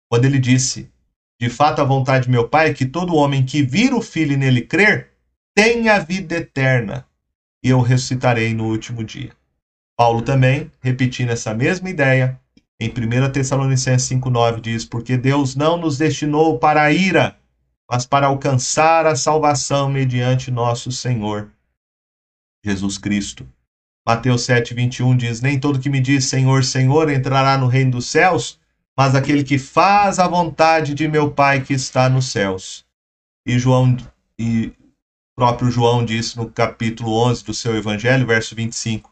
quando 0.10 0.26
ele 0.26 0.40
disse: 0.40 0.90
De 1.40 1.50
fato, 1.50 1.82
a 1.82 1.86
vontade 1.86 2.26
de 2.26 2.32
meu 2.32 2.48
Pai 2.48 2.70
é 2.70 2.74
que 2.74 2.86
todo 2.86 3.16
homem 3.16 3.46
que 3.46 3.62
vir 3.62 3.94
o 3.94 4.02
Filho 4.02 4.34
e 4.34 4.38
nele 4.38 4.62
crer 4.62 5.12
tenha 5.54 5.96
a 5.96 6.00
vida 6.00 6.36
eterna, 6.36 7.06
e 7.64 7.70
eu 7.70 7.82
ressuscitarei 7.82 8.54
no 8.54 8.66
último 8.66 9.04
dia. 9.04 9.32
Paulo 9.98 10.22
também, 10.22 10.72
repetindo 10.80 11.32
essa 11.32 11.54
mesma 11.54 11.90
ideia, 11.90 12.40
em 12.80 12.90
1 12.90 13.32
Tessalonicenses 13.32 14.08
5,9 14.10 14.62
diz: 14.62 14.86
Porque 14.86 15.18
Deus 15.18 15.56
não 15.56 15.78
nos 15.78 15.98
destinou 15.98 16.60
para 16.60 16.84
a 16.84 16.92
ira, 16.92 17.36
mas 17.90 18.06
para 18.06 18.28
alcançar 18.28 19.06
a 19.06 19.16
salvação 19.16 19.90
mediante 19.90 20.52
nosso 20.52 20.92
Senhor 20.92 21.50
Jesus 22.64 22.98
Cristo. 22.98 23.48
Mateus 24.06 24.42
7,21 24.44 25.16
diz: 25.16 25.42
Nem 25.42 25.60
todo 25.60 25.80
que 25.80 25.90
me 25.90 26.02
diz 26.02 26.26
Senhor, 26.26 26.64
Senhor 26.64 27.10
entrará 27.10 27.58
no 27.58 27.68
reino 27.68 27.92
dos 27.92 28.08
céus, 28.08 28.60
mas 28.98 29.16
aquele 29.16 29.44
que 29.44 29.58
faz 29.58 30.20
a 30.20 30.28
vontade 30.28 30.94
de 30.94 31.08
meu 31.08 31.32
Pai 31.32 31.64
que 31.64 31.74
está 31.74 32.10
nos 32.10 32.30
céus. 32.32 32.86
E 33.46 33.58
João 33.58 33.96
e 34.38 34.74
próprio 35.36 35.72
João 35.72 36.04
disse 36.04 36.36
no 36.36 36.50
capítulo 36.50 37.14
11 37.30 37.46
do 37.46 37.54
seu 37.54 37.76
evangelho, 37.76 38.28
verso 38.28 38.54
25: 38.54 39.10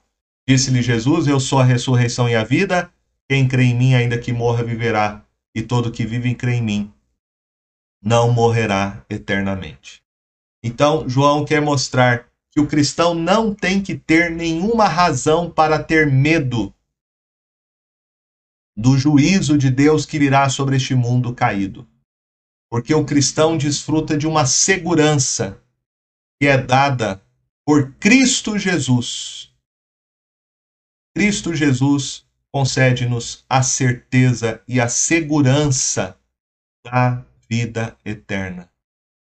Disse-lhe 0.48 0.82
Jesus: 0.82 1.28
Eu 1.28 1.40
sou 1.40 1.60
a 1.60 1.64
ressurreição 1.64 2.28
e 2.28 2.36
a 2.36 2.44
vida. 2.44 2.92
Quem 3.30 3.48
crê 3.48 3.64
em 3.64 3.76
mim, 3.76 3.96
ainda 3.96 4.18
que 4.18 4.32
morra, 4.32 4.64
viverá. 4.64 5.22
E 5.54 5.62
todo 5.62 5.92
que 5.92 6.06
vive 6.06 6.36
crê 6.36 6.56
em 6.56 6.62
mim 6.62 6.95
não 8.02 8.32
morrerá 8.32 9.06
eternamente. 9.10 10.04
Então, 10.64 11.08
João 11.08 11.46
quer 11.46 11.62
mostrar 11.62 12.30
que 12.52 12.60
o 12.60 12.68
cristão 12.68 13.14
não 13.14 13.54
tem 13.54 13.82
que 13.82 13.98
ter 13.98 14.32
nenhuma 14.32 14.88
razão 14.88 15.52
para 15.52 15.84
ter 15.84 16.12
medo 16.12 16.74
do 18.78 18.98
juízo 18.98 19.58
de 19.58 19.70
Deus 19.70 20.06
que 20.06 20.20
virá 20.20 20.50
sobre 20.50 20.76
este 20.76 20.96
mundo 20.96 21.34
caído. 21.34 21.88
Porque 22.70 22.94
o 22.94 23.06
cristão 23.06 23.58
desfruta 23.58 24.18
de 24.18 24.28
uma 24.28 24.46
segurança 24.46 25.62
que 26.42 26.48
é 26.48 26.58
dada 26.58 27.22
por 27.66 27.94
Cristo 27.94 28.58
Jesus 28.58 29.54
Cristo 31.16 31.56
Jesus 31.56 32.26
concede-nos 32.52 33.46
a 33.50 33.64
certeza 33.64 34.62
e 34.68 34.82
a 34.82 34.90
segurança 34.90 36.20
da 36.86 37.26
vida 37.50 37.98
eterna. 38.06 38.72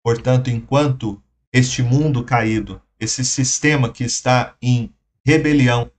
Portanto, 0.04 0.50
enquanto 0.50 1.24
este 1.52 1.84
mundo 1.84 2.24
caído, 2.24 2.82
esse 3.00 3.24
sistema 3.24 3.92
que 3.92 4.04
está 4.04 4.56
em 4.62 4.94
rebelião 5.26 5.92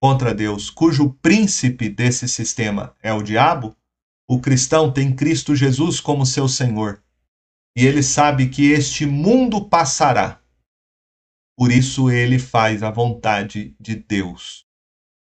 contra 0.00 0.34
Deus, 0.34 0.70
cujo 0.70 1.14
príncipe 1.22 1.88
desse 1.88 2.28
sistema 2.28 2.94
é 3.02 3.12
o 3.12 3.22
diabo, 3.22 3.76
o 4.28 4.40
cristão 4.40 4.92
tem 4.92 5.14
Cristo 5.14 5.54
Jesus 5.54 6.00
como 6.00 6.26
seu 6.26 6.48
Senhor. 6.48 7.02
E 7.76 7.86
ele 7.86 8.02
sabe 8.02 8.48
que 8.48 8.70
este 8.70 9.06
mundo 9.06 9.68
passará, 9.68 10.40
Por 11.56 11.70
isso 11.70 12.10
ele 12.10 12.38
faz 12.38 12.82
a 12.82 12.90
vontade 12.90 13.76
de 13.78 13.94
Deus. 13.96 14.66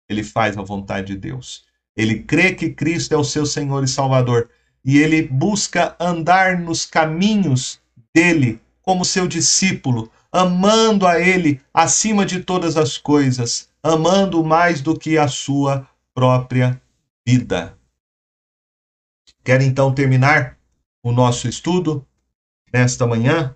Ele 0.09 0.23
faz 0.23 0.57
a 0.57 0.61
vontade 0.61 1.13
de 1.13 1.17
Deus. 1.17 1.65
Ele 1.95 2.23
crê 2.23 2.53
que 2.55 2.69
Cristo 2.69 3.13
é 3.13 3.17
o 3.17 3.23
seu 3.23 3.45
Senhor 3.45 3.83
e 3.83 3.87
Salvador 3.87 4.49
e 4.84 4.97
ele 4.97 5.21
busca 5.21 5.95
andar 5.99 6.59
nos 6.59 6.86
caminhos 6.86 7.79
dele 8.13 8.59
como 8.82 9.05
seu 9.05 9.27
discípulo, 9.27 10.11
amando 10.32 11.05
a 11.05 11.19
ele 11.19 11.61
acima 11.73 12.25
de 12.25 12.41
todas 12.41 12.77
as 12.77 12.97
coisas, 12.97 13.69
amando 13.84 14.43
mais 14.43 14.82
do 14.82 14.97
que 14.97 15.17
a 15.17 15.27
sua 15.27 15.88
própria 16.13 16.82
vida. 17.27 17.77
Quero 19.43 19.63
então 19.63 19.93
terminar 19.93 20.57
o 21.03 21.11
nosso 21.11 21.47
estudo 21.47 22.05
nesta 22.71 23.07
manhã 23.07 23.55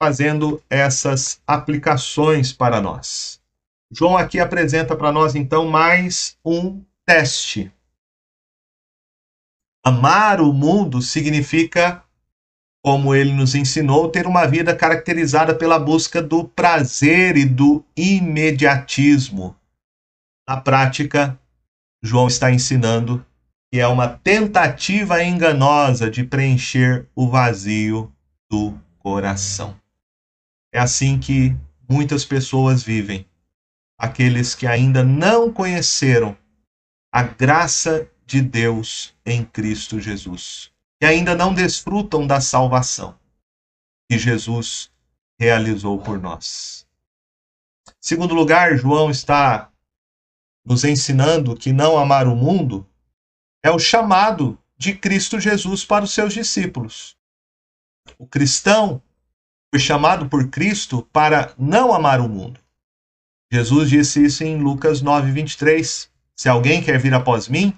fazendo 0.00 0.62
essas 0.68 1.40
aplicações 1.46 2.52
para 2.52 2.80
nós. 2.80 3.40
João 3.90 4.16
aqui 4.16 4.38
apresenta 4.38 4.96
para 4.96 5.12
nós 5.12 5.34
então 5.34 5.66
mais 5.66 6.36
um 6.44 6.82
teste. 7.04 7.72
Amar 9.86 10.40
o 10.40 10.52
mundo 10.52 11.00
significa, 11.00 12.02
como 12.84 13.14
ele 13.14 13.32
nos 13.32 13.54
ensinou, 13.54 14.10
ter 14.10 14.26
uma 14.26 14.44
vida 14.44 14.74
caracterizada 14.74 15.54
pela 15.54 15.78
busca 15.78 16.20
do 16.20 16.42
prazer 16.42 17.36
e 17.36 17.44
do 17.44 17.84
imediatismo. 17.96 19.54
Na 20.48 20.60
prática, 20.60 21.38
João 22.02 22.26
está 22.26 22.50
ensinando 22.50 23.24
que 23.72 23.78
é 23.78 23.86
uma 23.86 24.08
tentativa 24.08 25.22
enganosa 25.22 26.10
de 26.10 26.24
preencher 26.24 27.06
o 27.14 27.28
vazio 27.28 28.12
do 28.50 28.76
coração. 28.98 29.80
É 30.74 30.80
assim 30.80 31.16
que 31.16 31.56
muitas 31.88 32.24
pessoas 32.24 32.82
vivem. 32.82 33.24
Aqueles 33.96 34.52
que 34.52 34.66
ainda 34.66 35.04
não 35.04 35.52
conheceram 35.52 36.36
a 37.12 37.22
graça 37.22 38.10
de 38.26 38.42
Deus 38.42 39.14
em 39.24 39.44
Cristo 39.44 40.00
Jesus, 40.00 40.72
que 41.00 41.06
ainda 41.06 41.34
não 41.34 41.54
desfrutam 41.54 42.26
da 42.26 42.40
salvação 42.40 43.16
que 44.10 44.18
Jesus 44.18 44.90
realizou 45.38 45.98
por 46.00 46.20
nós. 46.20 46.86
Segundo 48.00 48.34
lugar, 48.34 48.76
João 48.76 49.10
está 49.10 49.70
nos 50.64 50.84
ensinando 50.84 51.56
que 51.56 51.72
não 51.72 51.96
amar 51.96 52.26
o 52.26 52.34
mundo 52.34 52.86
é 53.62 53.70
o 53.70 53.78
chamado 53.78 54.58
de 54.76 54.94
Cristo 54.94 55.38
Jesus 55.40 55.84
para 55.84 56.04
os 56.04 56.12
seus 56.12 56.34
discípulos. 56.34 57.16
O 58.18 58.26
cristão 58.26 59.02
foi 59.70 59.80
chamado 59.80 60.28
por 60.28 60.48
Cristo 60.48 61.02
para 61.12 61.54
não 61.58 61.92
amar 61.92 62.20
o 62.20 62.28
mundo. 62.28 62.60
Jesus 63.50 63.88
disse 63.90 64.24
isso 64.24 64.44
em 64.44 64.58
Lucas 64.58 65.00
9, 65.00 65.30
23. 65.30 66.10
Se 66.34 66.48
alguém 66.48 66.82
quer 66.82 66.98
vir 66.98 67.14
após 67.14 67.48
mim, 67.48 67.76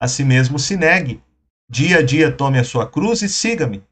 a 0.00 0.06
si 0.06 0.24
mesmo 0.24 0.58
se 0.58 0.76
negue. 0.76 1.20
Dia 1.68 1.98
a 1.98 2.02
dia 2.02 2.32
tome 2.32 2.58
a 2.58 2.64
sua 2.64 2.88
cruz 2.88 3.22
e 3.22 3.28
siga-me. 3.28 3.82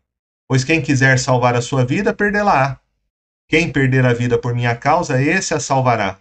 Pois 0.49 0.65
quem 0.65 0.81
quiser 0.81 1.19
salvar 1.19 1.55
a 1.55 1.61
sua 1.61 1.85
vida, 1.85 2.15
perdê-la-á. 2.15 2.79
Quem 3.49 3.71
perder 3.71 4.07
a 4.07 4.13
vida 4.13 4.39
por 4.39 4.55
minha 4.55 4.75
causa, 4.75 5.21
esse 5.21 5.55
a 5.55 5.61
salvará. 5.61 6.19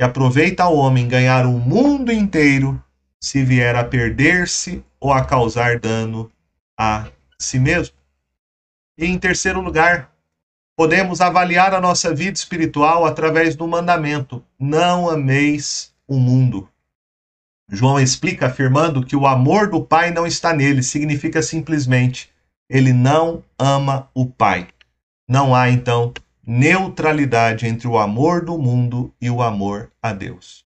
E 0.00 0.04
aproveita 0.04 0.64
ao 0.64 0.76
homem 0.76 1.08
ganhar 1.08 1.46
o 1.46 1.52
mundo 1.52 2.12
inteiro, 2.12 2.82
se 3.22 3.42
vier 3.42 3.76
a 3.76 3.84
perder-se 3.84 4.84
ou 5.00 5.12
a 5.12 5.24
causar 5.24 5.78
dano 5.78 6.30
a 6.78 7.06
si 7.38 7.58
mesmo. 7.58 7.96
E 8.98 9.06
em 9.06 9.18
terceiro 9.18 9.60
lugar, 9.60 10.10
podemos 10.76 11.20
avaliar 11.20 11.74
a 11.74 11.80
nossa 11.80 12.14
vida 12.14 12.36
espiritual 12.36 13.06
através 13.06 13.56
do 13.56 13.66
mandamento: 13.66 14.44
não 14.58 15.08
ameis 15.08 15.94
o 16.06 16.18
mundo. 16.18 16.68
João 17.68 17.98
explica 17.98 18.46
afirmando 18.46 19.04
que 19.04 19.16
o 19.16 19.26
amor 19.26 19.68
do 19.68 19.82
Pai 19.82 20.12
não 20.12 20.24
está 20.24 20.52
nele, 20.52 20.82
significa 20.82 21.42
simplesmente 21.42 22.30
ele 22.70 22.92
não 22.92 23.42
ama 23.58 24.08
o 24.14 24.24
Pai. 24.24 24.68
Não 25.28 25.52
há 25.52 25.68
então 25.68 26.12
neutralidade 26.46 27.66
entre 27.66 27.88
o 27.88 27.98
amor 27.98 28.44
do 28.44 28.56
mundo 28.56 29.12
e 29.20 29.28
o 29.28 29.42
amor 29.42 29.90
a 30.00 30.12
Deus. 30.12 30.64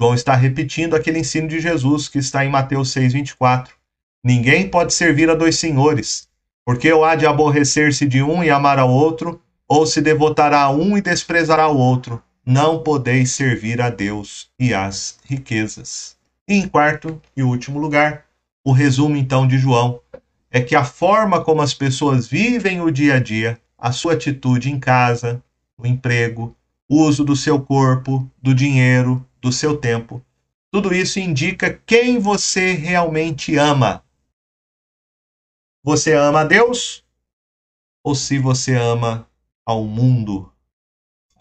João 0.00 0.14
está 0.14 0.34
repetindo 0.34 0.96
aquele 0.96 1.18
ensino 1.18 1.46
de 1.46 1.60
Jesus 1.60 2.08
que 2.08 2.18
está 2.18 2.46
em 2.46 2.48
Mateus 2.48 2.90
6:24. 2.92 3.74
Ninguém 4.24 4.70
pode 4.70 4.94
servir 4.94 5.28
a 5.28 5.34
dois 5.34 5.58
senhores, 5.58 6.28
porque 6.64 6.90
ou 6.90 7.04
há 7.04 7.14
de 7.14 7.26
aborrecer-se 7.26 8.06
de 8.06 8.22
um 8.22 8.42
e 8.42 8.48
amar 8.48 8.78
ao 8.78 8.90
outro, 8.90 9.42
ou 9.68 9.84
se 9.84 10.00
devotará 10.00 10.62
a 10.62 10.70
um 10.70 10.96
e 10.96 11.02
desprezará 11.02 11.68
o 11.68 11.76
outro 11.76 12.22
não 12.44 12.82
podeis 12.82 13.32
servir 13.32 13.80
a 13.80 13.90
Deus 13.90 14.50
e 14.58 14.72
às 14.72 15.18
riquezas. 15.24 16.16
E 16.48 16.54
em 16.54 16.68
quarto 16.68 17.20
e 17.36 17.42
último 17.42 17.78
lugar, 17.78 18.26
o 18.64 18.72
resumo 18.72 19.16
então 19.16 19.46
de 19.46 19.58
João 19.58 20.00
é 20.50 20.60
que 20.60 20.74
a 20.74 20.84
forma 20.84 21.42
como 21.44 21.62
as 21.62 21.72
pessoas 21.72 22.26
vivem 22.26 22.80
o 22.80 22.90
dia 22.90 23.14
a 23.14 23.20
dia, 23.20 23.60
a 23.78 23.92
sua 23.92 24.14
atitude 24.14 24.70
em 24.70 24.80
casa, 24.80 25.42
no 25.78 25.86
emprego, 25.86 26.56
o 26.88 27.02
uso 27.02 27.24
do 27.24 27.36
seu 27.36 27.60
corpo, 27.62 28.28
do 28.42 28.54
dinheiro, 28.54 29.24
do 29.40 29.52
seu 29.52 29.76
tempo, 29.76 30.20
tudo 30.72 30.94
isso 30.94 31.18
indica 31.18 31.80
quem 31.86 32.18
você 32.18 32.72
realmente 32.72 33.56
ama. 33.56 34.04
Você 35.82 36.12
ama 36.12 36.40
a 36.40 36.44
Deus 36.44 37.04
ou 38.04 38.14
se 38.14 38.38
você 38.38 38.74
ama 38.74 39.28
ao 39.64 39.84
mundo 39.84 40.52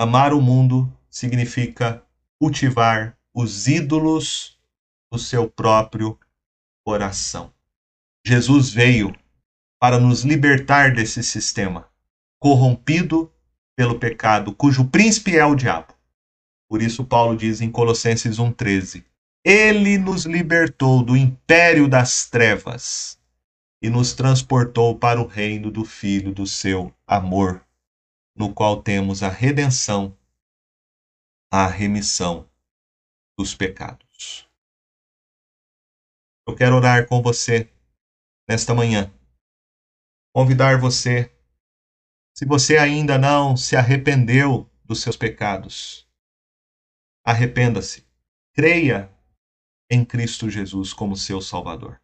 Amar 0.02 0.32
o 0.32 0.42
mundo 0.42 0.90
significa 1.10 2.02
cultivar 2.40 3.18
os 3.36 3.68
ídolos 3.68 4.58
do 5.12 5.20
seu 5.20 5.50
próprio 5.50 6.18
coração. 6.86 7.52
Jesus 8.26 8.70
veio 8.70 9.14
para 9.78 10.00
nos 10.00 10.24
libertar 10.24 10.94
desse 10.94 11.22
sistema 11.22 11.86
corrompido 12.40 13.30
pelo 13.76 14.00
pecado, 14.00 14.56
cujo 14.56 14.86
príncipe 14.86 15.36
é 15.36 15.46
o 15.46 15.54
diabo. 15.54 15.94
Por 16.70 16.82
isso, 16.82 17.04
Paulo 17.04 17.36
diz 17.36 17.60
em 17.60 17.70
Colossenses 17.70 18.38
1,13: 18.38 19.04
Ele 19.44 19.98
nos 19.98 20.26
libertou 20.26 21.04
do 21.04 21.18
império 21.18 21.90
das 21.90 22.26
trevas 22.26 23.20
e 23.82 23.90
nos 23.90 24.14
transportou 24.14 24.98
para 24.98 25.20
o 25.20 25.28
reino 25.28 25.70
do 25.70 25.84
Filho 25.84 26.34
do 26.34 26.48
seu 26.48 26.94
amor 27.06 27.62
no 28.40 28.54
qual 28.54 28.82
temos 28.82 29.22
a 29.22 29.28
redenção, 29.28 30.18
a 31.52 31.68
remissão 31.68 32.50
dos 33.38 33.54
pecados. 33.54 34.50
Eu 36.48 36.56
quero 36.56 36.78
orar 36.78 37.06
com 37.06 37.22
você 37.22 37.70
nesta 38.48 38.74
manhã. 38.74 39.14
Convidar 40.34 40.80
você, 40.80 41.36
se 42.34 42.46
você 42.46 42.78
ainda 42.78 43.18
não 43.18 43.58
se 43.58 43.76
arrependeu 43.76 44.72
dos 44.86 45.02
seus 45.02 45.18
pecados, 45.18 46.10
arrependa-se. 47.26 48.08
Creia 48.54 49.14
em 49.92 50.06
Cristo 50.06 50.50
Jesus 50.50 50.94
como 50.94 51.16
seu 51.16 51.42
Salvador. 51.42 52.02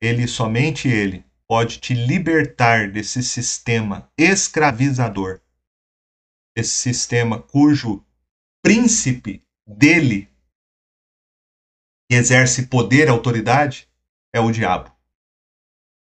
Ele, 0.00 0.28
somente 0.28 0.88
Ele, 0.88 1.24
pode 1.50 1.80
te 1.80 1.94
libertar 1.94 2.92
desse 2.92 3.24
sistema 3.24 4.08
escravizador, 4.16 5.40
esse 6.56 6.76
sistema 6.76 7.42
cujo 7.42 8.06
príncipe 8.62 9.44
dele 9.66 10.32
exerce 12.08 12.68
poder 12.68 13.08
e 13.08 13.10
autoridade 13.10 13.90
é 14.32 14.38
o 14.38 14.52
diabo. 14.52 14.96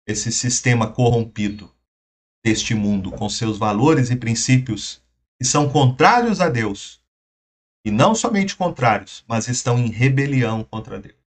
Esse 0.06 0.30
sistema 0.30 0.92
corrompido 0.92 1.74
deste 2.44 2.72
mundo, 2.72 3.10
com 3.10 3.28
seus 3.28 3.58
valores 3.58 4.10
e 4.10 4.16
princípios 4.16 5.02
que 5.40 5.44
são 5.44 5.68
contrários 5.68 6.40
a 6.40 6.48
Deus. 6.48 7.02
E 7.84 7.90
não 7.90 8.14
somente 8.14 8.54
contrários, 8.54 9.24
mas 9.26 9.48
estão 9.48 9.76
em 9.76 9.88
rebelião 9.88 10.62
contra 10.62 11.00
Deus. 11.00 11.18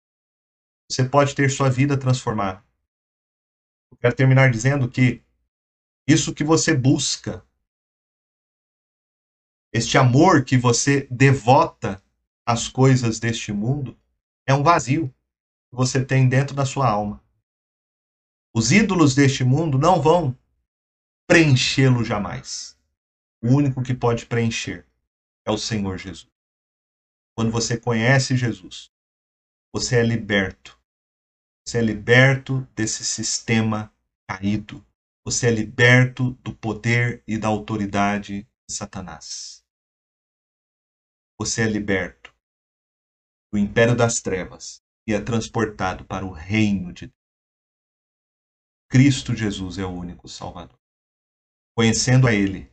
Você 0.88 1.02
pode 1.02 1.34
ter 1.34 1.50
sua 1.50 1.68
vida 1.68 1.98
transformada. 1.98 2.63
Quero 4.00 4.14
terminar 4.14 4.50
dizendo 4.50 4.88
que 4.88 5.22
isso 6.06 6.34
que 6.34 6.44
você 6.44 6.74
busca, 6.74 7.44
este 9.72 9.96
amor 9.96 10.44
que 10.44 10.56
você 10.56 11.06
devota 11.10 12.02
às 12.46 12.68
coisas 12.68 13.18
deste 13.18 13.52
mundo, 13.52 13.98
é 14.46 14.54
um 14.54 14.62
vazio 14.62 15.08
que 15.08 15.76
você 15.76 16.04
tem 16.04 16.28
dentro 16.28 16.54
da 16.54 16.66
sua 16.66 16.88
alma. 16.88 17.22
Os 18.54 18.70
ídolos 18.70 19.14
deste 19.14 19.42
mundo 19.42 19.78
não 19.78 20.00
vão 20.00 20.36
preenchê-lo 21.26 22.04
jamais. 22.04 22.78
O 23.42 23.48
único 23.48 23.82
que 23.82 23.94
pode 23.94 24.26
preencher 24.26 24.86
é 25.44 25.50
o 25.50 25.58
Senhor 25.58 25.98
Jesus. 25.98 26.30
Quando 27.34 27.50
você 27.50 27.76
conhece 27.76 28.36
Jesus, 28.36 28.92
você 29.72 29.96
é 29.96 30.02
liberto 30.02 30.78
você 31.66 31.78
é 31.78 31.82
liberto 31.82 32.60
desse 32.74 33.04
sistema 33.04 33.92
caído. 34.28 34.84
Você 35.24 35.48
é 35.48 35.50
liberto 35.50 36.32
do 36.42 36.54
poder 36.54 37.22
e 37.26 37.38
da 37.38 37.48
autoridade 37.48 38.42
de 38.42 38.74
Satanás. 38.74 39.64
você 41.38 41.62
é 41.62 41.66
liberto 41.66 42.34
do 43.52 43.58
império 43.58 43.96
das 43.96 44.20
trevas 44.20 44.82
e 45.06 45.12
é 45.12 45.20
transportado 45.20 46.04
para 46.04 46.24
o 46.24 46.30
reino 46.30 46.92
de 46.92 47.06
Deus. 47.06 47.24
Cristo 48.88 49.34
Jesus 49.34 49.78
é 49.78 49.84
o 49.84 49.90
único 49.90 50.28
Salvador. 50.28 50.78
Conhecendo 51.76 52.28
a 52.28 52.32
Ele, 52.32 52.72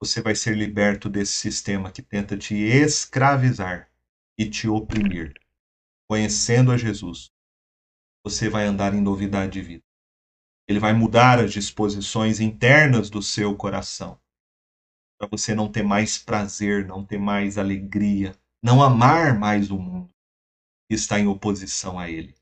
você 0.00 0.22
vai 0.22 0.34
ser 0.34 0.56
liberto 0.56 1.08
desse 1.08 1.32
sistema 1.32 1.90
que 1.90 2.02
tenta 2.02 2.36
te 2.36 2.54
escravizar 2.54 3.90
e 4.38 4.48
te 4.48 4.68
oprimir. 4.68 5.34
Conhecendo 6.08 6.70
a 6.70 6.76
Jesus, 6.76 7.32
você 8.26 8.48
vai 8.48 8.66
andar 8.66 8.92
em 8.92 9.00
novidade 9.00 9.52
de 9.52 9.62
vida. 9.62 9.84
Ele 10.68 10.80
vai 10.80 10.92
mudar 10.92 11.38
as 11.38 11.52
disposições 11.52 12.40
internas 12.40 13.08
do 13.08 13.22
seu 13.22 13.56
coração. 13.56 14.20
Para 15.16 15.28
você 15.30 15.54
não 15.54 15.70
ter 15.70 15.84
mais 15.84 16.18
prazer, 16.18 16.84
não 16.84 17.06
ter 17.06 17.18
mais 17.18 17.56
alegria, 17.56 18.36
não 18.60 18.82
amar 18.82 19.38
mais 19.38 19.70
o 19.70 19.78
mundo 19.78 20.12
que 20.88 20.96
está 20.96 21.20
em 21.20 21.28
oposição 21.28 22.00
a 22.00 22.10
ele. 22.10 22.34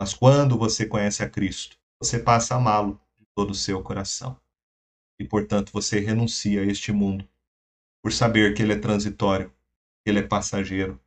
Mas 0.00 0.14
quando 0.14 0.56
você 0.56 0.86
conhece 0.86 1.22
a 1.22 1.28
Cristo, 1.28 1.76
você 2.02 2.18
passa 2.18 2.54
a 2.54 2.56
amá-lo 2.56 2.98
de 3.18 3.26
todo 3.36 3.50
o 3.50 3.54
seu 3.54 3.82
coração 3.82 4.40
e, 5.20 5.28
portanto, 5.28 5.72
você 5.74 6.00
renuncia 6.00 6.62
a 6.62 6.64
este 6.64 6.90
mundo 6.90 7.28
por 8.02 8.14
saber 8.14 8.54
que 8.54 8.62
ele 8.62 8.72
é 8.72 8.78
transitório, 8.78 9.50
que 10.02 10.10
ele 10.10 10.20
é 10.20 10.26
passageiro, 10.26 10.98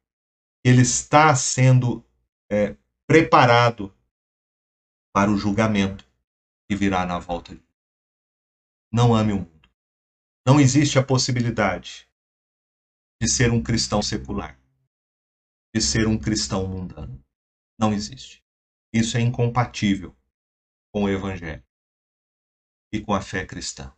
que 0.63 0.69
ele 0.69 0.84
está 0.84 1.36
sendo 1.36 2.05
é, 2.51 2.78
preparado 3.14 3.95
para 5.14 5.30
o 5.30 5.38
julgamento 5.38 6.03
que 6.68 6.76
virá 6.76 7.05
na 7.05 7.20
volta 7.20 7.53
de 7.53 7.64
Não 8.91 9.14
ame 9.14 9.34
o 9.34 9.38
mundo. 9.38 9.70
Não 10.43 10.59
existe 10.59 10.97
a 10.97 11.05
possibilidade 11.05 12.09
de 13.22 13.30
ser 13.30 13.51
um 13.51 13.61
cristão 13.61 14.01
secular, 14.01 14.59
de 15.76 15.80
ser 15.80 16.07
um 16.07 16.18
cristão 16.18 16.68
mundano. 16.68 17.24
Não 17.80 17.93
existe. 17.93 18.43
Isso 18.91 19.16
é 19.16 19.22
incompatível 19.22 20.18
com 20.91 21.03
o 21.03 21.09
Evangelho 21.09 21.64
e 22.91 22.99
com 22.99 23.14
a 23.14 23.22
fé 23.22 23.45
cristã. 23.45 23.95